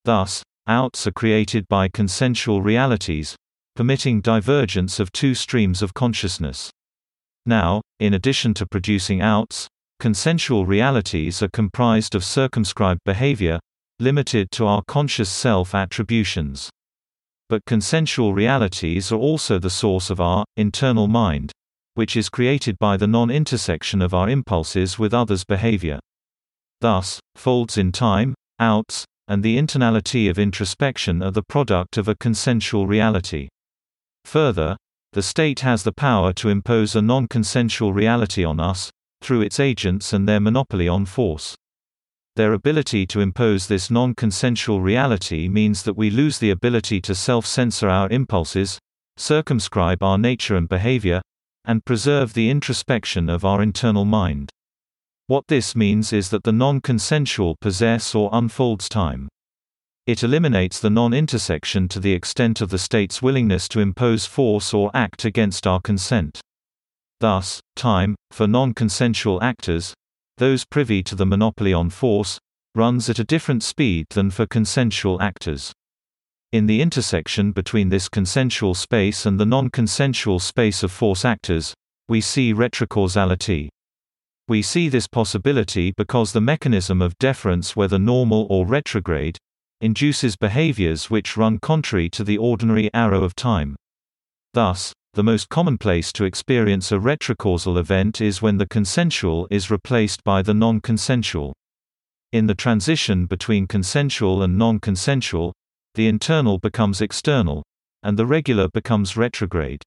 Thus, 0.06 0.44
outs 0.68 1.08
are 1.08 1.12
created 1.12 1.66
by 1.66 1.88
consensual 1.88 2.62
realities, 2.62 3.34
permitting 3.74 4.20
divergence 4.20 5.00
of 5.00 5.10
two 5.10 5.34
streams 5.34 5.82
of 5.82 5.94
consciousness. 5.94 6.70
Now, 7.44 7.82
in 7.98 8.14
addition 8.14 8.54
to 8.54 8.66
producing 8.66 9.20
outs, 9.20 9.66
consensual 9.98 10.64
realities 10.64 11.42
are 11.42 11.48
comprised 11.48 12.14
of 12.14 12.22
circumscribed 12.22 13.00
behavior, 13.04 13.58
limited 13.98 14.52
to 14.52 14.68
our 14.68 14.84
conscious 14.86 15.28
self 15.28 15.74
attributions. 15.74 16.70
But 17.48 17.64
consensual 17.66 18.32
realities 18.32 19.10
are 19.10 19.18
also 19.18 19.58
the 19.58 19.70
source 19.70 20.08
of 20.08 20.20
our 20.20 20.44
internal 20.56 21.08
mind, 21.08 21.50
which 21.94 22.16
is 22.16 22.28
created 22.28 22.78
by 22.78 22.96
the 22.96 23.08
non 23.08 23.28
intersection 23.28 24.00
of 24.00 24.14
our 24.14 24.28
impulses 24.28 25.00
with 25.00 25.12
others' 25.12 25.44
behavior. 25.44 25.98
Thus, 26.80 27.18
folds 27.34 27.76
in 27.76 27.90
time, 27.90 28.36
outs, 28.60 29.04
and 29.28 29.42
the 29.42 29.58
internality 29.58 30.30
of 30.30 30.38
introspection 30.38 31.22
are 31.22 31.30
the 31.30 31.42
product 31.42 31.96
of 31.96 32.08
a 32.08 32.14
consensual 32.14 32.86
reality. 32.86 33.48
Further, 34.24 34.76
the 35.12 35.22
state 35.22 35.60
has 35.60 35.82
the 35.82 35.92
power 35.92 36.32
to 36.34 36.48
impose 36.48 36.94
a 36.94 37.02
non-consensual 37.02 37.92
reality 37.92 38.44
on 38.44 38.60
us, 38.60 38.90
through 39.22 39.42
its 39.42 39.58
agents 39.58 40.12
and 40.12 40.28
their 40.28 40.40
monopoly 40.40 40.88
on 40.88 41.06
force. 41.06 41.54
Their 42.36 42.52
ability 42.52 43.06
to 43.06 43.20
impose 43.20 43.66
this 43.66 43.90
non-consensual 43.90 44.80
reality 44.82 45.48
means 45.48 45.84
that 45.84 45.96
we 45.96 46.10
lose 46.10 46.38
the 46.38 46.50
ability 46.50 47.00
to 47.00 47.14
self-censor 47.14 47.88
our 47.88 48.10
impulses, 48.10 48.78
circumscribe 49.16 50.02
our 50.02 50.18
nature 50.18 50.56
and 50.56 50.68
behavior, 50.68 51.22
and 51.64 51.84
preserve 51.84 52.34
the 52.34 52.50
introspection 52.50 53.30
of 53.30 53.44
our 53.44 53.62
internal 53.62 54.04
mind. 54.04 54.50
What 55.28 55.48
this 55.48 55.74
means 55.74 56.12
is 56.12 56.30
that 56.30 56.44
the 56.44 56.52
non-consensual 56.52 57.56
possess 57.60 58.14
or 58.14 58.30
unfolds 58.32 58.88
time. 58.88 59.28
It 60.06 60.22
eliminates 60.22 60.78
the 60.78 60.88
non-intersection 60.88 61.88
to 61.88 61.98
the 61.98 62.12
extent 62.12 62.60
of 62.60 62.70
the 62.70 62.78
state's 62.78 63.20
willingness 63.20 63.66
to 63.70 63.80
impose 63.80 64.24
force 64.24 64.72
or 64.72 64.92
act 64.94 65.24
against 65.24 65.66
our 65.66 65.80
consent. 65.80 66.40
Thus, 67.18 67.60
time, 67.74 68.14
for 68.30 68.46
non-consensual 68.46 69.42
actors, 69.42 69.94
those 70.38 70.64
privy 70.64 71.02
to 71.02 71.16
the 71.16 71.26
monopoly 71.26 71.72
on 71.72 71.90
force, 71.90 72.38
runs 72.76 73.10
at 73.10 73.18
a 73.18 73.24
different 73.24 73.64
speed 73.64 74.06
than 74.10 74.30
for 74.30 74.46
consensual 74.46 75.20
actors. 75.20 75.72
In 76.52 76.66
the 76.66 76.80
intersection 76.80 77.50
between 77.50 77.88
this 77.88 78.08
consensual 78.08 78.74
space 78.74 79.26
and 79.26 79.40
the 79.40 79.46
non-consensual 79.46 80.38
space 80.38 80.84
of 80.84 80.92
force 80.92 81.24
actors, 81.24 81.74
we 82.08 82.20
see 82.20 82.54
retrocausality. 82.54 83.70
We 84.48 84.62
see 84.62 84.88
this 84.88 85.08
possibility 85.08 85.92
because 85.96 86.32
the 86.32 86.40
mechanism 86.40 87.02
of 87.02 87.18
deference 87.18 87.74
whether 87.74 87.98
normal 87.98 88.46
or 88.48 88.64
retrograde, 88.64 89.38
induces 89.80 90.36
behaviors 90.36 91.10
which 91.10 91.36
run 91.36 91.58
contrary 91.58 92.08
to 92.10 92.22
the 92.22 92.38
ordinary 92.38 92.88
arrow 92.94 93.24
of 93.24 93.34
time. 93.34 93.76
Thus, 94.54 94.92
the 95.14 95.24
most 95.24 95.48
common 95.48 95.78
place 95.78 96.12
to 96.12 96.24
experience 96.24 96.92
a 96.92 97.00
retrocausal 97.00 97.76
event 97.76 98.20
is 98.20 98.40
when 98.40 98.58
the 98.58 98.68
consensual 98.68 99.48
is 99.50 99.70
replaced 99.70 100.22
by 100.22 100.42
the 100.42 100.54
non-consensual. 100.54 101.52
In 102.32 102.46
the 102.46 102.54
transition 102.54 103.26
between 103.26 103.66
consensual 103.66 104.42
and 104.42 104.56
non-consensual, 104.56 105.52
the 105.94 106.06
internal 106.06 106.58
becomes 106.58 107.00
external, 107.00 107.64
and 108.02 108.16
the 108.16 108.26
regular 108.26 108.68
becomes 108.68 109.16
retrograde. 109.16 109.82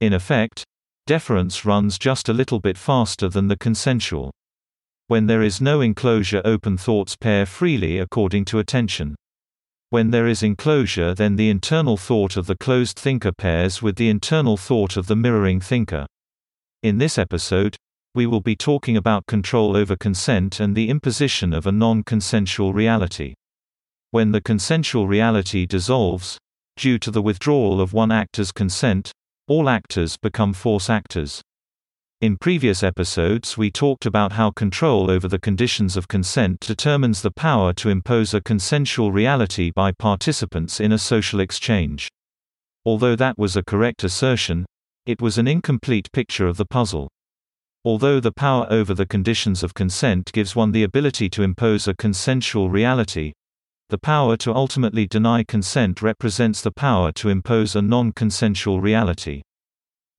In 0.00 0.12
effect, 0.12 0.64
Deference 1.06 1.66
runs 1.66 1.98
just 1.98 2.30
a 2.30 2.32
little 2.32 2.60
bit 2.60 2.78
faster 2.78 3.28
than 3.28 3.48
the 3.48 3.58
consensual. 3.58 4.30
When 5.06 5.26
there 5.26 5.42
is 5.42 5.60
no 5.60 5.82
enclosure 5.82 6.40
open 6.46 6.78
thoughts 6.78 7.14
pair 7.14 7.44
freely 7.44 7.98
according 7.98 8.46
to 8.46 8.58
attention. 8.58 9.14
When 9.90 10.12
there 10.12 10.26
is 10.26 10.42
enclosure 10.42 11.14
then 11.14 11.36
the 11.36 11.50
internal 11.50 11.98
thought 11.98 12.38
of 12.38 12.46
the 12.46 12.56
closed 12.56 12.98
thinker 12.98 13.32
pairs 13.32 13.82
with 13.82 13.96
the 13.96 14.08
internal 14.08 14.56
thought 14.56 14.96
of 14.96 15.06
the 15.06 15.14
mirroring 15.14 15.60
thinker. 15.60 16.06
In 16.82 16.96
this 16.96 17.18
episode, 17.18 17.76
we 18.14 18.24
will 18.26 18.40
be 18.40 18.56
talking 18.56 18.96
about 18.96 19.26
control 19.26 19.76
over 19.76 19.96
consent 19.96 20.58
and 20.58 20.74
the 20.74 20.88
imposition 20.88 21.52
of 21.52 21.66
a 21.66 21.72
non-consensual 21.72 22.72
reality. 22.72 23.34
When 24.10 24.32
the 24.32 24.40
consensual 24.40 25.06
reality 25.06 25.66
dissolves, 25.66 26.38
due 26.76 26.98
to 27.00 27.10
the 27.10 27.22
withdrawal 27.22 27.80
of 27.80 27.92
one 27.92 28.10
actor's 28.10 28.52
consent, 28.52 29.12
all 29.46 29.68
actors 29.68 30.16
become 30.16 30.52
force 30.52 30.88
actors. 30.88 31.42
In 32.22 32.38
previous 32.38 32.82
episodes 32.82 33.58
we 33.58 33.70
talked 33.70 34.06
about 34.06 34.32
how 34.32 34.50
control 34.50 35.10
over 35.10 35.28
the 35.28 35.38
conditions 35.38 35.96
of 35.96 36.08
consent 36.08 36.60
determines 36.60 37.20
the 37.20 37.30
power 37.30 37.74
to 37.74 37.90
impose 37.90 38.32
a 38.32 38.40
consensual 38.40 39.12
reality 39.12 39.70
by 39.70 39.92
participants 39.92 40.80
in 40.80 40.92
a 40.92 40.98
social 40.98 41.40
exchange. 41.40 42.08
Although 42.86 43.16
that 43.16 43.36
was 43.36 43.56
a 43.56 43.62
correct 43.62 44.04
assertion, 44.04 44.64
it 45.04 45.20
was 45.20 45.36
an 45.36 45.46
incomplete 45.46 46.10
picture 46.12 46.46
of 46.46 46.56
the 46.56 46.64
puzzle. 46.64 47.08
Although 47.84 48.20
the 48.20 48.32
power 48.32 48.66
over 48.70 48.94
the 48.94 49.04
conditions 49.04 49.62
of 49.62 49.74
consent 49.74 50.32
gives 50.32 50.56
one 50.56 50.72
the 50.72 50.84
ability 50.84 51.28
to 51.28 51.42
impose 51.42 51.86
a 51.86 51.94
consensual 51.94 52.70
reality, 52.70 53.34
the 53.88 53.98
power 53.98 54.36
to 54.38 54.54
ultimately 54.54 55.06
deny 55.06 55.44
consent 55.44 56.02
represents 56.02 56.62
the 56.62 56.72
power 56.72 57.12
to 57.12 57.28
impose 57.28 57.76
a 57.76 57.82
non-consensual 57.82 58.80
reality. 58.80 59.42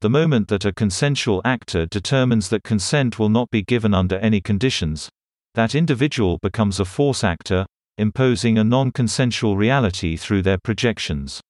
The 0.01 0.09
moment 0.09 0.49
that 0.49 0.65
a 0.65 0.73
consensual 0.73 1.41
actor 1.43 1.85
determines 1.85 2.49
that 2.49 2.63
consent 2.63 3.17
will 3.17 3.29
not 3.29 3.49
be 3.49 3.63
given 3.63 3.93
under 3.93 4.17
any 4.17 4.39
conditions, 4.39 5.09
that 5.55 5.73
individual 5.73 6.37
becomes 6.41 6.79
a 6.79 6.85
force 6.85 7.23
actor, 7.23 7.65
imposing 7.97 8.57
a 8.57 8.63
non-consensual 8.63 9.57
reality 9.57 10.17
through 10.17 10.41
their 10.41 10.57
projections. 10.57 11.41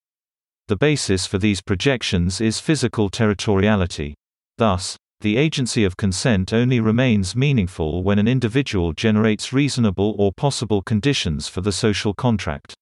The 0.68 0.78
basis 0.78 1.26
for 1.26 1.38
these 1.38 1.62
projections 1.62 2.40
is 2.40 2.60
physical 2.60 3.10
territoriality. 3.10 4.14
Thus, 4.58 4.96
the 5.22 5.38
agency 5.38 5.84
of 5.84 5.98
consent 5.98 6.54
only 6.54 6.80
remains 6.80 7.36
meaningful 7.36 8.04
when 8.04 8.20
an 8.20 8.28
individual 8.28 8.94
generates 8.94 9.54
reasonable 9.54 10.16
or 10.18 10.32
possible 10.32 10.82
conditions 10.82 11.48
for 11.48 11.62
the 11.62 11.72
social 11.72 12.14
contract. 12.14 12.74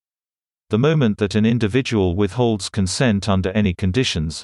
The 0.70 0.80
moment 0.80 1.20
that 1.20 1.36
an 1.36 1.46
individual 1.46 2.16
withholds 2.16 2.70
consent 2.70 3.30
under 3.30 3.52
any 3.52 3.74
conditions, 3.74 4.44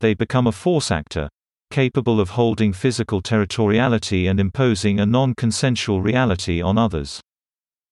they 0.00 0.14
become 0.14 0.46
a 0.46 0.52
force 0.52 0.90
actor, 0.90 1.28
capable 1.70 2.20
of 2.20 2.30
holding 2.30 2.72
physical 2.72 3.22
territoriality 3.22 4.28
and 4.28 4.40
imposing 4.40 4.98
a 4.98 5.06
non-consensual 5.06 6.02
reality 6.02 6.60
on 6.60 6.78
others. 6.78 7.20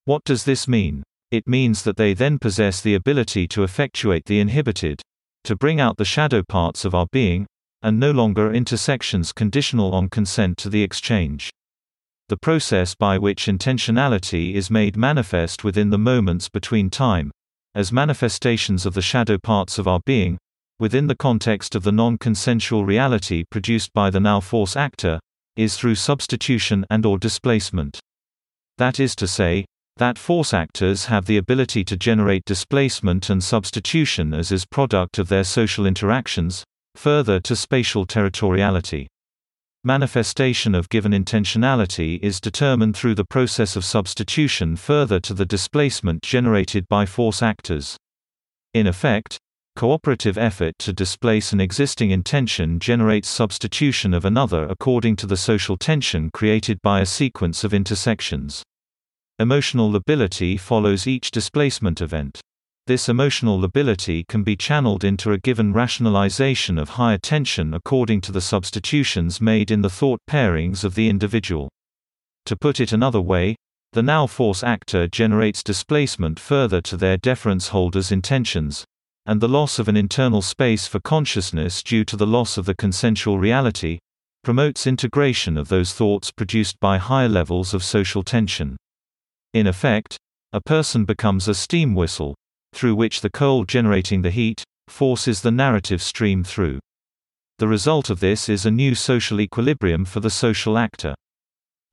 What 0.04 0.24
does 0.24 0.44
this 0.44 0.66
mean? 0.66 1.02
It 1.30 1.46
means 1.46 1.82
that 1.82 1.96
they 1.96 2.14
then 2.14 2.38
possess 2.38 2.80
the 2.80 2.94
ability 2.94 3.48
to 3.48 3.62
effectuate 3.62 4.24
the 4.26 4.40
inhibited, 4.40 5.02
to 5.44 5.56
bring 5.56 5.80
out 5.80 5.96
the 5.96 6.04
shadow 6.04 6.42
parts 6.42 6.84
of 6.84 6.94
our 6.94 7.06
being, 7.12 7.46
and 7.86 8.00
no 8.00 8.10
longer 8.10 8.52
intersections 8.52 9.32
conditional 9.32 9.94
on 9.94 10.08
consent 10.08 10.58
to 10.58 10.68
the 10.68 10.82
exchange. 10.82 11.52
The 12.28 12.36
process 12.36 12.96
by 12.96 13.16
which 13.16 13.46
intentionality 13.46 14.54
is 14.54 14.72
made 14.72 14.96
manifest 14.96 15.62
within 15.62 15.90
the 15.90 15.96
moments 15.96 16.48
between 16.48 16.90
time, 16.90 17.30
as 17.76 17.92
manifestations 17.92 18.86
of 18.86 18.94
the 18.94 19.02
shadow 19.02 19.38
parts 19.38 19.78
of 19.78 19.86
our 19.86 20.00
being, 20.04 20.36
within 20.80 21.06
the 21.06 21.14
context 21.14 21.76
of 21.76 21.84
the 21.84 21.92
non-consensual 21.92 22.84
reality 22.84 23.44
produced 23.52 23.92
by 23.92 24.10
the 24.10 24.18
now 24.18 24.40
force 24.40 24.74
actor, 24.74 25.20
is 25.56 25.76
through 25.76 25.94
substitution 25.94 26.84
and 26.90 27.06
or 27.06 27.16
displacement. 27.18 28.00
That 28.78 28.98
is 28.98 29.14
to 29.14 29.28
say, 29.28 29.64
that 29.96 30.18
force 30.18 30.52
actors 30.52 31.04
have 31.04 31.26
the 31.26 31.36
ability 31.36 31.84
to 31.84 31.96
generate 31.96 32.44
displacement 32.46 33.30
and 33.30 33.44
substitution 33.44 34.34
as 34.34 34.50
is 34.50 34.66
product 34.66 35.20
of 35.20 35.28
their 35.28 35.44
social 35.44 35.86
interactions, 35.86 36.64
further 36.98 37.40
to 37.40 37.54
spatial 37.54 38.06
territoriality. 38.06 39.06
Manifestation 39.84 40.74
of 40.74 40.88
given 40.88 41.12
intentionality 41.12 42.18
is 42.20 42.40
determined 42.40 42.96
through 42.96 43.14
the 43.14 43.24
process 43.24 43.76
of 43.76 43.84
substitution 43.84 44.74
further 44.74 45.20
to 45.20 45.32
the 45.32 45.46
displacement 45.46 46.22
generated 46.22 46.88
by 46.88 47.06
force 47.06 47.42
actors. 47.42 47.96
In 48.74 48.88
effect, 48.88 49.38
cooperative 49.76 50.36
effort 50.36 50.74
to 50.80 50.92
displace 50.92 51.52
an 51.52 51.60
existing 51.60 52.10
intention 52.10 52.80
generates 52.80 53.28
substitution 53.28 54.12
of 54.12 54.24
another 54.24 54.64
according 54.64 55.14
to 55.16 55.26
the 55.26 55.36
social 55.36 55.76
tension 55.76 56.30
created 56.30 56.82
by 56.82 57.00
a 57.00 57.06
sequence 57.06 57.62
of 57.62 57.72
intersections. 57.72 58.64
Emotional 59.38 59.90
lability 59.90 60.56
follows 60.56 61.06
each 61.06 61.30
displacement 61.30 62.00
event. 62.00 62.40
This 62.86 63.08
emotional 63.08 63.58
lability 63.58 64.22
can 64.28 64.44
be 64.44 64.54
channeled 64.54 65.02
into 65.02 65.32
a 65.32 65.38
given 65.38 65.72
rationalization 65.72 66.78
of 66.78 66.90
higher 66.90 67.18
tension 67.18 67.74
according 67.74 68.20
to 68.20 68.32
the 68.32 68.40
substitutions 68.40 69.40
made 69.40 69.72
in 69.72 69.82
the 69.82 69.90
thought 69.90 70.20
pairings 70.30 70.84
of 70.84 70.94
the 70.94 71.08
individual. 71.08 71.68
To 72.44 72.54
put 72.54 72.78
it 72.78 72.92
another 72.92 73.20
way, 73.20 73.56
the 73.92 74.04
now 74.04 74.28
force 74.28 74.62
actor 74.62 75.08
generates 75.08 75.64
displacement 75.64 76.38
further 76.38 76.80
to 76.82 76.96
their 76.96 77.16
deference 77.16 77.68
holder's 77.68 78.12
intentions, 78.12 78.84
and 79.26 79.40
the 79.40 79.48
loss 79.48 79.80
of 79.80 79.88
an 79.88 79.96
internal 79.96 80.40
space 80.40 80.86
for 80.86 81.00
consciousness 81.00 81.82
due 81.82 82.04
to 82.04 82.16
the 82.16 82.26
loss 82.26 82.56
of 82.56 82.66
the 82.66 82.76
consensual 82.76 83.36
reality 83.36 83.98
promotes 84.44 84.86
integration 84.86 85.56
of 85.56 85.66
those 85.66 85.92
thoughts 85.92 86.30
produced 86.30 86.78
by 86.78 86.98
higher 86.98 87.28
levels 87.28 87.74
of 87.74 87.82
social 87.82 88.22
tension. 88.22 88.76
In 89.52 89.66
effect, 89.66 90.16
a 90.52 90.60
person 90.60 91.04
becomes 91.04 91.48
a 91.48 91.54
steam 91.54 91.96
whistle, 91.96 92.36
through 92.76 92.94
which 92.94 93.22
the 93.22 93.30
coal 93.30 93.64
generating 93.64 94.20
the 94.20 94.30
heat, 94.30 94.62
forces 94.86 95.40
the 95.40 95.50
narrative 95.50 96.02
stream 96.02 96.44
through. 96.44 96.78
The 97.58 97.66
result 97.66 98.10
of 98.10 98.20
this 98.20 98.50
is 98.50 98.66
a 98.66 98.70
new 98.70 98.94
social 98.94 99.40
equilibrium 99.40 100.04
for 100.04 100.20
the 100.20 100.28
social 100.28 100.76
actor. 100.76 101.14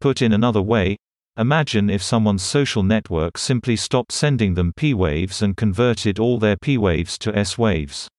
Put 0.01 0.21
in 0.21 0.34
another 0.34 0.61
way, 0.61 0.97
imagine 1.38 1.89
if 1.89 2.03
someone's 2.03 2.43
social 2.43 2.84
network 2.84 3.38
simply 3.38 3.77
stopped 3.77 4.11
sending 4.11 4.55
them 4.55 4.73
P 4.75 4.93
waves 4.93 5.41
and 5.41 5.55
converted 5.55 6.19
all 6.19 6.38
their 6.38 6.57
P 6.57 6.77
waves 6.77 7.17
to 7.19 7.34
S 7.34 7.57
waves. 7.57 8.09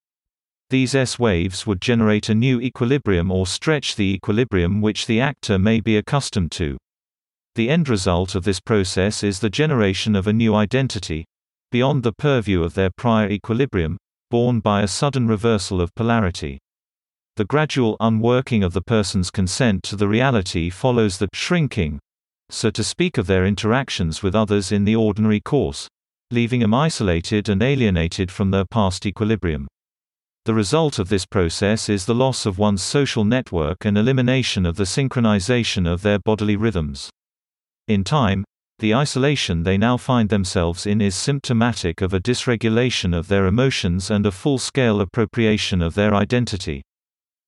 These 0.70 0.94
S 0.94 1.18
waves 1.18 1.66
would 1.66 1.82
generate 1.82 2.30
a 2.30 2.34
new 2.34 2.62
equilibrium 2.62 3.30
or 3.30 3.46
stretch 3.46 3.94
the 3.94 4.14
equilibrium 4.14 4.80
which 4.80 5.04
the 5.04 5.20
actor 5.20 5.58
may 5.58 5.80
be 5.80 5.98
accustomed 5.98 6.50
to. 6.52 6.78
The 7.56 7.68
end 7.68 7.90
result 7.90 8.34
of 8.34 8.44
this 8.44 8.58
process 8.58 9.22
is 9.22 9.40
the 9.40 9.50
generation 9.50 10.16
of 10.16 10.26
a 10.26 10.32
new 10.32 10.54
identity, 10.54 11.26
beyond 11.74 12.04
the 12.04 12.12
purview 12.12 12.62
of 12.62 12.74
their 12.74 12.90
prior 12.96 13.28
equilibrium, 13.28 13.96
born 14.30 14.60
by 14.60 14.80
a 14.80 14.86
sudden 14.86 15.26
reversal 15.26 15.80
of 15.80 15.92
polarity. 15.96 16.56
The 17.34 17.44
gradual 17.44 17.96
unworking 17.98 18.62
of 18.62 18.74
the 18.74 18.80
person's 18.80 19.28
consent 19.28 19.82
to 19.82 19.96
the 19.96 20.06
reality 20.06 20.70
follows 20.70 21.18
the 21.18 21.26
shrinking, 21.34 21.98
so 22.48 22.70
to 22.70 22.84
speak 22.84 23.18
of 23.18 23.26
their 23.26 23.44
interactions 23.44 24.22
with 24.22 24.36
others 24.36 24.70
in 24.70 24.84
the 24.84 24.94
ordinary 24.94 25.40
course, 25.40 25.88
leaving 26.30 26.60
them 26.60 26.72
isolated 26.72 27.48
and 27.48 27.60
alienated 27.60 28.30
from 28.30 28.52
their 28.52 28.66
past 28.66 29.04
equilibrium. 29.04 29.66
The 30.44 30.54
result 30.54 31.00
of 31.00 31.08
this 31.08 31.26
process 31.26 31.88
is 31.88 32.06
the 32.06 32.14
loss 32.14 32.46
of 32.46 32.56
one's 32.56 32.84
social 32.84 33.24
network 33.24 33.84
and 33.84 33.98
elimination 33.98 34.64
of 34.64 34.76
the 34.76 34.84
synchronization 34.84 35.92
of 35.92 36.02
their 36.02 36.20
bodily 36.20 36.54
rhythms. 36.54 37.10
In 37.88 38.04
time, 38.04 38.44
the 38.78 38.94
isolation 38.94 39.62
they 39.62 39.78
now 39.78 39.96
find 39.96 40.28
themselves 40.28 40.86
in 40.86 41.00
is 41.00 41.14
symptomatic 41.14 42.00
of 42.00 42.12
a 42.12 42.20
dysregulation 42.20 43.16
of 43.16 43.28
their 43.28 43.46
emotions 43.46 44.10
and 44.10 44.26
a 44.26 44.32
full-scale 44.32 45.00
appropriation 45.00 45.80
of 45.80 45.94
their 45.94 46.14
identity. 46.14 46.82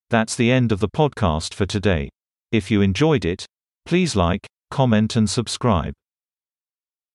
That's 0.08 0.36
the 0.36 0.52
end 0.52 0.70
of 0.70 0.80
the 0.80 0.88
podcast 0.88 1.52
for 1.52 1.66
today. 1.66 2.08
If 2.52 2.70
you 2.70 2.80
enjoyed 2.80 3.24
it, 3.24 3.44
please 3.84 4.14
like, 4.14 4.46
comment 4.70 5.16
and 5.16 5.28
subscribe. 5.28 5.92